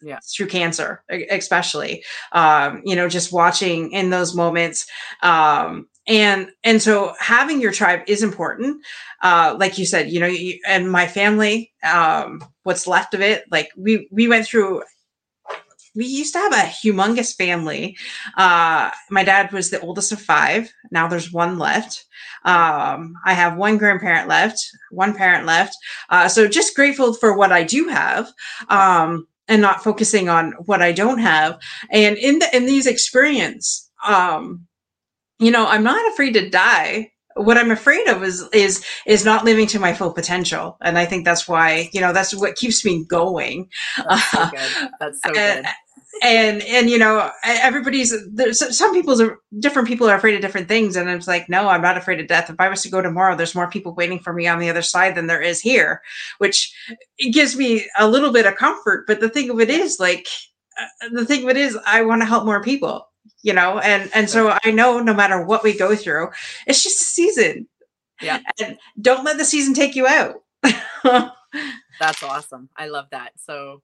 yeah. 0.01 0.19
through 0.35 0.47
cancer, 0.47 1.03
especially. 1.29 2.03
Um, 2.31 2.81
you 2.85 2.95
know, 2.95 3.09
just 3.09 3.33
watching 3.33 3.91
in 3.91 4.09
those 4.09 4.35
moments. 4.35 4.87
Um, 5.21 5.87
and 6.07 6.49
and 6.63 6.81
so 6.81 7.13
having 7.19 7.61
your 7.61 7.71
tribe 7.71 8.01
is 8.07 8.23
important 8.23 8.83
uh 9.21 9.55
like 9.57 9.77
you 9.77 9.85
said 9.85 10.11
you 10.11 10.19
know 10.19 10.27
you, 10.27 10.59
and 10.67 10.91
my 10.91 11.07
family 11.07 11.71
um 11.83 12.43
what's 12.63 12.87
left 12.87 13.13
of 13.13 13.21
it 13.21 13.45
like 13.51 13.69
we 13.77 14.07
we 14.11 14.27
went 14.27 14.45
through 14.45 14.83
we 15.95 16.05
used 16.05 16.33
to 16.33 16.39
have 16.39 16.53
a 16.53 16.69
humongous 16.69 17.35
family. 17.35 17.97
Uh, 18.37 18.89
my 19.09 19.23
dad 19.23 19.51
was 19.51 19.69
the 19.69 19.79
oldest 19.79 20.11
of 20.11 20.21
five. 20.21 20.73
Now 20.91 21.07
there's 21.07 21.31
one 21.31 21.59
left. 21.59 22.05
Um, 22.45 23.13
I 23.25 23.33
have 23.33 23.57
one 23.57 23.77
grandparent 23.77 24.27
left, 24.27 24.59
one 24.91 25.15
parent 25.15 25.45
left. 25.45 25.75
Uh, 26.09 26.27
so 26.27 26.47
just 26.47 26.75
grateful 26.75 27.13
for 27.13 27.37
what 27.37 27.51
I 27.51 27.63
do 27.63 27.87
have. 27.87 28.31
Um, 28.69 29.27
and 29.49 29.61
not 29.61 29.83
focusing 29.83 30.29
on 30.29 30.53
what 30.65 30.81
I 30.81 30.93
don't 30.93 31.17
have. 31.17 31.59
And 31.91 32.17
in 32.17 32.39
the 32.39 32.55
in 32.55 32.65
these 32.65 32.87
experience, 32.87 33.91
um, 34.05 34.65
you 35.37 35.51
know, 35.51 35.67
I'm 35.67 35.83
not 35.83 36.13
afraid 36.13 36.33
to 36.35 36.49
die 36.49 37.11
what 37.35 37.57
I'm 37.57 37.71
afraid 37.71 38.07
of 38.07 38.23
is 38.23 38.47
is 38.53 38.85
is 39.05 39.25
not 39.25 39.45
living 39.45 39.67
to 39.67 39.79
my 39.79 39.93
full 39.93 40.13
potential, 40.13 40.77
and 40.81 40.97
I 40.97 41.05
think 41.05 41.25
that's 41.25 41.47
why 41.47 41.89
you 41.91 42.01
know 42.01 42.13
that's 42.13 42.35
what 42.35 42.55
keeps 42.55 42.85
me 42.85 43.05
going. 43.05 43.69
That's 44.07 44.31
so 44.31 44.45
good. 44.51 44.89
That's 44.99 45.21
so 45.23 45.29
good 45.33 45.37
and 45.37 45.65
and 46.21 46.61
and 46.63 46.89
you 46.89 46.97
know 46.97 47.31
everybody's 47.43 48.13
there's 48.31 48.77
some 48.77 48.93
people's 48.93 49.19
are 49.19 49.39
different 49.59 49.87
people 49.87 50.07
are 50.07 50.15
afraid 50.15 50.35
of 50.35 50.41
different 50.41 50.67
things. 50.67 50.95
And 50.95 51.09
it's 51.09 51.27
like 51.27 51.49
no 51.49 51.67
i'm 51.67 51.81
not 51.81 51.97
afraid 51.97 52.19
of 52.19 52.27
death. 52.27 52.49
If 52.49 52.55
i 52.59 52.69
was 52.69 52.81
to 52.83 52.89
go 52.89 53.01
tomorrow 53.01 53.35
there's 53.35 53.55
more 53.55 53.69
people 53.69 53.93
waiting 53.95 54.19
for 54.19 54.33
me 54.33 54.47
on 54.47 54.59
the 54.59 54.69
other 54.69 54.81
side 54.81 55.15
than 55.15 55.27
there 55.27 55.41
is 55.41 55.59
here 55.61 56.01
which 56.37 56.73
it 57.17 57.33
gives 57.33 57.55
me 57.55 57.87
a 57.97 58.07
little 58.07 58.31
bit 58.31 58.45
of 58.45 58.55
comfort. 58.55 59.05
But 59.07 59.19
the 59.19 59.29
thing 59.29 59.49
of 59.49 59.59
it 59.59 59.69
is 59.69 59.99
like 59.99 60.27
uh, 60.79 61.09
the 61.11 61.25
thing 61.25 61.43
of 61.43 61.49
it 61.49 61.57
is 61.57 61.77
i 61.85 62.01
want 62.01 62.21
to 62.21 62.27
help 62.27 62.45
more 62.45 62.63
people 62.63 63.07
you 63.41 63.53
know? 63.53 63.79
And 63.79 64.09
and 64.13 64.29
so 64.29 64.57
i 64.63 64.71
know 64.71 64.99
no 64.99 65.13
matter 65.13 65.43
what 65.43 65.63
we 65.63 65.77
go 65.77 65.95
through 65.95 66.29
it's 66.67 66.83
just 66.83 67.01
a 67.01 67.05
season. 67.05 67.67
Yeah. 68.21 68.39
And 68.61 68.77
don't 69.01 69.25
let 69.25 69.37
the 69.37 69.45
season 69.45 69.73
take 69.73 69.95
you 69.95 70.07
out. 70.07 70.35
That's 71.99 72.23
awesome. 72.23 72.69
I 72.77 72.87
love 72.87 73.07
that. 73.11 73.33
So 73.37 73.81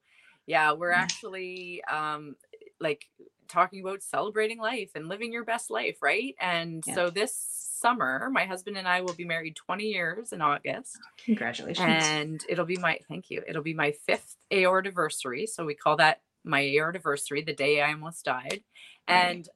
yeah 0.49 0.73
we're 0.73 0.91
actually 0.91 1.81
um 1.85 2.35
like 2.81 3.05
talking 3.49 3.81
about 3.81 4.01
celebrating 4.01 4.59
life 4.59 4.91
and 4.95 5.07
living 5.07 5.33
your 5.33 5.43
best 5.43 5.69
life, 5.69 5.97
right? 6.01 6.35
And 6.39 6.83
yeah. 6.87 6.95
so 6.95 7.09
this 7.09 7.35
summer, 7.35 8.29
my 8.31 8.45
husband 8.45 8.77
and 8.77 8.87
I 8.87 9.01
will 9.01 9.13
be 9.13 9.25
married 9.25 9.55
20 9.55 9.85
years 9.85 10.31
in 10.31 10.41
August. 10.41 10.97
Congratulations. 11.25 11.87
And 11.87 12.43
it'll 12.47 12.65
be 12.65 12.77
my 12.77 12.99
thank 13.09 13.29
you. 13.29 13.41
It'll 13.47 13.63
be 13.63 13.73
my 13.73 13.91
fifth 13.91 14.37
AOR 14.51 14.79
anniversary 14.79 15.47
So 15.47 15.65
we 15.65 15.73
call 15.73 15.97
that 15.97 16.21
my 16.43 16.61
AOR 16.61 16.89
anniversary 16.89 17.41
the 17.41 17.53
day 17.53 17.81
I 17.81 17.91
almost 17.91 18.23
died. 18.23 18.61
Right. 19.09 19.15
And 19.15 19.49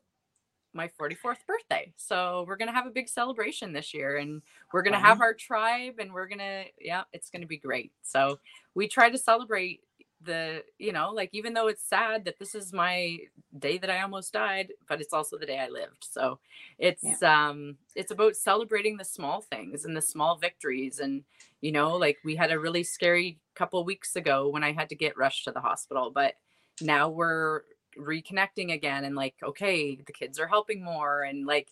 my 0.76 0.90
44th 1.00 1.46
birthday. 1.46 1.94
So 1.98 2.46
we're 2.48 2.58
going 2.58 2.70
to 2.70 2.74
have 2.74 2.88
a 2.88 2.92
big 2.92 3.08
celebration 3.08 3.74
this 3.74 3.94
year 3.94 4.18
and 4.18 4.42
we're 4.74 4.82
going 4.82 4.94
to 4.94 5.00
have 5.00 5.22
our 5.22 5.36
tribe 5.36 5.96
and 6.00 6.12
we're 6.12 6.28
going 6.28 6.40
to 6.40 6.64
yeah, 6.82 7.04
it's 7.14 7.30
going 7.30 7.42
to 7.42 7.48
be 7.48 7.58
great. 7.58 7.92
So 8.02 8.40
we 8.74 8.88
try 8.88 9.12
to 9.12 9.18
celebrate 9.18 9.82
the 10.24 10.64
you 10.78 10.92
know 10.92 11.12
like 11.12 11.30
even 11.34 11.54
though 11.54 11.68
it's 11.68 11.84
sad 11.88 12.26
that 12.26 12.40
this 12.40 12.56
is 12.56 12.74
my 12.74 13.18
day 13.60 13.78
that 13.78 13.90
i 13.90 14.02
almost 14.02 14.34
died 14.34 14.72
but 14.88 15.02
it's 15.02 15.14
also 15.14 15.38
the 15.38 15.46
day 15.46 15.60
i 15.60 15.68
lived 15.68 16.06
so 16.10 16.40
it's 16.78 17.04
yeah. 17.04 17.50
um 17.50 17.76
it's 17.96 18.12
about 18.12 18.36
celebrating 18.36 18.98
the 18.98 19.04
small 19.04 19.42
things 19.42 19.86
and 19.86 19.96
the 19.96 20.02
small 20.02 20.36
victories 20.36 21.00
and 21.00 21.24
you 21.62 21.72
know 21.72 21.96
like 21.96 22.18
we 22.24 22.36
had 22.36 22.52
a 22.52 22.60
really 22.60 22.84
scary 22.84 23.40
couple 23.56 23.84
weeks 23.84 24.16
ago 24.16 24.50
when 24.50 24.64
i 24.64 24.72
had 24.72 24.90
to 24.90 24.96
get 24.96 25.18
rushed 25.18 25.44
to 25.44 25.52
the 25.52 25.60
hospital 25.60 26.12
but 26.14 26.36
now 26.82 27.10
we're 27.10 27.62
reconnecting 27.98 28.74
again 28.74 29.04
and 29.04 29.16
like 29.16 29.36
okay 29.44 29.96
the 29.96 30.14
kids 30.14 30.40
are 30.40 30.48
helping 30.48 30.84
more 30.84 31.24
and 31.24 31.46
like 31.46 31.70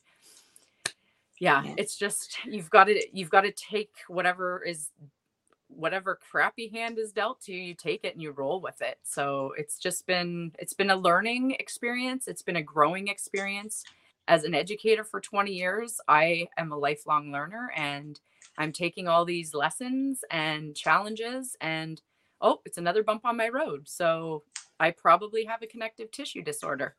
yeah, 1.41 1.64
yeah. 1.64 1.74
it's 1.76 1.95
just 1.95 2.38
you've 2.45 2.70
got 2.70 2.84
to 2.84 3.04
you've 3.12 3.32
got 3.32 3.41
to 3.41 3.52
take 3.52 3.89
whatever 4.08 4.64
is 4.64 4.89
whatever 5.76 6.20
crappy 6.30 6.68
hand 6.70 6.98
is 7.00 7.12
dealt 7.12 7.42
to 7.42 7.54
you 7.54 7.62
you 7.62 7.74
take 7.74 8.04
it 8.04 8.14
and 8.14 8.22
you 8.22 8.32
roll 8.32 8.62
with 8.62 8.82
it. 8.82 8.98
So 9.04 9.54
it's 9.58 9.78
just 9.78 10.06
been 10.06 10.52
it's 10.60 10.74
been 10.74 10.90
a 10.90 10.96
learning 10.96 11.52
experience. 11.60 12.28
It's 12.28 12.42
been 12.42 12.58
a 12.58 12.64
growing 12.64 13.08
experience. 13.08 13.84
As 14.28 14.44
an 14.44 14.54
educator 14.54 15.04
for 15.04 15.20
20 15.20 15.52
years 15.52 16.00
i 16.08 16.48
am 16.58 16.72
a 16.72 16.78
lifelong 16.78 17.32
learner 17.32 17.72
and 17.76 18.20
i'm 18.58 18.72
taking 18.72 19.08
all 19.08 19.26
these 19.26 19.54
lessons 19.54 20.24
and 20.30 20.76
challenges 20.76 21.58
and 21.60 22.02
oh 22.40 22.62
it's 22.64 22.78
another 22.78 23.04
bump 23.04 23.26
on 23.26 23.36
my 23.36 23.50
road. 23.50 23.90
So 23.90 24.44
i 24.80 24.92
probably 24.92 25.46
have 25.46 25.62
a 25.64 25.68
connective 25.68 26.12
tissue 26.12 26.44
disorder. 26.44 26.96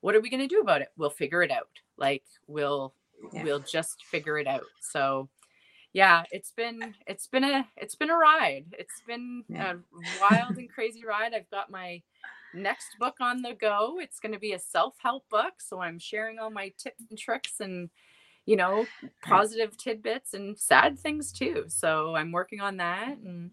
What 0.00 0.14
are 0.14 0.20
we 0.20 0.30
going 0.30 0.46
to 0.46 0.54
do 0.54 0.60
about 0.60 0.82
it? 0.82 0.88
We'll 0.96 1.10
figure 1.10 1.42
it 1.42 1.50
out. 1.50 1.70
Like 1.96 2.24
we'll 2.46 2.94
yeah. 3.32 3.42
we'll 3.42 3.60
just 3.60 4.04
figure 4.04 4.38
it 4.38 4.46
out. 4.46 4.66
So 4.80 5.28
yeah 5.92 6.22
it's 6.30 6.52
been 6.52 6.94
it's 7.06 7.26
been 7.26 7.44
a 7.44 7.66
it's 7.76 7.94
been 7.94 8.10
a 8.10 8.16
ride. 8.16 8.66
It's 8.78 9.02
been 9.06 9.44
yeah. 9.48 9.74
a 9.74 10.20
wild 10.20 10.56
and 10.56 10.70
crazy 10.70 11.04
ride. 11.04 11.34
I've 11.34 11.50
got 11.50 11.70
my 11.70 12.02
next 12.54 12.96
book 12.98 13.16
on 13.20 13.42
the 13.42 13.54
go. 13.54 13.98
It's 14.00 14.20
going 14.20 14.32
to 14.32 14.38
be 14.38 14.52
a 14.52 14.58
self-help 14.58 15.28
book 15.30 15.54
so 15.58 15.80
i'm 15.80 15.98
sharing 15.98 16.38
all 16.38 16.50
my 16.50 16.72
tips 16.78 17.04
and 17.10 17.18
tricks 17.18 17.60
and 17.60 17.90
you 18.46 18.56
know 18.56 18.86
positive 19.22 19.76
tidbits 19.76 20.34
and 20.34 20.58
sad 20.58 20.98
things 20.98 21.32
too. 21.32 21.64
So 21.68 22.14
i'm 22.14 22.32
working 22.32 22.60
on 22.60 22.78
that 22.78 23.18
and 23.18 23.50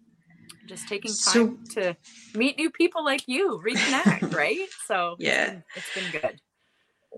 just 0.67 0.87
taking 0.87 1.11
time 1.11 1.59
so, 1.65 1.81
to 1.81 1.97
meet 2.35 2.57
new 2.57 2.69
people 2.69 3.03
like 3.03 3.23
you 3.27 3.61
reconnect 3.65 4.33
right? 4.33 4.67
So 4.87 5.15
yeah. 5.19 5.61
it's 5.75 5.93
been, 5.93 6.03
it's 6.03 6.11
been 6.11 6.21
good 6.21 6.41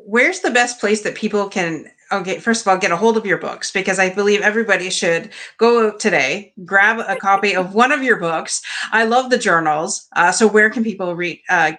where's 0.06 0.42
the 0.42 0.52
best 0.52 0.80
place 0.80 1.02
that 1.04 1.16
people 1.16 1.48
can 1.50 1.90
okay 2.12 2.40
first 2.40 2.62
of 2.62 2.68
all 2.68 2.78
get 2.78 2.92
a 2.92 2.98
hold 2.98 3.18
of 3.18 3.26
your 3.26 3.38
books? 3.38 3.72
Because 3.72 4.00
i 4.00 4.10
believe 4.14 4.42
everybody 4.42 4.90
should 4.90 5.32
go 5.58 5.92
today 5.98 6.54
grab 6.66 7.00
a 7.08 7.16
copy 7.16 7.56
of 7.56 7.74
one 7.74 7.92
of 7.92 8.04
your 8.04 8.18
books. 8.18 8.62
I 8.92 9.04
love 9.04 9.30
the 9.30 9.38
journals 9.38 10.08
uh, 10.16 10.32
so 10.32 10.48
where 10.48 10.70
can 10.70 10.84
people 10.84 11.16
read 11.16 11.42
uh, 11.50 11.74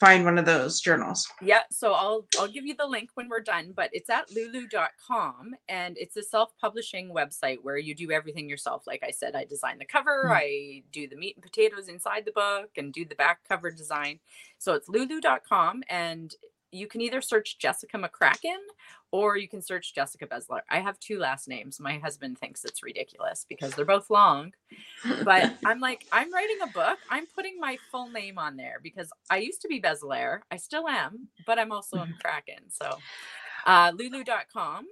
find 0.00 0.24
one 0.24 0.36
of 0.36 0.44
those 0.44 0.80
journals? 0.80 1.28
Yeah 1.42 1.62
so 1.70 1.92
i'll 1.92 2.26
i'll 2.38 2.48
give 2.48 2.64
you 2.64 2.74
the 2.74 2.86
link 2.86 3.10
when 3.14 3.28
we're 3.28 3.40
done 3.40 3.72
but 3.76 3.90
it's 3.92 4.10
at 4.10 4.30
lulu.com 4.30 5.54
and 5.68 5.96
it's 5.98 6.16
a 6.16 6.22
self-publishing 6.22 7.12
website 7.14 7.58
where 7.62 7.78
you 7.78 7.94
do 7.94 8.10
everything 8.10 8.48
yourself. 8.48 8.84
Like 8.86 9.02
i 9.02 9.10
said 9.10 9.34
i 9.34 9.44
design 9.44 9.78
the 9.78 9.84
cover 9.84 10.24
mm-hmm. 10.24 10.32
i 10.32 10.82
do 10.92 11.06
the 11.08 11.16
meat 11.16 11.36
and 11.36 11.42
potatoes 11.42 11.88
inside 11.88 12.24
the 12.24 12.32
book 12.32 12.70
and 12.76 12.92
do 12.92 13.04
the 13.04 13.14
back 13.14 13.40
cover 13.48 13.70
design. 13.70 14.20
So 14.58 14.74
it's 14.74 14.88
lulu.com 14.88 15.82
and 15.88 16.34
you 16.72 16.86
can 16.86 17.02
either 17.02 17.20
search 17.20 17.58
Jessica 17.58 17.98
McCracken 17.98 18.56
or 19.12 19.36
you 19.36 19.46
can 19.46 19.60
search 19.60 19.94
Jessica 19.94 20.26
Beselaere. 20.26 20.62
I 20.70 20.80
have 20.80 20.98
two 20.98 21.18
last 21.18 21.46
names. 21.46 21.78
My 21.78 21.98
husband 21.98 22.38
thinks 22.38 22.64
it's 22.64 22.82
ridiculous 22.82 23.44
because 23.46 23.74
they're 23.74 23.84
both 23.84 24.08
long. 24.08 24.54
But 25.22 25.54
I'm 25.66 25.80
like, 25.80 26.06
I'm 26.10 26.32
writing 26.32 26.56
a 26.62 26.68
book. 26.68 26.98
I'm 27.10 27.26
putting 27.26 27.60
my 27.60 27.76
full 27.90 28.08
name 28.08 28.38
on 28.38 28.56
there 28.56 28.80
because 28.82 29.10
I 29.30 29.36
used 29.36 29.60
to 29.62 29.68
be 29.68 29.82
Beselaere. 29.82 30.40
I 30.50 30.56
still 30.56 30.88
am, 30.88 31.28
but 31.46 31.58
I'm 31.58 31.72
also 31.72 31.98
a 31.98 32.06
McCracken. 32.06 32.70
So 32.70 32.96
uh, 33.66 33.92
lulu.com. 33.94 34.86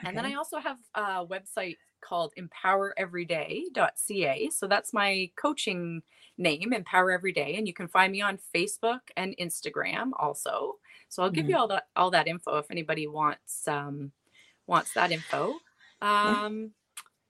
Okay. 0.00 0.08
And 0.08 0.16
then 0.16 0.24
I 0.24 0.34
also 0.34 0.58
have 0.58 0.78
a 0.94 1.26
website 1.26 1.76
called 2.00 2.32
empowereveryday.ca. 2.38 4.50
So 4.50 4.66
that's 4.66 4.92
my 4.92 5.30
coaching 5.36 6.02
name, 6.36 6.72
Empower 6.72 7.12
Every 7.12 7.32
Day. 7.32 7.54
And 7.56 7.68
you 7.68 7.74
can 7.74 7.88
find 7.88 8.12
me 8.12 8.20
on 8.20 8.38
Facebook 8.54 9.00
and 9.16 9.34
Instagram 9.40 10.10
also. 10.18 10.74
So 11.14 11.22
I'll 11.22 11.30
give 11.30 11.44
mm-hmm. 11.44 11.50
you 11.50 11.56
all 11.58 11.68
that 11.68 11.84
all 11.94 12.10
that 12.10 12.26
info 12.26 12.58
if 12.58 12.70
anybody 12.70 13.06
wants 13.06 13.68
um, 13.68 14.10
wants 14.66 14.92
that 14.94 15.12
info. 15.12 15.54
Um, 16.02 16.72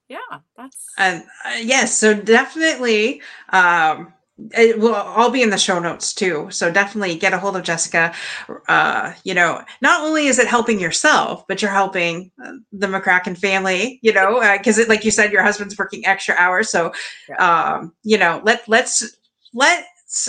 yeah, 0.09 0.41
that's 0.57 0.87
uh, 0.97 1.21
yes. 1.61 1.97
So 1.97 2.15
definitely. 2.15 3.21
Um, 3.51 4.15
it 4.53 4.81
will 4.81 4.95
all 4.95 5.31
be 5.31 5.43
in 5.43 5.51
the 5.51 5.57
show 5.57 5.79
notes 5.79 6.13
too 6.13 6.49
so 6.51 6.69
definitely 6.69 7.15
get 7.17 7.33
a 7.33 7.39
hold 7.39 7.57
of 7.57 7.63
jessica 7.63 8.13
uh 8.67 9.13
you 9.23 9.33
know 9.33 9.63
not 9.81 10.01
only 10.01 10.27
is 10.27 10.41
it 10.41 10.49
helping 10.49 10.81
yourself 10.81 11.47
but 11.47 11.63
you're 11.63 11.71
helping 11.71 12.33
uh, 12.45 12.51
the 12.73 12.89
mccracken 12.89 13.39
family 13.39 14.01
you 14.03 14.13
know 14.13 14.41
because 14.59 14.77
uh, 14.77 14.85
like 14.89 15.05
you 15.05 15.13
said 15.13 15.31
your 15.31 15.45
husband's 15.45 15.79
working 15.79 16.05
extra 16.05 16.35
hours 16.35 16.69
so 16.69 16.93
um 17.39 17.93
you 18.03 18.19
know 18.19 18.41
let 18.43 18.69
let's 18.69 19.17
let's 19.53 20.29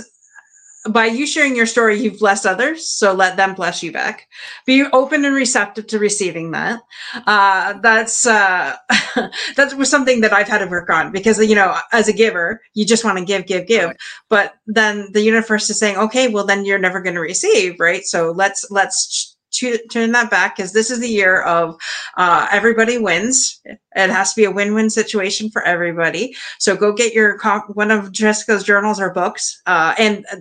by 0.89 1.05
you 1.05 1.25
sharing 1.25 1.55
your 1.55 1.65
story, 1.65 1.99
you've 1.99 2.19
blessed 2.19 2.45
others. 2.45 2.85
So 2.85 3.13
let 3.13 3.37
them 3.37 3.55
bless 3.55 3.81
you 3.81 3.91
back. 3.91 4.27
Be 4.65 4.83
open 4.93 5.25
and 5.25 5.35
receptive 5.35 5.87
to 5.87 5.99
receiving 5.99 6.51
that. 6.51 6.81
Uh, 7.25 7.73
that's, 7.81 8.25
uh, 8.25 8.75
that 9.55 9.73
was 9.77 9.89
something 9.89 10.21
that 10.21 10.33
I've 10.33 10.47
had 10.47 10.59
to 10.59 10.67
work 10.67 10.89
on 10.89 11.11
because, 11.11 11.39
you 11.39 11.55
know, 11.55 11.75
as 11.91 12.07
a 12.07 12.13
giver, 12.13 12.61
you 12.73 12.85
just 12.85 13.03
want 13.03 13.17
to 13.17 13.25
give, 13.25 13.47
give, 13.47 13.67
give. 13.67 13.87
Right. 13.87 13.97
But 14.29 14.53
then 14.67 15.09
the 15.13 15.21
universe 15.21 15.69
is 15.69 15.79
saying, 15.79 15.97
okay, 15.97 16.27
well, 16.27 16.45
then 16.45 16.65
you're 16.65 16.79
never 16.79 17.01
going 17.01 17.15
to 17.15 17.21
receive. 17.21 17.79
Right. 17.79 18.05
So 18.05 18.31
let's, 18.31 18.69
let's 18.69 19.35
to 19.55 19.77
turn 19.87 20.11
that 20.11 20.29
back 20.29 20.55
because 20.55 20.73
this 20.73 20.91
is 20.91 20.99
the 20.99 21.09
year 21.09 21.41
of 21.43 21.77
uh, 22.17 22.47
everybody 22.51 22.97
wins. 22.97 23.61
It 23.65 23.79
has 24.09 24.33
to 24.33 24.41
be 24.41 24.45
a 24.45 24.51
win-win 24.51 24.89
situation 24.89 25.49
for 25.49 25.63
everybody. 25.63 26.35
So 26.59 26.75
go 26.75 26.93
get 26.93 27.13
your 27.13 27.39
one 27.69 27.91
of 27.91 28.11
Jessica's 28.11 28.63
journals 28.63 28.99
or 28.99 29.11
books. 29.11 29.61
Uh, 29.65 29.95
and 29.97 30.25
uh, 30.31 30.37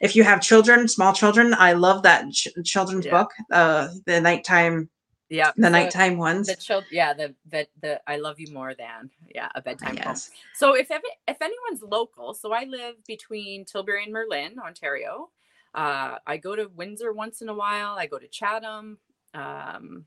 if 0.00 0.16
you 0.16 0.24
have 0.24 0.40
children, 0.40 0.88
small 0.88 1.12
children, 1.12 1.54
I 1.54 1.72
love 1.72 2.02
that 2.02 2.30
ch- 2.32 2.48
children's 2.64 3.06
yeah. 3.06 3.10
book, 3.10 3.30
uh, 3.52 3.88
the 4.06 4.20
nighttime. 4.20 4.90
Yeah, 5.30 5.52
the 5.56 5.64
so 5.64 5.68
nighttime 5.70 6.18
ones. 6.18 6.46
The 6.46 6.56
child, 6.56 6.84
yeah, 6.90 7.14
the 7.14 7.34
the 7.50 7.66
the 7.80 8.00
I 8.06 8.16
love 8.16 8.38
you 8.38 8.52
more 8.52 8.74
than 8.74 9.10
yeah, 9.34 9.48
a 9.54 9.62
bedtime 9.62 9.96
yes. 9.96 10.28
poem. 10.28 10.38
So 10.54 10.74
if 10.76 10.88
if 10.90 11.42
anyone's 11.42 11.82
local, 11.82 12.34
so 12.34 12.52
I 12.52 12.64
live 12.64 12.96
between 13.06 13.64
Tilbury 13.64 14.04
and 14.04 14.12
Merlin, 14.12 14.58
Ontario. 14.58 15.30
Uh, 15.74 16.18
I 16.26 16.36
go 16.36 16.54
to 16.54 16.68
Windsor 16.68 17.12
once 17.12 17.42
in 17.42 17.48
a 17.48 17.54
while. 17.54 17.96
I 17.98 18.06
go 18.06 18.18
to 18.18 18.28
Chatham. 18.28 18.98
Um, 19.32 20.06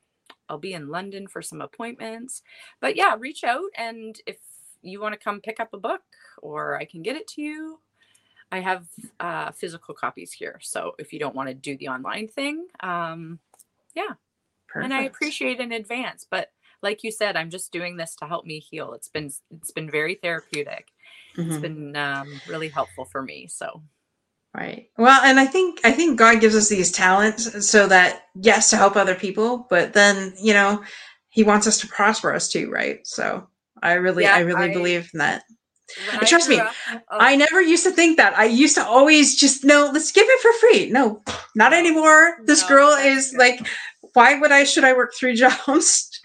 I'll 0.49 0.57
be 0.57 0.73
in 0.73 0.87
London 0.87 1.27
for 1.27 1.41
some 1.41 1.61
appointments. 1.61 2.41
But 2.79 2.95
yeah, 2.95 3.15
reach 3.19 3.43
out 3.43 3.69
and 3.75 4.19
if 4.25 4.37
you 4.81 5.01
want 5.01 5.13
to 5.13 5.19
come 5.19 5.41
pick 5.41 5.59
up 5.59 5.73
a 5.73 5.77
book 5.77 6.01
or 6.41 6.77
I 6.77 6.85
can 6.85 7.01
get 7.01 7.15
it 7.15 7.27
to 7.29 7.41
you. 7.41 7.79
I 8.51 8.59
have 8.59 8.85
uh, 9.19 9.51
physical 9.51 9.93
copies 9.93 10.31
here. 10.31 10.59
So 10.61 10.95
if 10.97 11.11
you 11.11 11.19
don't 11.19 11.35
want 11.35 11.49
to 11.49 11.53
do 11.53 11.77
the 11.77 11.89
online 11.89 12.27
thing, 12.27 12.67
um, 12.81 13.39
yeah. 13.95 14.13
Perfect. 14.67 14.85
And 14.85 14.93
I 14.93 15.03
appreciate 15.03 15.59
in 15.59 15.71
advance. 15.71 16.25
But 16.29 16.51
like 16.81 17.03
you 17.03 17.11
said, 17.11 17.35
I'm 17.35 17.49
just 17.49 17.71
doing 17.71 17.97
this 17.97 18.15
to 18.17 18.25
help 18.25 18.45
me 18.45 18.59
heal. 18.59 18.93
It's 18.93 19.07
been 19.07 19.31
it's 19.51 19.71
been 19.71 19.89
very 19.89 20.15
therapeutic. 20.15 20.87
Mm-hmm. 21.35 21.51
It's 21.51 21.61
been 21.61 21.95
um, 21.95 22.41
really 22.47 22.69
helpful 22.69 23.05
for 23.05 23.21
me. 23.21 23.47
So 23.47 23.81
Right. 24.57 24.89
Well, 24.97 25.21
and 25.23 25.39
I 25.39 25.45
think 25.45 25.79
I 25.83 25.91
think 25.91 26.17
God 26.17 26.41
gives 26.41 26.55
us 26.55 26.67
these 26.67 26.91
talents 26.91 27.69
so 27.69 27.85
that 27.87 28.23
yes, 28.33 28.71
to 28.71 28.77
help 28.77 28.95
other 28.95 29.13
people, 29.13 29.67
but 29.69 29.93
then 29.93 30.33
you 30.41 30.53
know, 30.53 30.83
He 31.29 31.43
wants 31.43 31.67
us 31.67 31.79
to 31.81 31.87
prosper 31.87 32.33
us 32.33 32.49
too, 32.49 32.71
right? 32.71 33.05
So 33.05 33.47
I 33.83 33.93
really, 33.93 34.23
yeah, 34.23 34.35
I 34.35 34.39
really 34.39 34.71
I, 34.71 34.73
believe 34.73 35.11
in 35.13 35.19
that. 35.19 35.43
Trust 36.25 36.49
me, 36.49 36.59
up, 36.59 36.73
oh. 36.91 36.99
I 37.11 37.35
never 37.35 37.61
used 37.61 37.85
to 37.85 37.91
think 37.91 38.17
that. 38.17 38.37
I 38.37 38.45
used 38.45 38.75
to 38.75 38.85
always 38.85 39.35
just 39.35 39.63
no, 39.63 39.89
let's 39.93 40.11
give 40.11 40.25
it 40.27 40.41
for 40.41 40.53
free. 40.59 40.89
No, 40.89 41.21
not 41.55 41.73
anymore. 41.73 42.37
This 42.43 42.61
no, 42.63 42.67
girl 42.67 42.89
is 42.89 43.31
good. 43.31 43.39
like 43.39 43.67
why 44.13 44.39
would 44.39 44.51
I 44.51 44.63
should 44.63 44.83
I 44.83 44.93
work 44.93 45.13
three 45.13 45.35
jobs 45.43 46.09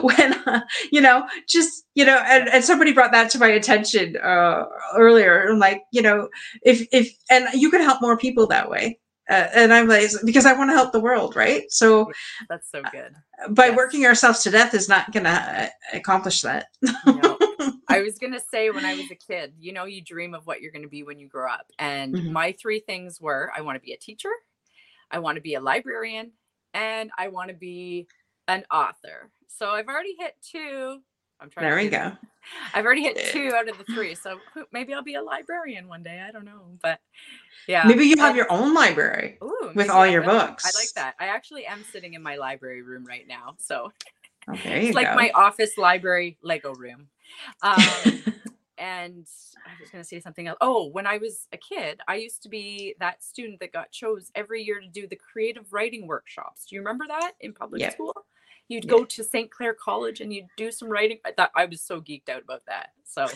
when 0.00 0.34
uh, 0.46 0.60
you 0.92 1.00
know 1.00 1.26
just 1.48 1.84
you 1.94 2.04
know 2.04 2.22
and, 2.26 2.48
and 2.48 2.64
somebody 2.64 2.92
brought 2.92 3.12
that 3.12 3.30
to 3.30 3.38
my 3.38 3.48
attention 3.48 4.16
uh, 4.16 4.64
earlier. 4.96 5.48
I'm 5.48 5.58
like 5.58 5.82
you 5.92 6.02
know 6.02 6.28
if 6.62 6.86
if 6.92 7.12
and 7.30 7.46
you 7.52 7.70
can 7.70 7.82
help 7.82 8.00
more 8.00 8.16
people 8.16 8.46
that 8.46 8.70
way. 8.70 8.98
Uh, 9.28 9.48
and 9.54 9.72
I'm 9.72 9.88
like, 9.88 10.10
because 10.24 10.44
I 10.44 10.52
want 10.52 10.70
to 10.70 10.74
help 10.74 10.92
the 10.92 11.00
world, 11.00 11.34
right? 11.34 11.64
So 11.70 12.10
that's 12.48 12.70
so 12.70 12.82
good. 12.92 13.14
By 13.50 13.66
yes. 13.66 13.76
working 13.76 14.04
ourselves 14.04 14.42
to 14.42 14.50
death 14.50 14.74
is 14.74 14.88
not 14.88 15.12
going 15.12 15.24
to 15.24 15.30
uh, 15.30 15.68
accomplish 15.92 16.42
that. 16.42 16.66
no. 16.82 17.38
I 17.88 18.00
was 18.00 18.18
going 18.18 18.32
to 18.32 18.40
say 18.40 18.70
when 18.70 18.84
I 18.84 18.94
was 18.94 19.10
a 19.10 19.14
kid, 19.14 19.54
you 19.58 19.72
know, 19.72 19.84
you 19.84 20.02
dream 20.02 20.34
of 20.34 20.46
what 20.46 20.60
you're 20.60 20.72
going 20.72 20.82
to 20.82 20.88
be 20.88 21.04
when 21.04 21.18
you 21.18 21.28
grow 21.28 21.50
up. 21.50 21.66
And 21.78 22.14
mm-hmm. 22.14 22.32
my 22.32 22.52
three 22.52 22.80
things 22.80 23.20
were 23.20 23.52
I 23.56 23.60
want 23.60 23.76
to 23.76 23.80
be 23.80 23.92
a 23.92 23.98
teacher, 23.98 24.30
I 25.10 25.20
want 25.20 25.36
to 25.36 25.42
be 25.42 25.54
a 25.54 25.60
librarian, 25.60 26.32
and 26.72 27.10
I 27.16 27.28
want 27.28 27.48
to 27.48 27.54
be 27.54 28.08
an 28.48 28.64
author. 28.70 29.30
So 29.48 29.70
I've 29.70 29.86
already 29.86 30.16
hit 30.18 30.34
two. 30.42 31.00
I'm 31.40 31.50
trying. 31.50 31.66
There 31.66 31.76
we 31.76 31.88
go. 31.88 32.12
I've 32.74 32.84
already 32.84 33.02
hit 33.02 33.32
two 33.32 33.52
out 33.54 33.68
of 33.68 33.78
the 33.78 33.84
three. 33.84 34.14
So 34.14 34.38
maybe 34.72 34.92
I'll 34.92 35.02
be 35.02 35.14
a 35.14 35.22
librarian 35.22 35.88
one 35.88 36.02
day. 36.02 36.22
I 36.26 36.30
don't 36.30 36.44
know, 36.44 36.62
but 36.82 37.00
yeah. 37.66 37.84
Maybe 37.86 38.04
you 38.04 38.16
have 38.18 38.36
your 38.36 38.50
own 38.50 38.74
library 38.74 39.38
Ooh, 39.42 39.72
with 39.74 39.88
all 39.88 40.06
your 40.06 40.22
books. 40.22 40.64
I 40.66 40.78
like 40.78 40.92
that. 40.94 41.14
I 41.18 41.26
actually 41.26 41.66
am 41.66 41.84
sitting 41.90 42.14
in 42.14 42.22
my 42.22 42.36
library 42.36 42.82
room 42.82 43.04
right 43.04 43.26
now. 43.26 43.56
So 43.58 43.92
okay, 44.50 44.88
it's 44.88 44.94
like 44.94 45.08
go. 45.08 45.14
my 45.14 45.30
office 45.34 45.78
library 45.78 46.36
Lego 46.42 46.74
room. 46.74 47.08
Um, 47.62 47.78
and 48.78 49.26
I 49.66 49.80
was 49.80 49.90
going 49.90 50.02
to 50.02 50.08
say 50.08 50.20
something 50.20 50.46
else. 50.46 50.58
Oh, 50.60 50.88
when 50.88 51.06
I 51.06 51.18
was 51.18 51.48
a 51.52 51.56
kid, 51.56 52.00
I 52.06 52.16
used 52.16 52.42
to 52.42 52.48
be 52.48 52.94
that 53.00 53.22
student 53.24 53.60
that 53.60 53.72
got 53.72 53.90
chose 53.90 54.30
every 54.34 54.62
year 54.62 54.80
to 54.80 54.88
do 54.88 55.06
the 55.06 55.16
creative 55.16 55.72
writing 55.72 56.06
workshops. 56.06 56.66
Do 56.66 56.76
you 56.76 56.82
remember 56.82 57.06
that 57.08 57.32
in 57.40 57.54
public 57.54 57.80
yeah. 57.80 57.90
school? 57.90 58.14
You'd 58.68 58.88
go 58.88 59.04
to 59.04 59.24
St. 59.24 59.50
Clair 59.50 59.74
College 59.74 60.20
and 60.20 60.32
you'd 60.32 60.48
do 60.56 60.72
some 60.72 60.88
writing. 60.88 61.18
I 61.24 61.32
thought 61.32 61.50
I 61.54 61.66
was 61.66 61.82
so 61.82 62.00
geeked 62.00 62.28
out 62.28 62.42
about 62.42 62.62
that. 62.66 62.90
So 63.04 63.26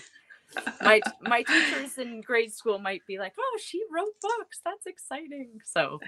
my 0.80 1.00
my 1.20 1.42
teachers 1.42 1.98
in 1.98 2.22
grade 2.22 2.52
school 2.52 2.78
might 2.78 3.06
be 3.06 3.18
like, 3.18 3.34
"Oh, 3.38 3.58
she 3.62 3.82
wrote 3.90 4.14
books. 4.20 4.60
That's 4.64 4.86
exciting." 4.86 5.60
So 5.64 6.00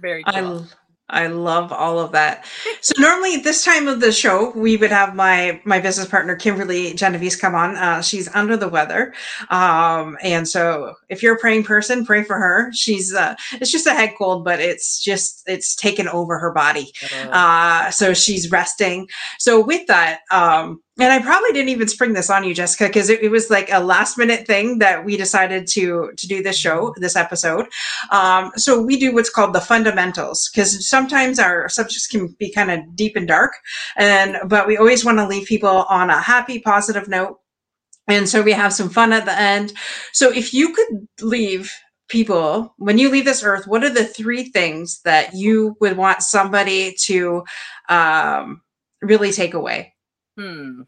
very 0.00 0.24
cool. 0.24 0.66
I 1.08 1.26
love 1.26 1.70
all 1.72 1.98
of 1.98 2.12
that. 2.12 2.44
So 2.84 2.92
normally 3.00 3.36
at 3.36 3.44
this 3.44 3.64
time 3.64 3.88
of 3.88 4.00
the 4.00 4.12
show, 4.12 4.50
we 4.54 4.76
would 4.76 4.90
have 4.90 5.14
my 5.14 5.58
my 5.64 5.80
business 5.80 6.06
partner 6.06 6.36
Kimberly 6.36 6.92
Genovese 6.92 7.34
come 7.34 7.54
on. 7.54 7.76
Uh, 7.76 8.02
she's 8.02 8.28
under 8.34 8.58
the 8.58 8.68
weather, 8.68 9.14
um, 9.48 10.18
and 10.22 10.46
so 10.46 10.92
if 11.08 11.22
you're 11.22 11.36
a 11.36 11.38
praying 11.38 11.64
person, 11.64 12.04
pray 12.04 12.24
for 12.24 12.36
her. 12.36 12.70
She's 12.74 13.14
uh, 13.14 13.36
it's 13.52 13.72
just 13.72 13.86
a 13.86 13.94
head 13.94 14.12
cold, 14.18 14.44
but 14.44 14.60
it's 14.60 15.02
just 15.02 15.44
it's 15.46 15.74
taken 15.74 16.08
over 16.08 16.38
her 16.38 16.52
body, 16.52 16.92
uh, 17.30 17.90
so 17.90 18.12
she's 18.12 18.50
resting. 18.50 19.08
So 19.38 19.64
with 19.64 19.86
that, 19.86 20.20
um, 20.30 20.82
and 21.00 21.12
I 21.12 21.20
probably 21.20 21.50
didn't 21.50 21.70
even 21.70 21.88
spring 21.88 22.12
this 22.12 22.30
on 22.30 22.44
you, 22.44 22.54
Jessica, 22.54 22.86
because 22.86 23.08
it, 23.08 23.20
it, 23.20 23.28
was 23.28 23.50
like 23.50 23.68
a 23.72 23.80
last 23.80 24.16
minute 24.16 24.46
thing 24.46 24.78
that 24.78 25.04
we 25.04 25.16
decided 25.16 25.66
to 25.68 26.12
to 26.16 26.28
do 26.28 26.40
this 26.40 26.56
show, 26.56 26.94
this 26.98 27.16
episode. 27.16 27.66
Um, 28.10 28.52
so 28.56 28.80
we 28.80 28.96
do 28.96 29.12
what's 29.12 29.30
called 29.30 29.54
the 29.54 29.60
fundamentals, 29.60 30.48
because 30.48 30.88
sometimes 30.88 31.40
our 31.40 31.68
subjects 31.68 32.06
can 32.06 32.28
be 32.38 32.52
kind 32.52 32.70
of 32.70 32.94
deep 32.94 33.16
and 33.16 33.26
dark, 33.26 33.54
and 33.96 34.36
but 34.46 34.68
we 34.68 34.76
always 34.76 35.04
want 35.04 35.18
to 35.18 35.26
leave 35.26 35.48
people 35.48 35.84
on 35.88 36.10
a 36.10 36.20
happy, 36.20 36.60
positive 36.60 37.08
note. 37.08 37.40
And 38.06 38.28
so 38.28 38.42
we 38.42 38.52
have 38.52 38.72
some 38.72 38.90
fun 38.90 39.12
at 39.12 39.24
the 39.24 39.36
end. 39.36 39.72
So 40.12 40.30
if 40.30 40.52
you 40.54 40.74
could 40.74 41.08
leave 41.22 41.72
people 42.08 42.74
when 42.76 42.98
you 42.98 43.10
leave 43.10 43.24
this 43.24 43.42
earth, 43.42 43.66
what 43.66 43.82
are 43.82 43.90
the 43.90 44.04
three 44.04 44.44
things 44.50 45.00
that 45.04 45.34
you 45.34 45.76
would 45.80 45.96
want 45.96 46.22
somebody 46.22 46.94
to 47.06 47.42
um, 47.88 48.60
really 49.00 49.32
take 49.32 49.54
away? 49.54 49.93
Hmm. 50.36 50.82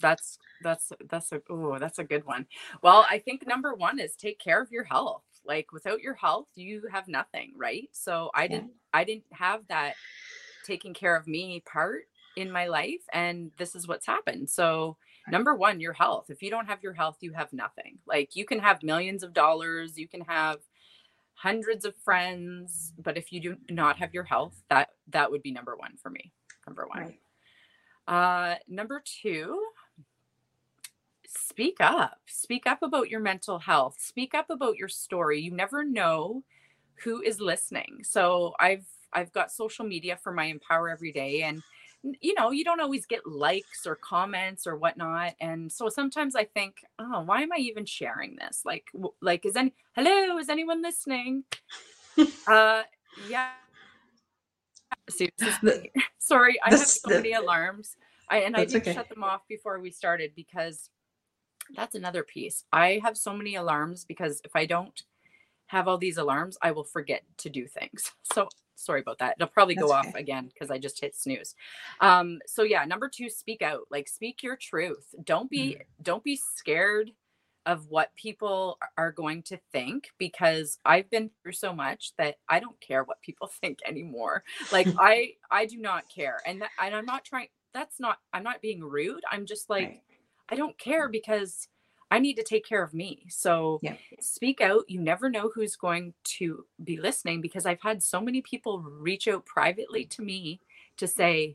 That's 0.00 0.38
that's 0.62 0.92
that's 1.08 1.32
a 1.32 1.40
oh 1.48 1.78
that's 1.78 1.98
a 1.98 2.04
good 2.04 2.26
one. 2.26 2.46
Well, 2.82 3.06
I 3.08 3.18
think 3.18 3.46
number 3.46 3.74
one 3.74 4.00
is 4.00 4.16
take 4.16 4.38
care 4.38 4.60
of 4.60 4.72
your 4.72 4.84
health. 4.84 5.22
Like 5.44 5.72
without 5.72 6.00
your 6.00 6.14
health, 6.14 6.48
you 6.54 6.82
have 6.92 7.08
nothing, 7.08 7.52
right? 7.56 7.88
So 7.92 8.30
I 8.34 8.46
didn't 8.48 8.72
I 8.92 9.04
didn't 9.04 9.24
have 9.32 9.60
that 9.68 9.94
taking 10.64 10.94
care 10.94 11.16
of 11.16 11.26
me 11.26 11.62
part 11.66 12.04
in 12.36 12.50
my 12.50 12.66
life 12.66 13.02
and 13.12 13.50
this 13.58 13.74
is 13.74 13.86
what's 13.86 14.06
happened. 14.06 14.48
So 14.50 14.96
number 15.30 15.54
one, 15.54 15.80
your 15.80 15.92
health. 15.92 16.26
If 16.30 16.42
you 16.42 16.50
don't 16.50 16.66
have 16.66 16.82
your 16.82 16.94
health, 16.94 17.18
you 17.20 17.32
have 17.32 17.52
nothing. 17.52 17.98
Like 18.06 18.34
you 18.34 18.44
can 18.44 18.58
have 18.58 18.82
millions 18.82 19.22
of 19.22 19.32
dollars, 19.32 19.98
you 19.98 20.08
can 20.08 20.22
have 20.22 20.58
hundreds 21.34 21.84
of 21.84 21.94
friends, 21.96 22.92
but 22.98 23.16
if 23.16 23.32
you 23.32 23.40
do 23.40 23.56
not 23.70 23.98
have 23.98 24.14
your 24.14 24.24
health, 24.24 24.62
that 24.70 24.90
that 25.08 25.30
would 25.30 25.42
be 25.42 25.50
number 25.52 25.76
one 25.76 25.96
for 26.02 26.10
me. 26.10 26.32
Number 26.66 26.86
one. 26.86 27.00
Right. 27.00 27.18
Uh, 28.06 28.56
number 28.68 29.02
two, 29.04 29.60
speak 31.26 31.76
up. 31.80 32.18
Speak 32.26 32.66
up 32.66 32.82
about 32.82 33.10
your 33.10 33.20
mental 33.20 33.58
health. 33.58 33.96
Speak 34.00 34.34
up 34.34 34.50
about 34.50 34.76
your 34.76 34.88
story. 34.88 35.40
You 35.40 35.52
never 35.52 35.84
know 35.84 36.42
who 37.04 37.20
is 37.20 37.40
listening. 37.40 38.00
So 38.02 38.54
I've 38.58 38.86
I've 39.12 39.32
got 39.32 39.52
social 39.52 39.84
media 39.84 40.16
for 40.16 40.32
my 40.32 40.44
Empower 40.44 40.88
Every 40.88 41.12
Day, 41.12 41.42
and 41.42 41.62
you 42.20 42.34
know 42.34 42.50
you 42.50 42.64
don't 42.64 42.80
always 42.80 43.06
get 43.06 43.26
likes 43.26 43.86
or 43.86 43.96
comments 43.96 44.66
or 44.66 44.76
whatnot. 44.76 45.34
And 45.40 45.70
so 45.70 45.88
sometimes 45.88 46.34
I 46.34 46.44
think, 46.44 46.84
oh, 46.98 47.22
why 47.22 47.42
am 47.42 47.52
I 47.52 47.58
even 47.58 47.84
sharing 47.84 48.36
this? 48.36 48.62
Like, 48.64 48.90
like 49.20 49.46
is 49.46 49.56
any 49.56 49.74
hello? 49.94 50.38
Is 50.38 50.48
anyone 50.48 50.82
listening? 50.82 51.44
uh, 52.46 52.82
yeah 53.28 53.50
seriously. 55.08 55.90
Sorry, 56.18 56.58
I 56.62 56.70
have 56.70 56.86
so 56.86 57.08
the, 57.08 57.16
many 57.16 57.32
alarms. 57.32 57.96
I 58.28 58.38
and 58.38 58.56
I 58.56 58.64
did 58.64 58.82
okay. 58.82 58.94
shut 58.94 59.08
them 59.08 59.24
off 59.24 59.46
before 59.48 59.78
we 59.80 59.90
started 59.90 60.32
because 60.34 60.90
that's 61.74 61.94
another 61.94 62.22
piece. 62.22 62.64
I 62.72 63.00
have 63.02 63.16
so 63.16 63.34
many 63.34 63.54
alarms 63.56 64.04
because 64.04 64.40
if 64.44 64.54
I 64.54 64.66
don't 64.66 65.02
have 65.66 65.88
all 65.88 65.98
these 65.98 66.18
alarms, 66.18 66.58
I 66.60 66.72
will 66.72 66.84
forget 66.84 67.22
to 67.38 67.50
do 67.50 67.66
things. 67.66 68.12
So 68.32 68.48
sorry 68.76 69.00
about 69.00 69.18
that. 69.18 69.36
It'll 69.38 69.48
probably 69.48 69.74
go 69.74 69.92
off 69.92 70.14
again 70.14 70.48
because 70.52 70.70
I 70.70 70.78
just 70.78 71.00
hit 71.00 71.14
snooze. 71.14 71.54
Um, 72.00 72.40
so 72.46 72.62
yeah, 72.62 72.84
number 72.84 73.08
two, 73.08 73.28
speak 73.28 73.60
out. 73.60 73.82
Like 73.90 74.08
speak 74.08 74.42
your 74.42 74.56
truth. 74.56 75.14
Don't 75.22 75.50
be 75.50 75.76
mm. 75.78 75.82
don't 76.02 76.24
be 76.24 76.36
scared 76.36 77.12
of 77.66 77.88
what 77.88 78.14
people 78.16 78.78
are 78.98 79.12
going 79.12 79.42
to 79.42 79.58
think 79.70 80.10
because 80.18 80.78
I've 80.84 81.08
been 81.10 81.30
through 81.42 81.52
so 81.52 81.72
much 81.72 82.12
that 82.18 82.36
I 82.48 82.60
don't 82.60 82.80
care 82.80 83.04
what 83.04 83.22
people 83.22 83.46
think 83.60 83.78
anymore. 83.86 84.44
Like 84.70 84.88
I 84.98 85.34
I 85.50 85.66
do 85.66 85.78
not 85.78 86.04
care. 86.08 86.40
And 86.46 86.62
that, 86.62 86.70
and 86.80 86.94
I'm 86.94 87.06
not 87.06 87.24
trying 87.24 87.48
that's 87.72 88.00
not 88.00 88.18
I'm 88.32 88.42
not 88.42 88.62
being 88.62 88.82
rude. 88.82 89.22
I'm 89.30 89.46
just 89.46 89.70
like 89.70 89.88
right. 89.88 90.02
I 90.48 90.56
don't 90.56 90.76
care 90.78 91.08
because 91.08 91.68
I 92.10 92.18
need 92.18 92.34
to 92.34 92.42
take 92.42 92.66
care 92.66 92.82
of 92.82 92.92
me. 92.92 93.24
So 93.30 93.80
yeah. 93.82 93.94
speak 94.20 94.60
out. 94.60 94.84
You 94.86 95.00
never 95.00 95.30
know 95.30 95.50
who's 95.54 95.76
going 95.76 96.12
to 96.24 96.66
be 96.84 96.98
listening 96.98 97.40
because 97.40 97.64
I've 97.64 97.80
had 97.80 98.02
so 98.02 98.20
many 98.20 98.42
people 98.42 98.80
reach 98.80 99.28
out 99.28 99.46
privately 99.46 100.04
to 100.06 100.22
me 100.22 100.60
to 100.98 101.06
say, 101.06 101.54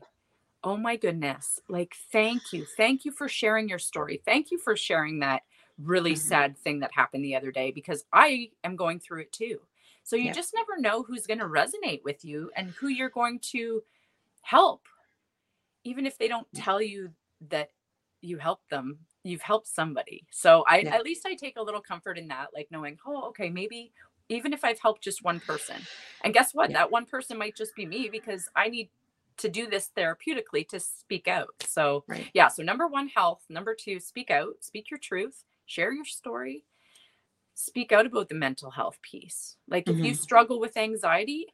"Oh 0.64 0.76
my 0.76 0.96
goodness, 0.96 1.60
like 1.68 1.94
thank 2.10 2.52
you. 2.52 2.66
Thank 2.76 3.04
you 3.04 3.12
for 3.12 3.28
sharing 3.28 3.68
your 3.68 3.78
story. 3.78 4.20
Thank 4.24 4.50
you 4.50 4.58
for 4.58 4.74
sharing 4.74 5.20
that 5.20 5.42
really 5.82 6.12
mm-hmm. 6.12 6.28
sad 6.28 6.58
thing 6.58 6.80
that 6.80 6.90
happened 6.92 7.24
the 7.24 7.36
other 7.36 7.52
day 7.52 7.70
because 7.70 8.04
I 8.12 8.50
am 8.64 8.76
going 8.76 9.00
through 9.00 9.22
it 9.22 9.32
too. 9.32 9.60
So 10.04 10.16
you 10.16 10.26
yeah. 10.26 10.32
just 10.32 10.54
never 10.54 10.80
know 10.80 11.02
who's 11.02 11.26
going 11.26 11.38
to 11.38 11.44
resonate 11.44 12.02
with 12.02 12.24
you 12.24 12.50
and 12.56 12.70
who 12.70 12.88
you're 12.88 13.10
going 13.10 13.40
to 13.50 13.82
help. 14.40 14.82
Even 15.84 16.06
if 16.06 16.18
they 16.18 16.28
don't 16.28 16.46
tell 16.54 16.80
you 16.80 17.10
that 17.50 17.70
you 18.20 18.38
helped 18.38 18.70
them, 18.70 18.98
you've 19.22 19.42
helped 19.42 19.68
somebody. 19.68 20.26
So 20.30 20.64
I 20.66 20.78
yeah. 20.78 20.94
at 20.94 21.04
least 21.04 21.26
I 21.26 21.34
take 21.34 21.58
a 21.58 21.62
little 21.62 21.80
comfort 21.80 22.18
in 22.18 22.28
that, 22.28 22.48
like 22.54 22.68
knowing, 22.70 22.98
oh, 23.06 23.28
okay, 23.28 23.50
maybe 23.50 23.92
even 24.28 24.52
if 24.52 24.64
I've 24.64 24.80
helped 24.80 25.02
just 25.02 25.22
one 25.22 25.40
person. 25.40 25.76
And 26.24 26.34
guess 26.34 26.54
what? 26.54 26.70
Yeah. 26.70 26.78
That 26.78 26.90
one 26.90 27.06
person 27.06 27.38
might 27.38 27.56
just 27.56 27.74
be 27.74 27.86
me 27.86 28.08
because 28.10 28.48
I 28.56 28.68
need 28.68 28.88
to 29.38 29.48
do 29.48 29.68
this 29.68 29.90
therapeutically 29.96 30.66
to 30.68 30.80
speak 30.80 31.28
out. 31.28 31.54
So, 31.60 32.04
right. 32.08 32.28
yeah. 32.34 32.48
So, 32.48 32.62
number 32.62 32.88
one, 32.88 33.08
health. 33.08 33.42
Number 33.48 33.74
two, 33.74 34.00
speak 34.00 34.30
out, 34.30 34.56
speak 34.60 34.90
your 34.90 34.98
truth 34.98 35.44
share 35.68 35.92
your 35.92 36.04
story, 36.04 36.64
speak 37.54 37.92
out 37.92 38.06
about 38.06 38.28
the 38.28 38.34
mental 38.34 38.70
health 38.70 38.98
piece. 39.02 39.56
Like 39.68 39.84
mm-hmm. 39.84 40.00
if 40.00 40.04
you 40.04 40.12
mm-hmm. 40.12 40.22
struggle 40.22 40.58
with 40.58 40.76
anxiety, 40.76 41.46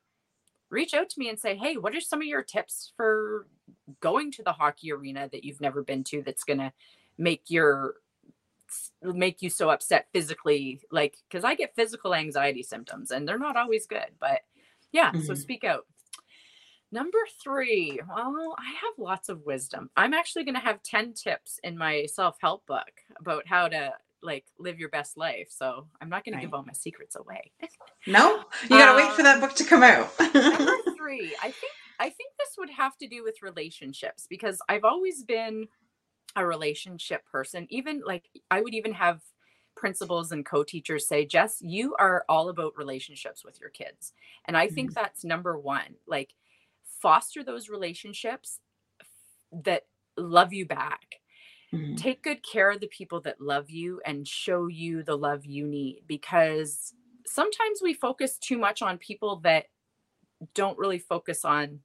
reach 0.70 0.94
out 0.94 1.10
to 1.10 1.18
me 1.18 1.28
and 1.28 1.38
say, 1.38 1.56
"Hey, 1.56 1.76
what 1.76 1.94
are 1.94 2.00
some 2.00 2.20
of 2.20 2.26
your 2.26 2.42
tips 2.42 2.92
for 2.96 3.46
going 4.00 4.30
to 4.32 4.42
the 4.42 4.52
hockey 4.52 4.92
arena 4.92 5.28
that 5.30 5.44
you've 5.44 5.60
never 5.60 5.82
been 5.82 6.04
to 6.04 6.22
that's 6.22 6.44
going 6.44 6.58
to 6.58 6.72
make 7.18 7.42
your 7.48 7.96
make 9.02 9.40
you 9.40 9.50
so 9.50 9.70
upset 9.70 10.08
physically 10.12 10.80
like 10.90 11.16
cuz 11.30 11.44
I 11.44 11.54
get 11.54 11.76
physical 11.76 12.12
anxiety 12.12 12.62
symptoms 12.62 13.12
and 13.12 13.28
they're 13.28 13.38
not 13.38 13.56
always 13.56 13.86
good, 13.86 14.10
but 14.18 14.40
yeah, 14.90 15.10
mm-hmm. 15.10 15.22
so 15.22 15.34
speak 15.34 15.64
out. 15.64 15.86
Number 16.94 17.18
three, 17.42 17.98
well, 18.08 18.54
I 18.56 18.70
have 18.70 18.98
lots 18.98 19.28
of 19.28 19.44
wisdom. 19.44 19.90
I'm 19.96 20.14
actually 20.14 20.44
going 20.44 20.54
to 20.54 20.60
have 20.60 20.80
10 20.84 21.14
tips 21.14 21.58
in 21.64 21.76
my 21.76 22.06
self 22.06 22.36
help 22.40 22.64
book 22.66 23.00
about 23.18 23.48
how 23.48 23.66
to 23.66 23.94
like 24.24 24.44
live 24.58 24.78
your 24.78 24.88
best 24.88 25.16
life. 25.16 25.48
So 25.50 25.86
I'm 26.00 26.08
not 26.08 26.24
going 26.24 26.34
right. 26.34 26.40
to 26.40 26.46
give 26.46 26.54
all 26.54 26.64
my 26.64 26.72
secrets 26.72 27.16
away. 27.16 27.52
No, 28.06 28.44
you 28.62 28.70
got 28.70 28.86
to 28.86 28.90
um, 28.92 28.96
wait 28.96 29.12
for 29.14 29.22
that 29.22 29.40
book 29.40 29.54
to 29.54 29.64
come 29.64 29.82
out. 29.82 30.10
number 30.18 30.72
three, 30.96 31.34
I 31.42 31.50
think 31.50 31.72
I 32.00 32.10
think 32.10 32.32
this 32.38 32.56
would 32.58 32.70
have 32.70 32.96
to 32.98 33.06
do 33.06 33.22
with 33.22 33.42
relationships 33.42 34.26
because 34.28 34.60
I've 34.68 34.84
always 34.84 35.22
been 35.22 35.68
a 36.36 36.44
relationship 36.44 37.24
person. 37.26 37.66
Even 37.70 38.02
like 38.04 38.24
I 38.50 38.60
would 38.60 38.74
even 38.74 38.92
have 38.94 39.20
principals 39.76 40.32
and 40.32 40.46
co-teachers 40.46 41.06
say, 41.06 41.24
Jess, 41.24 41.58
you 41.60 41.94
are 41.98 42.24
all 42.28 42.48
about 42.48 42.76
relationships 42.76 43.44
with 43.44 43.60
your 43.60 43.70
kids. 43.70 44.12
And 44.46 44.56
I 44.56 44.68
think 44.68 44.90
mm-hmm. 44.90 45.02
that's 45.02 45.24
number 45.24 45.58
one. 45.58 45.96
Like 46.06 46.34
foster 47.00 47.44
those 47.44 47.68
relationships 47.68 48.60
that 49.64 49.82
love 50.16 50.52
you 50.52 50.66
back. 50.66 51.20
Mm-hmm. 51.74 51.94
Take 51.96 52.22
good 52.22 52.42
care 52.42 52.70
of 52.70 52.80
the 52.80 52.86
people 52.86 53.20
that 53.22 53.40
love 53.40 53.70
you 53.70 54.00
and 54.04 54.26
show 54.26 54.68
you 54.68 55.02
the 55.02 55.16
love 55.16 55.44
you 55.44 55.66
need 55.66 56.02
because 56.06 56.94
sometimes 57.26 57.80
we 57.82 57.94
focus 57.94 58.38
too 58.38 58.58
much 58.58 58.82
on 58.82 58.98
people 58.98 59.36
that 59.40 59.66
don't 60.54 60.78
really 60.78 60.98
focus 60.98 61.44
on 61.44 61.80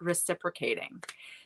reciprocating. 0.00 1.02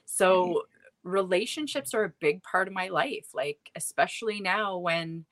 So 0.07 0.65
relationships 1.03 1.95
are 1.95 2.05
a 2.05 2.13
big 2.21 2.43
part 2.43 2.69
of 2.69 2.75
my 2.75 2.89
life, 2.89 3.29
like 3.35 3.59
especially 3.77 4.41
now 4.41 4.79
when 4.79 5.25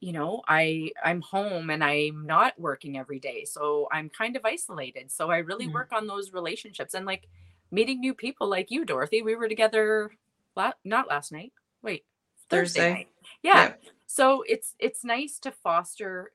you 0.00 0.12
know 0.12 0.42
i 0.46 0.90
i'm 1.04 1.20
home 1.20 1.70
and 1.70 1.82
i'm 1.82 2.24
not 2.24 2.58
working 2.58 2.96
every 2.96 3.18
day 3.18 3.44
so 3.44 3.88
i'm 3.90 4.08
kind 4.08 4.36
of 4.36 4.44
isolated 4.44 5.10
so 5.10 5.28
i 5.30 5.38
really 5.38 5.64
mm-hmm. 5.64 5.74
work 5.74 5.90
on 5.92 6.06
those 6.06 6.32
relationships 6.32 6.94
and 6.94 7.04
like 7.04 7.28
meeting 7.70 8.00
new 8.00 8.14
people 8.14 8.48
like 8.48 8.70
you 8.70 8.84
dorothy 8.84 9.22
we 9.22 9.34
were 9.34 9.48
together 9.48 10.10
la- 10.56 10.72
not 10.84 11.08
last 11.08 11.32
night 11.32 11.52
wait 11.82 12.04
thursday, 12.48 12.80
thursday. 12.80 12.92
night 12.92 13.08
yeah. 13.42 13.64
yeah 13.64 13.72
so 14.06 14.42
it's 14.48 14.74
it's 14.78 15.04
nice 15.04 15.38
to 15.38 15.52
foster 15.52 16.32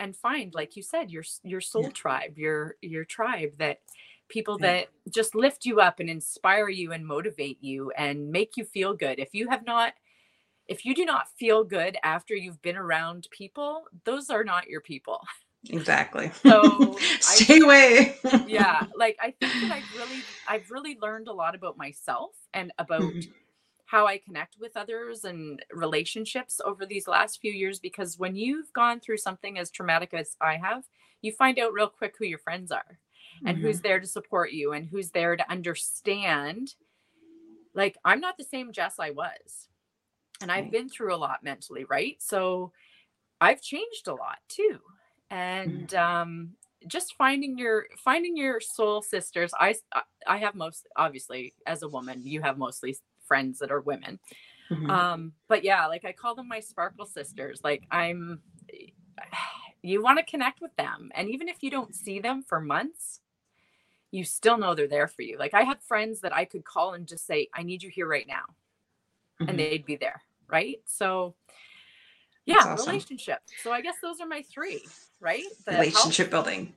and 0.00 0.16
find 0.16 0.54
like 0.54 0.76
you 0.76 0.82
said 0.82 1.10
your 1.10 1.24
your 1.42 1.60
soul 1.60 1.84
yeah. 1.84 1.90
tribe 1.90 2.38
your 2.38 2.76
your 2.80 3.04
tribe 3.04 3.52
that 3.58 3.80
people 4.28 4.58
yeah. 4.60 4.66
that 4.66 4.88
just 5.10 5.34
lift 5.34 5.66
you 5.66 5.80
up 5.80 6.00
and 6.00 6.08
inspire 6.08 6.68
you 6.68 6.92
and 6.92 7.06
motivate 7.06 7.62
you 7.62 7.90
and 7.96 8.30
make 8.30 8.56
you 8.56 8.64
feel 8.64 8.94
good 8.94 9.18
if 9.18 9.30
you 9.32 9.48
have 9.48 9.64
not 9.66 9.92
if 10.66 10.84
you 10.84 10.94
do 10.94 11.04
not 11.04 11.28
feel 11.38 11.62
good 11.62 11.96
after 12.02 12.34
you've 12.34 12.62
been 12.62 12.76
around 12.76 13.28
people 13.30 13.84
those 14.04 14.30
are 14.30 14.44
not 14.44 14.68
your 14.68 14.80
people 14.80 15.20
exactly 15.68 16.30
so 16.42 16.96
stay 17.20 17.60
I, 17.60 17.64
away 17.64 18.16
yeah 18.46 18.86
like 18.96 19.16
i 19.20 19.32
think 19.40 19.52
that 19.52 19.72
i've 19.72 19.98
really 19.98 20.22
i've 20.48 20.70
really 20.70 20.98
learned 21.00 21.28
a 21.28 21.32
lot 21.32 21.54
about 21.54 21.76
myself 21.76 22.32
and 22.52 22.72
about 22.78 23.02
mm-hmm 23.02 23.30
how 23.86 24.06
I 24.06 24.18
connect 24.18 24.56
with 24.58 24.76
others 24.76 25.24
and 25.24 25.62
relationships 25.72 26.60
over 26.64 26.86
these 26.86 27.06
last 27.06 27.40
few 27.40 27.52
years 27.52 27.78
because 27.78 28.18
when 28.18 28.34
you've 28.34 28.72
gone 28.72 29.00
through 29.00 29.18
something 29.18 29.58
as 29.58 29.70
traumatic 29.70 30.14
as 30.14 30.36
I 30.40 30.56
have, 30.56 30.84
you 31.22 31.32
find 31.32 31.58
out 31.58 31.72
real 31.72 31.88
quick 31.88 32.14
who 32.18 32.24
your 32.24 32.38
friends 32.38 32.72
are 32.72 32.78
mm-hmm. 32.78 33.48
and 33.48 33.58
who's 33.58 33.76
mm-hmm. 33.76 33.88
there 33.88 34.00
to 34.00 34.06
support 34.06 34.52
you 34.52 34.72
and 34.72 34.86
who's 34.86 35.10
there 35.10 35.36
to 35.36 35.50
understand. 35.50 36.74
Like, 37.74 37.96
I'm 38.04 38.20
not 38.20 38.38
the 38.38 38.44
same 38.44 38.72
Jess 38.72 38.96
I 38.98 39.10
was, 39.10 39.68
and 40.40 40.50
I've 40.50 40.70
been 40.70 40.88
through 40.88 41.14
a 41.14 41.16
lot 41.16 41.42
mentally, 41.42 41.84
right? 41.84 42.16
So 42.20 42.72
I've 43.40 43.60
changed 43.60 44.06
a 44.06 44.14
lot 44.14 44.38
too. 44.48 44.78
And 45.30 45.88
mm-hmm. 45.88 45.96
um, 46.20 46.50
just 46.86 47.14
finding 47.16 47.58
your 47.58 47.86
finding 47.98 48.36
your 48.36 48.60
soul 48.60 49.00
sisters 49.00 49.52
i 49.58 49.74
i 50.26 50.36
have 50.36 50.54
most 50.54 50.86
obviously 50.96 51.54
as 51.66 51.82
a 51.82 51.88
woman 51.88 52.20
you 52.24 52.42
have 52.42 52.58
mostly 52.58 52.94
friends 53.26 53.58
that 53.58 53.70
are 53.70 53.80
women. 53.80 54.18
Mm-hmm. 54.70 54.90
Um, 54.90 55.32
but 55.48 55.64
yeah, 55.64 55.86
like 55.86 56.04
I 56.04 56.12
call 56.12 56.34
them 56.34 56.48
my 56.48 56.60
sparkle 56.60 57.06
sisters. 57.06 57.60
Like 57.62 57.84
I'm 57.90 58.40
you 59.82 60.02
want 60.02 60.18
to 60.18 60.24
connect 60.24 60.60
with 60.60 60.74
them. 60.76 61.10
And 61.14 61.28
even 61.28 61.48
if 61.48 61.62
you 61.62 61.70
don't 61.70 61.94
see 61.94 62.18
them 62.18 62.42
for 62.42 62.60
months, 62.60 63.20
you 64.10 64.24
still 64.24 64.56
know 64.56 64.74
they're 64.74 64.88
there 64.88 65.08
for 65.08 65.22
you. 65.22 65.36
Like 65.38 65.54
I 65.54 65.62
have 65.62 65.82
friends 65.82 66.20
that 66.20 66.34
I 66.34 66.44
could 66.44 66.64
call 66.64 66.94
and 66.94 67.06
just 67.06 67.26
say, 67.26 67.48
I 67.52 67.62
need 67.62 67.82
you 67.82 67.90
here 67.90 68.06
right 68.06 68.26
now. 68.26 68.44
Mm-hmm. 69.40 69.48
And 69.48 69.58
they'd 69.58 69.84
be 69.84 69.96
there. 69.96 70.22
Right. 70.48 70.78
So 70.86 71.34
yeah, 72.46 72.56
awesome. 72.58 72.86
relationship. 72.86 73.40
So 73.62 73.72
I 73.72 73.80
guess 73.80 73.96
those 74.02 74.20
are 74.20 74.26
my 74.26 74.42
three, 74.42 74.82
right? 75.20 75.44
The 75.66 75.72
relationship 75.72 76.30
health, 76.30 76.44
building. 76.46 76.74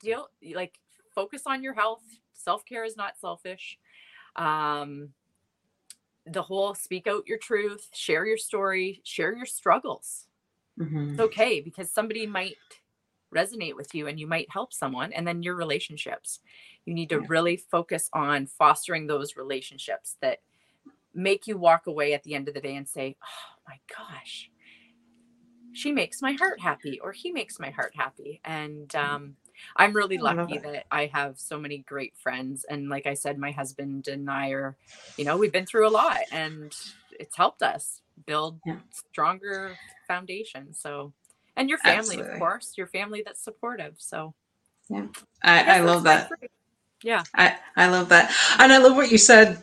Deal 0.00 0.28
like 0.54 0.74
focus 1.14 1.42
on 1.46 1.62
your 1.62 1.74
health. 1.74 2.02
Self-care 2.32 2.84
is 2.84 2.96
not 2.96 3.16
selfish. 3.18 3.78
Um, 4.36 5.10
the 6.26 6.42
whole 6.42 6.74
speak 6.74 7.06
out 7.06 7.26
your 7.26 7.38
truth, 7.38 7.88
share 7.92 8.26
your 8.26 8.38
story, 8.38 9.00
share 9.04 9.34
your 9.34 9.46
struggles. 9.46 10.26
Mm-hmm. 10.78 11.12
It's 11.12 11.20
okay 11.20 11.60
because 11.60 11.90
somebody 11.90 12.26
might 12.26 12.56
resonate 13.34 13.76
with 13.76 13.94
you 13.94 14.06
and 14.06 14.18
you 14.18 14.26
might 14.26 14.50
help 14.50 14.72
someone. 14.72 15.12
And 15.12 15.26
then 15.26 15.42
your 15.42 15.54
relationships. 15.54 16.40
You 16.84 16.94
need 16.94 17.08
to 17.10 17.20
yeah. 17.20 17.26
really 17.28 17.56
focus 17.56 18.08
on 18.12 18.46
fostering 18.46 19.06
those 19.06 19.36
relationships 19.36 20.16
that 20.20 20.38
make 21.14 21.46
you 21.46 21.56
walk 21.56 21.86
away 21.86 22.12
at 22.12 22.22
the 22.22 22.34
end 22.34 22.48
of 22.48 22.54
the 22.54 22.60
day 22.60 22.76
and 22.76 22.88
say, 22.88 23.16
oh 23.22 23.62
my 23.66 23.78
gosh, 23.96 24.50
she 25.72 25.92
makes 25.92 26.20
my 26.20 26.32
heart 26.32 26.60
happy 26.60 27.00
or 27.00 27.12
he 27.12 27.32
makes 27.32 27.58
my 27.58 27.70
heart 27.70 27.92
happy. 27.96 28.40
And 28.44 28.88
mm. 28.88 29.04
um, 29.04 29.36
I'm 29.76 29.92
really 29.92 30.18
lucky 30.18 30.58
that 30.58 30.86
I 30.90 31.06
have 31.06 31.38
so 31.38 31.58
many 31.58 31.78
great 31.78 32.14
friends. 32.16 32.64
And 32.64 32.88
like 32.88 33.06
I 33.06 33.14
said, 33.14 33.38
my 33.38 33.50
husband 33.50 34.08
and 34.08 34.30
I 34.30 34.50
are, 34.50 34.76
you 35.16 35.24
know, 35.24 35.36
we've 35.36 35.52
been 35.52 35.66
through 35.66 35.88
a 35.88 35.90
lot 35.90 36.18
and 36.32 36.74
it's 37.18 37.36
helped 37.36 37.62
us 37.62 38.00
build 38.26 38.60
yeah. 38.66 38.78
stronger 38.92 39.76
foundation. 40.06 40.74
So, 40.74 41.12
and 41.56 41.68
your 41.68 41.78
family, 41.78 41.98
Absolutely. 41.98 42.32
of 42.32 42.38
course, 42.38 42.74
your 42.76 42.86
family 42.86 43.22
that's 43.24 43.40
supportive. 43.40 43.94
So, 43.98 44.34
yeah, 44.88 45.06
I, 45.42 45.62
I, 45.62 45.76
I 45.76 45.80
love 45.80 46.04
that. 46.04 46.30
Yeah, 47.02 47.22
I, 47.34 47.56
I 47.76 47.88
love 47.88 48.08
that. 48.08 48.34
And 48.58 48.72
I 48.72 48.78
love 48.78 48.96
what 48.96 49.10
you 49.10 49.18
said 49.18 49.62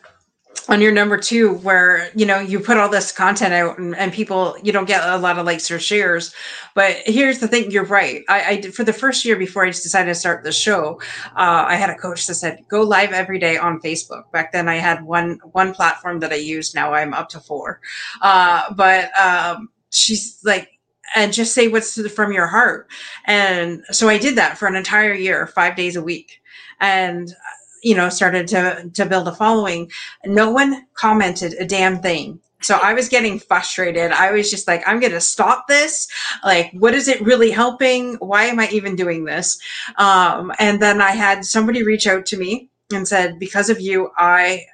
on 0.70 0.80
your 0.80 0.92
number 0.92 1.18
two 1.18 1.56
where 1.56 2.10
you 2.16 2.26
know 2.26 2.40
you 2.40 2.60
put 2.60 2.78
all 2.78 2.90
this 2.90 3.12
content 3.12 3.54
out 3.54 3.78
and, 3.78 3.96
and, 3.96 4.14
people 4.14 4.56
you 4.64 4.72
don't 4.72 4.88
get 4.88 5.08
a 5.08 5.18
lot 5.18 5.38
of 5.38 5.46
likes 5.46 5.72
or 5.72 5.80
shares. 5.80 6.34
But 6.76 6.98
here's 7.06 7.40
the 7.40 7.48
thing 7.48 7.72
you're 7.72 7.86
right. 7.86 8.24
I, 8.30 8.44
I 8.44 8.56
did 8.58 8.74
for 8.74 8.84
the 8.84 8.94
first 8.94 9.26
year 9.26 9.36
before 9.36 9.66
i 9.66 9.68
decided 9.68 10.10
to 10.10 10.16
start 10.16 10.44
the 10.44 10.52
show 10.52 11.02
uh, 11.36 11.66
i 11.68 11.76
had 11.76 11.90
a 11.90 11.96
coach 11.96 12.28
that 12.28 12.36
said 12.36 12.60
go 12.70 12.82
live 12.82 13.12
every 13.12 13.40
day 13.40 13.58
on 13.58 13.82
facebook. 13.82 14.32
Back 14.32 14.52
then 14.52 14.70
i 14.70 14.76
had 14.76 15.04
one 15.04 15.40
one 15.52 15.74
platform 15.74 16.20
that 16.20 16.32
i 16.32 16.36
used 16.36 16.76
now 16.76 16.94
i'm 16.94 17.14
up 17.14 17.30
to 17.30 17.40
four. 17.40 17.82
Uh, 18.22 18.74
but 18.74 19.18
um, 19.18 19.70
she's 19.90 20.40
like 20.44 20.70
and 21.16 21.34
just 21.34 21.54
say 21.54 21.68
what's 21.68 22.00
from 22.12 22.32
your 22.32 22.48
heart. 22.48 22.88
And 23.26 23.84
so 23.92 24.10
i 24.10 24.18
did 24.18 24.36
that 24.38 24.58
for 24.58 24.68
an 24.68 24.76
entire 24.76 25.14
year 25.14 25.48
five 25.48 25.76
days 25.76 25.96
a 25.96 26.04
week. 26.04 26.42
And 26.80 27.34
you 27.82 27.96
know, 27.96 28.10
started 28.10 28.48
to 28.50 28.90
to 28.94 29.06
build 29.06 29.28
a 29.28 29.36
following, 29.36 29.92
no 30.26 30.52
one 30.52 30.86
commented 30.94 31.54
a 31.60 31.66
damn 31.66 32.00
thing. 32.00 32.40
So 32.62 32.78
I 32.82 32.94
was 32.94 33.10
getting 33.10 33.40
frustrated. 33.40 34.12
I 34.12 34.32
was 34.32 34.52
just 34.52 34.68
like, 34.68 34.88
I'm 34.88 35.00
going 35.00 35.14
to 35.14 35.22
stop 35.22 35.68
this. 35.68 36.08
Like, 36.44 36.72
what 36.74 36.94
is 36.94 37.08
it 37.08 37.22
really 37.22 37.50
helping? 37.50 38.16
Why 38.16 38.44
am 38.44 38.60
I 38.60 38.70
even 38.70 38.96
doing 38.96 39.26
this? 39.26 39.60
Um, 39.98 40.54
and 40.60 40.80
then 40.80 41.02
I 41.02 41.12
had 41.12 41.44
somebody 41.44 41.82
reach 41.84 42.06
out 42.06 42.26
to 42.28 42.38
me 42.38 42.70
and 42.94 43.08
said, 43.08 43.40
because 43.40 43.70
of 43.70 43.82
you, 43.82 44.12
I 44.16 44.66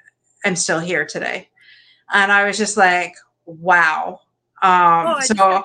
am 0.44 0.58
still 0.58 0.80
here 0.80 1.06
today. 1.06 1.50
And 2.12 2.32
I 2.32 2.46
was 2.46 2.58
just 2.58 2.76
like, 2.76 3.14
wow. 3.46 4.20
Um, 4.64 5.08
oh, 5.08 5.20
so 5.22 5.64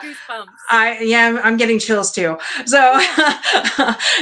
I, 0.68 0.98
yeah, 1.00 1.40
I'm 1.42 1.56
getting 1.56 1.78
chills 1.78 2.12
too. 2.12 2.36
So 2.66 2.78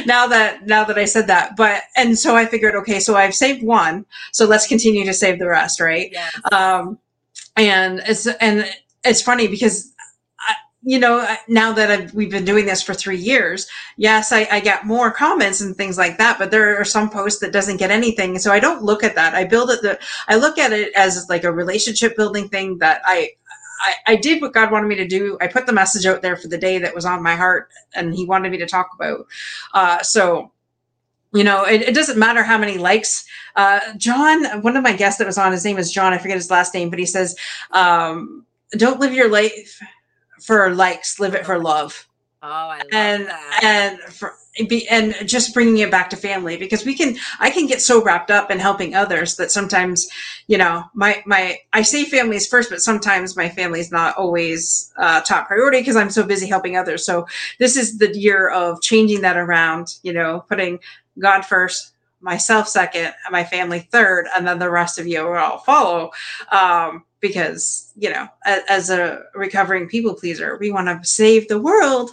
now 0.06 0.26
that, 0.28 0.60
now 0.66 0.84
that 0.84 0.96
I 0.96 1.04
said 1.06 1.26
that, 1.26 1.56
but, 1.56 1.82
and 1.96 2.16
so 2.16 2.36
I 2.36 2.46
figured, 2.46 2.76
okay, 2.76 3.00
so 3.00 3.16
I've 3.16 3.34
saved 3.34 3.64
one, 3.64 4.06
so 4.32 4.46
let's 4.46 4.68
continue 4.68 5.04
to 5.04 5.12
save 5.12 5.38
the 5.40 5.48
rest. 5.48 5.80
Right. 5.80 6.12
Yeah. 6.12 6.30
Um, 6.52 6.98
and 7.56 8.00
it's, 8.06 8.26
and 8.26 8.64
it's 9.04 9.22
funny 9.22 9.48
because 9.48 9.92
you 10.82 10.98
know, 10.98 11.26
now 11.46 11.72
that 11.72 11.90
I've, 11.90 12.14
we've 12.14 12.30
been 12.30 12.44
doing 12.44 12.64
this 12.64 12.82
for 12.82 12.94
three 12.94 13.18
years, 13.18 13.66
yes, 13.98 14.32
I, 14.32 14.48
I, 14.50 14.60
get 14.60 14.86
more 14.86 15.10
comments 15.10 15.60
and 15.60 15.76
things 15.76 15.98
like 15.98 16.16
that, 16.16 16.38
but 16.38 16.50
there 16.50 16.80
are 16.80 16.84
some 16.84 17.10
posts 17.10 17.40
that 17.40 17.52
doesn't 17.52 17.76
get 17.76 17.90
anything. 17.90 18.38
So 18.38 18.50
I 18.50 18.60
don't 18.60 18.82
look 18.82 19.04
at 19.04 19.14
that. 19.14 19.34
I 19.34 19.44
build 19.44 19.70
it, 19.70 19.82
the, 19.82 19.98
I 20.28 20.36
look 20.36 20.56
at 20.56 20.72
it 20.72 20.90
as 20.94 21.26
like 21.28 21.44
a 21.44 21.52
relationship 21.52 22.16
building 22.16 22.48
thing 22.48 22.78
that 22.78 23.02
I, 23.04 23.32
I, 23.80 23.94
I 24.06 24.16
did 24.16 24.42
what 24.42 24.52
God 24.52 24.70
wanted 24.70 24.88
me 24.88 24.96
to 24.96 25.08
do. 25.08 25.38
I 25.40 25.46
put 25.46 25.66
the 25.66 25.72
message 25.72 26.06
out 26.06 26.22
there 26.22 26.36
for 26.36 26.48
the 26.48 26.58
day 26.58 26.78
that 26.78 26.94
was 26.94 27.04
on 27.04 27.22
my 27.22 27.34
heart 27.34 27.70
and 27.94 28.14
he 28.14 28.24
wanted 28.24 28.52
me 28.52 28.58
to 28.58 28.66
talk 28.66 28.90
about. 28.94 29.26
Uh, 29.74 30.02
so, 30.02 30.52
you 31.32 31.44
know, 31.44 31.64
it, 31.64 31.82
it, 31.82 31.94
doesn't 31.94 32.18
matter 32.18 32.42
how 32.42 32.58
many 32.58 32.76
likes. 32.76 33.24
Uh, 33.56 33.80
John, 33.96 34.62
one 34.62 34.76
of 34.76 34.82
my 34.82 34.92
guests 34.92 35.18
that 35.18 35.26
was 35.26 35.38
on, 35.38 35.52
his 35.52 35.64
name 35.64 35.78
is 35.78 35.92
John. 35.92 36.12
I 36.12 36.18
forget 36.18 36.36
his 36.36 36.50
last 36.50 36.74
name, 36.74 36.90
but 36.90 36.98
he 36.98 37.06
says, 37.06 37.36
um, 37.70 38.44
don't 38.72 39.00
live 39.00 39.14
your 39.14 39.30
life 39.30 39.80
for 40.42 40.74
likes, 40.74 41.18
live 41.18 41.34
it 41.34 41.46
for 41.46 41.58
love. 41.58 42.06
Oh, 42.42 42.48
I 42.48 42.78
love 42.78 42.86
and, 42.92 43.26
that. 43.26 43.60
And 43.62 44.00
for, 44.12 44.34
and 44.90 45.14
just 45.26 45.54
bringing 45.54 45.78
it 45.78 45.90
back 45.90 46.10
to 46.10 46.16
family 46.16 46.56
because 46.56 46.84
we 46.84 46.94
can 46.94 47.16
i 47.38 47.50
can 47.50 47.66
get 47.66 47.80
so 47.80 48.02
wrapped 48.02 48.32
up 48.32 48.50
in 48.50 48.58
helping 48.58 48.94
others 48.96 49.36
that 49.36 49.50
sometimes 49.50 50.08
you 50.48 50.58
know 50.58 50.84
my 50.92 51.22
my 51.24 51.56
i 51.72 51.82
say 51.82 52.04
families 52.04 52.48
first 52.48 52.68
but 52.68 52.82
sometimes 52.82 53.36
my 53.36 53.48
family 53.48 53.78
is 53.78 53.92
not 53.92 54.16
always 54.16 54.92
uh, 54.96 55.20
top 55.20 55.46
priority 55.46 55.78
because 55.78 55.94
i'm 55.94 56.10
so 56.10 56.24
busy 56.24 56.48
helping 56.48 56.76
others 56.76 57.06
so 57.06 57.26
this 57.60 57.76
is 57.76 57.98
the 57.98 58.18
year 58.18 58.48
of 58.48 58.82
changing 58.82 59.20
that 59.20 59.36
around 59.36 59.94
you 60.02 60.12
know 60.12 60.44
putting 60.48 60.80
god 61.18 61.42
first 61.42 61.92
myself 62.20 62.68
second, 62.68 63.12
my 63.30 63.44
family 63.44 63.80
third, 63.80 64.26
and 64.34 64.46
then 64.46 64.58
the 64.58 64.70
rest 64.70 64.98
of 64.98 65.06
you 65.06 65.24
will 65.24 65.36
all 65.36 65.58
follow. 65.58 66.10
Um, 66.52 67.04
because 67.20 67.92
you 67.96 68.10
know, 68.10 68.28
as, 68.44 68.62
as 68.68 68.90
a 68.90 69.22
recovering 69.34 69.88
people 69.88 70.14
pleaser, 70.14 70.56
we 70.58 70.70
want 70.72 70.88
to 70.88 71.06
save 71.08 71.48
the 71.48 71.60
world. 71.60 72.10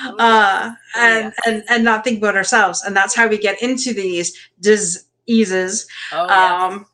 Oh, 0.00 0.16
uh, 0.18 0.70
oh, 0.70 0.76
and, 0.96 1.34
and 1.46 1.64
and 1.68 1.84
not 1.84 2.04
think 2.04 2.18
about 2.18 2.36
ourselves, 2.36 2.82
and 2.84 2.96
that's 2.96 3.14
how 3.14 3.26
we 3.26 3.38
get 3.38 3.60
into 3.62 3.92
these 3.92 4.36
diseases. 4.60 5.86
Oh, 6.12 6.28
um, 6.28 6.86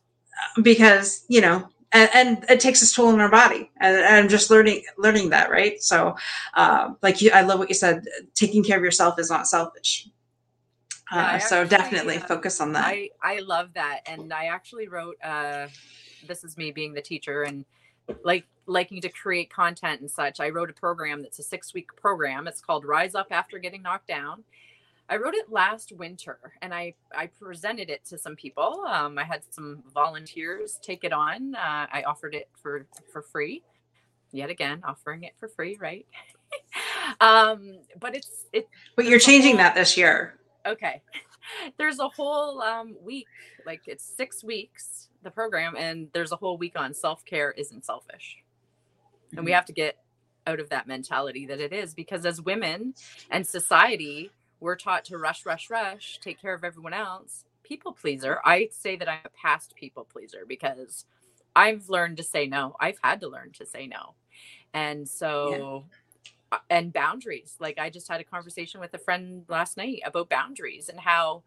because 0.63 1.25
you 1.29 1.41
know 1.41 1.69
and, 1.95 2.11
and, 2.13 2.45
it 2.51 2.61
takes 2.61 2.83
its 2.83 2.93
toll 2.93 3.09
on 3.09 3.21
our 3.21 3.31
body. 3.31 3.71
And, 3.81 3.97
and, 3.97 4.17
i'm 4.17 4.29
just 4.29 4.51
learning 4.51 4.83
learning 4.99 5.31
that 5.31 5.51
right? 5.51 5.81
So 5.81 6.17
uh, 6.55 6.95
like 7.03 7.23
you 7.23 7.31
i 7.33 7.43
love 7.43 7.59
what 7.59 7.69
you 7.69 7.75
said 7.75 8.05
taking 8.35 8.63
care 8.63 8.77
of 8.77 8.85
yourself 8.85 9.19
is 9.19 9.31
not 9.31 9.47
selfish. 9.47 10.09
Uh, 11.13 11.39
so 11.39 11.63
actually, 11.63 11.77
definitely 11.77 12.19
focus 12.19 12.61
on 12.61 12.73
that. 12.73 12.87
I 12.87 13.11
i 13.23 13.39
love 13.39 13.73
that. 13.75 14.01
And 14.07 14.33
i 14.33 14.47
actually 14.47 14.89
wrote 14.89 15.17
uh 15.23 15.69
this 16.27 16.45
is 16.45 16.57
me 16.57 16.73
being 16.73 16.93
the 16.93 17.03
teacher 17.03 17.45
and 17.45 17.65
like 18.25 18.45
liking 18.67 19.01
to 19.01 19.09
create 19.09 19.51
content 19.51 20.01
and 20.01 20.11
such 20.11 20.41
i 20.41 20.49
wrote 20.49 20.71
a 20.71 20.75
program 20.75 21.23
that's 21.23 21.39
a 21.39 21.43
six 21.43 21.75
week 21.75 21.95
program 21.97 22.47
it's 22.47 22.61
called 22.61 22.85
rise 22.85 23.15
up 23.15 23.29
after 23.31 23.59
getting 23.59 23.83
knocked 23.83 24.09
down 24.09 24.43
I 25.09 25.17
wrote 25.17 25.35
it 25.35 25.53
last 25.53 25.93
winter 25.93 26.39
and 26.63 26.73
I, 26.73 26.95
I 27.15 27.27
presented 27.27 27.91
it 27.91 28.05
to 28.07 28.17
some 28.17 28.37
people. 28.37 28.85
Um, 28.89 29.19
I 29.19 29.25
had 29.25 29.43
some 29.51 29.83
volunteers 29.93 30.79
take 30.83 31.05
it 31.05 31.13
on. 31.13 31.55
Uh, 31.55 31.87
I 31.93 32.05
offered 32.07 32.35
it 32.35 32.49
for, 32.63 32.87
for 33.13 33.21
free. 33.21 33.63
Yet 34.33 34.51
again, 34.51 34.83
offering 34.83 35.23
it 35.25 35.35
for 35.39 35.49
free, 35.49 35.77
right? 35.79 36.07
um, 37.21 37.79
but 38.01 38.17
it's 38.17 38.47
it. 38.53 38.69
But 38.97 39.05
you're 39.05 39.21
changing 39.21 39.53
whole, 39.53 39.59
that 39.59 39.75
this 39.75 39.97
year. 39.97 40.41
Okay. 40.67 41.03
There's 41.79 42.01
a 42.01 42.09
whole 42.09 42.61
um, 42.63 42.97
week, 43.01 43.29
like 43.65 43.83
it's 43.87 44.05
six 44.05 44.43
weeks, 44.43 45.09
the 45.23 45.31
program, 45.31 45.77
and 45.77 46.09
there's 46.13 46.33
a 46.33 46.37
whole 46.37 46.57
week 46.57 46.73
on 46.75 46.95
self 46.95 47.25
care 47.25 47.53
isn't 47.53 47.85
selfish. 47.85 48.39
Mm-hmm. 49.35 49.39
And 49.39 49.45
we 49.45 49.51
mm-hmm. 49.51 49.57
have 49.57 49.67
to 49.67 49.73
get 49.73 49.99
out 50.47 50.61
of 50.61 50.69
that 50.71 50.87
mentality 50.87 51.47
that 51.47 51.61
it 51.61 51.73
is 51.73 51.95
because 51.95 52.27
as 52.27 52.41
women 52.41 52.95
and 53.31 53.47
society, 53.47 54.31
we're 54.61 54.77
taught 54.77 55.05
to 55.07 55.19
rush, 55.19 55.45
rush, 55.47 55.71
rush, 55.71 56.19
take 56.21 56.41
care 56.41 56.55
of 56.55 56.65
everyone 56.65 56.93
else. 56.93 57.45
People 57.63 57.93
pleaser. 57.93 58.41
I 58.45 58.69
say 58.71 58.97
that 58.97 59.09
I'm 59.09 59.19
a 59.25 59.31
past 59.31 59.75
people 59.75 60.05
pleaser 60.05 60.45
because 60.47 61.07
I've 61.57 61.89
learned 61.89 62.19
to 62.19 62.23
say 62.23 62.47
no. 62.47 62.77
I've 62.81 62.99
had 63.03 63.21
to 63.21 63.29
learn 63.29 63.53
to 63.53 63.67
say 63.67 63.87
no. 63.87 64.15
And 64.75 65.09
so, 65.09 65.85
yeah. 66.53 66.59
and 66.69 66.93
boundaries. 66.93 67.57
Like 67.59 67.79
I 67.79 67.91
just 67.91 68.09
had 68.09 68.21
a 68.21 68.25
conversation 68.25 68.81
with 68.81 68.93
a 68.93 68.99
friend 68.99 69.45
last 69.49 69.77
night 69.77 70.03
about 70.05 70.29
boundaries 70.29 70.89
and 70.89 71.01
how 71.01 71.43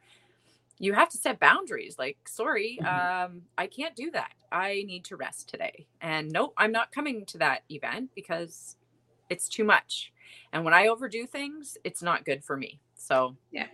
you 0.80 0.94
have 0.94 1.10
to 1.10 1.18
set 1.18 1.40
boundaries. 1.40 1.96
Like, 1.98 2.18
sorry, 2.28 2.80
mm-hmm. 2.82 3.26
um, 3.36 3.42
I 3.58 3.68
can't 3.68 3.96
do 3.96 4.12
that. 4.12 4.32
I 4.52 4.84
need 4.88 5.06
to 5.06 5.16
rest 5.16 5.50
today. 5.50 5.88
And 6.02 6.32
nope, 6.32 6.54
I'm 6.58 6.72
not 6.72 6.92
coming 6.92 7.26
to 7.28 7.38
that 7.40 7.64
event 7.70 8.12
because 8.16 8.76
it's 9.30 9.50
too 9.50 9.64
much. 9.64 10.14
And 10.54 10.64
when 10.64 10.74
I 10.74 10.88
overdo 10.88 11.26
things, 11.26 11.78
it's 11.84 12.02
not 12.02 12.26
good 12.26 12.44
for 12.44 12.56
me. 12.56 12.80
So 12.96 13.36
yeah. 13.52 13.68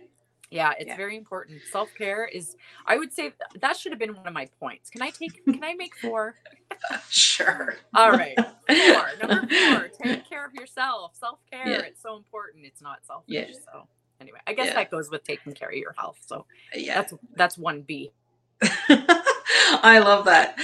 Yeah, 0.50 0.72
it's 0.78 0.88
yeah. 0.88 0.96
very 0.96 1.16
important. 1.16 1.60
Self 1.72 1.92
care 1.96 2.26
is, 2.26 2.56
I 2.86 2.96
would 2.96 3.12
say 3.12 3.32
that 3.60 3.76
should 3.76 3.90
have 3.90 3.98
been 3.98 4.14
one 4.14 4.28
of 4.28 4.32
my 4.32 4.48
points. 4.60 4.88
Can 4.88 5.02
I 5.02 5.10
take, 5.10 5.44
can 5.44 5.64
I 5.64 5.74
make 5.74 5.96
four? 5.96 6.36
sure. 7.10 7.76
All 7.92 8.12
right. 8.12 8.36
Four. 8.38 9.06
Number 9.20 9.48
four, 9.48 9.88
take 10.02 10.28
care 10.28 10.46
of 10.46 10.54
yourself. 10.54 11.16
Self 11.16 11.40
care, 11.50 11.68
yeah. 11.68 11.80
it's 11.80 12.00
so 12.00 12.16
important. 12.16 12.66
It's 12.66 12.80
not 12.80 13.04
selfish. 13.04 13.24
Yeah. 13.26 13.46
So 13.72 13.88
anyway, 14.24 14.40
I 14.46 14.54
guess 14.54 14.68
yeah. 14.68 14.74
that 14.74 14.90
goes 14.90 15.10
with 15.10 15.22
taking 15.22 15.52
care 15.52 15.68
of 15.68 15.74
your 15.74 15.92
health. 15.92 16.18
So 16.26 16.46
yeah, 16.74 16.94
that's, 16.96 17.14
that's 17.36 17.58
one 17.58 17.82
B. 17.82 18.10
I 19.82 19.98
love 19.98 20.24
that. 20.24 20.56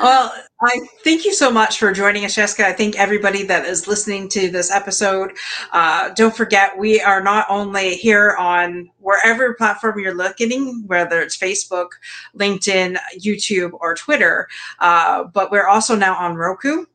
Well, 0.00 0.32
I 0.60 0.80
thank 1.04 1.24
you 1.24 1.32
so 1.32 1.50
much 1.50 1.78
for 1.78 1.92
joining 1.92 2.24
us, 2.24 2.34
Jessica. 2.34 2.66
I 2.66 2.72
think 2.72 2.98
everybody 2.98 3.44
that 3.44 3.64
is 3.66 3.86
listening 3.86 4.28
to 4.30 4.50
this 4.50 4.70
episode, 4.70 5.32
uh, 5.72 6.10
don't 6.10 6.34
forget 6.34 6.76
we 6.76 7.00
are 7.00 7.22
not 7.22 7.46
only 7.48 7.94
here 7.94 8.34
on 8.38 8.90
wherever 8.98 9.54
platform 9.54 10.00
you're 10.00 10.14
looking, 10.14 10.84
whether 10.86 11.20
it's 11.20 11.36
Facebook, 11.36 11.90
LinkedIn, 12.36 12.96
YouTube, 13.18 13.72
or 13.74 13.94
Twitter, 13.94 14.48
uh, 14.80 15.24
but 15.24 15.52
we're 15.52 15.68
also 15.68 15.94
now 15.94 16.16
on 16.16 16.34
Roku. 16.34 16.86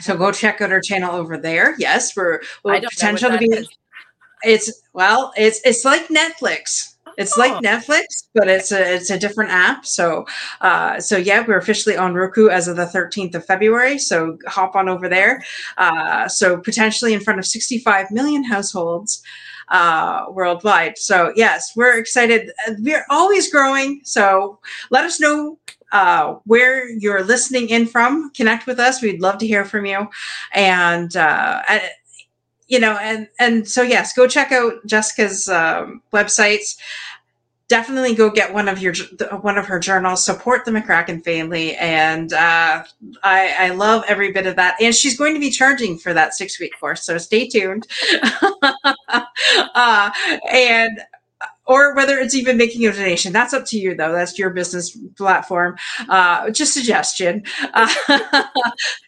So 0.00 0.16
go 0.16 0.32
check 0.32 0.60
out 0.60 0.72
our 0.72 0.80
channel 0.80 1.14
over 1.14 1.36
there. 1.36 1.76
Yes, 1.78 2.16
we're, 2.16 2.40
we're 2.64 2.80
potential 2.80 3.30
to 3.30 3.38
be. 3.38 3.46
Is. 3.46 3.68
It's 4.44 4.82
well, 4.92 5.32
it's 5.36 5.60
it's 5.64 5.84
like 5.84 6.08
Netflix 6.08 6.94
it's 7.16 7.36
like 7.36 7.52
oh. 7.52 7.60
Netflix, 7.60 8.24
but 8.34 8.48
it's 8.48 8.72
a 8.72 8.94
it's 8.94 9.10
a 9.10 9.18
different 9.18 9.50
app. 9.50 9.86
So 9.86 10.26
uh, 10.60 11.00
so 11.00 11.16
yeah, 11.16 11.44
we're 11.46 11.58
officially 11.58 11.96
on 11.96 12.14
Roku 12.14 12.48
as 12.48 12.68
of 12.68 12.76
the 12.76 12.86
13th 12.86 13.34
of 13.34 13.44
February. 13.46 13.98
So 13.98 14.38
hop 14.46 14.74
on 14.74 14.88
over 14.88 15.08
there. 15.08 15.42
Uh, 15.78 16.28
so 16.28 16.58
potentially 16.58 17.14
in 17.14 17.20
front 17.20 17.38
of 17.38 17.46
65 17.46 18.10
million 18.10 18.44
households 18.44 19.22
uh, 19.68 20.26
worldwide. 20.30 20.98
So 20.98 21.32
yes, 21.36 21.72
we're 21.76 21.98
excited. 21.98 22.50
We're 22.78 23.06
always 23.10 23.50
growing. 23.50 24.00
So 24.04 24.58
let 24.90 25.04
us 25.04 25.20
know 25.20 25.58
uh, 25.92 26.34
where 26.44 26.88
you're 26.88 27.22
listening 27.22 27.68
in 27.68 27.86
from. 27.86 28.30
Connect 28.30 28.66
with 28.66 28.80
us. 28.80 29.00
We'd 29.00 29.20
love 29.20 29.38
to 29.38 29.46
hear 29.46 29.64
from 29.64 29.86
you. 29.86 30.08
And, 30.52 31.16
uh, 31.16 31.62
you 32.68 32.80
know, 32.80 32.96
and 33.00 33.28
and 33.38 33.68
so 33.68 33.82
yes, 33.82 34.12
go 34.14 34.26
check 34.26 34.52
out 34.52 34.74
Jessica's 34.86 35.48
um, 35.48 36.02
websites. 36.12 36.76
Definitely 37.68 38.14
go 38.14 38.30
get 38.30 38.52
one 38.52 38.68
of 38.68 38.80
your 38.80 38.94
one 39.40 39.56
of 39.58 39.66
her 39.66 39.78
journals. 39.78 40.24
Support 40.24 40.64
the 40.64 40.70
McCracken 40.70 41.24
family, 41.24 41.76
and 41.76 42.32
uh, 42.32 42.84
I, 43.22 43.54
I 43.58 43.68
love 43.70 44.04
every 44.06 44.32
bit 44.32 44.46
of 44.46 44.56
that. 44.56 44.76
And 44.80 44.94
she's 44.94 45.16
going 45.16 45.34
to 45.34 45.40
be 45.40 45.50
charging 45.50 45.98
for 45.98 46.12
that 46.14 46.34
six 46.34 46.60
week 46.60 46.78
course, 46.78 47.04
so 47.04 47.18
stay 47.18 47.48
tuned. 47.48 47.86
uh, 49.74 50.10
and 50.50 51.00
or 51.66 51.94
whether 51.94 52.18
it's 52.18 52.34
even 52.34 52.56
making 52.56 52.86
a 52.86 52.92
donation. 52.92 53.32
That's 53.32 53.52
up 53.52 53.64
to 53.66 53.78
you, 53.78 53.94
though. 53.94 54.12
That's 54.12 54.38
your 54.38 54.50
business 54.50 54.96
platform. 55.16 55.76
Uh, 56.08 56.50
just 56.50 56.74
suggestion. 56.74 57.42
Uh, 57.72 57.92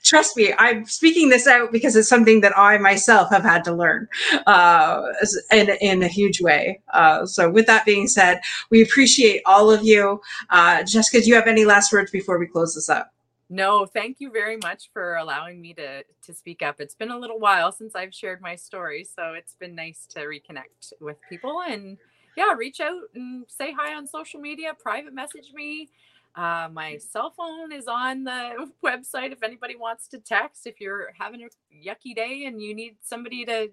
trust 0.04 0.36
me, 0.36 0.54
I'm 0.58 0.86
speaking 0.86 1.28
this 1.28 1.46
out 1.46 1.72
because 1.72 1.96
it's 1.96 2.08
something 2.08 2.40
that 2.40 2.56
I 2.56 2.78
myself 2.78 3.30
have 3.30 3.42
had 3.42 3.64
to 3.64 3.72
learn 3.72 4.08
uh, 4.46 5.02
in, 5.52 5.70
in 5.80 6.02
a 6.02 6.08
huge 6.08 6.40
way. 6.40 6.80
Uh, 6.92 7.26
so, 7.26 7.50
with 7.50 7.66
that 7.66 7.84
being 7.84 8.06
said, 8.06 8.40
we 8.70 8.82
appreciate 8.82 9.42
all 9.46 9.70
of 9.70 9.84
you. 9.84 10.20
Uh, 10.50 10.82
Jessica, 10.84 11.20
do 11.20 11.28
you 11.28 11.34
have 11.34 11.46
any 11.46 11.64
last 11.64 11.92
words 11.92 12.10
before 12.10 12.38
we 12.38 12.46
close 12.46 12.74
this 12.74 12.88
up? 12.88 13.12
No, 13.48 13.86
thank 13.86 14.16
you 14.18 14.30
very 14.32 14.56
much 14.56 14.90
for 14.92 15.16
allowing 15.16 15.60
me 15.60 15.72
to 15.74 16.02
to 16.02 16.34
speak 16.34 16.62
up. 16.62 16.80
It's 16.80 16.96
been 16.96 17.12
a 17.12 17.18
little 17.18 17.38
while 17.38 17.70
since 17.70 17.94
I've 17.94 18.12
shared 18.12 18.40
my 18.40 18.56
story, 18.56 19.04
so 19.04 19.34
it's 19.34 19.54
been 19.54 19.76
nice 19.76 20.06
to 20.10 20.20
reconnect 20.20 20.92
with 21.00 21.16
people 21.28 21.62
and 21.62 21.96
yeah, 22.36 22.52
reach 22.54 22.80
out 22.80 23.02
and 23.14 23.44
say 23.48 23.72
hi 23.72 23.94
on 23.94 24.06
social 24.06 24.40
media, 24.40 24.72
private 24.78 25.14
message 25.14 25.52
me. 25.54 25.88
Uh, 26.34 26.68
my 26.70 26.98
cell 26.98 27.32
phone 27.34 27.72
is 27.72 27.86
on 27.86 28.24
the 28.24 28.70
website 28.84 29.32
if 29.32 29.42
anybody 29.42 29.74
wants 29.74 30.06
to 30.08 30.18
text. 30.18 30.66
If 30.66 30.80
you're 30.80 31.12
having 31.18 31.42
a 31.42 31.48
yucky 31.74 32.14
day 32.14 32.44
and 32.44 32.60
you 32.60 32.74
need 32.74 32.96
somebody 33.02 33.44
to 33.46 33.70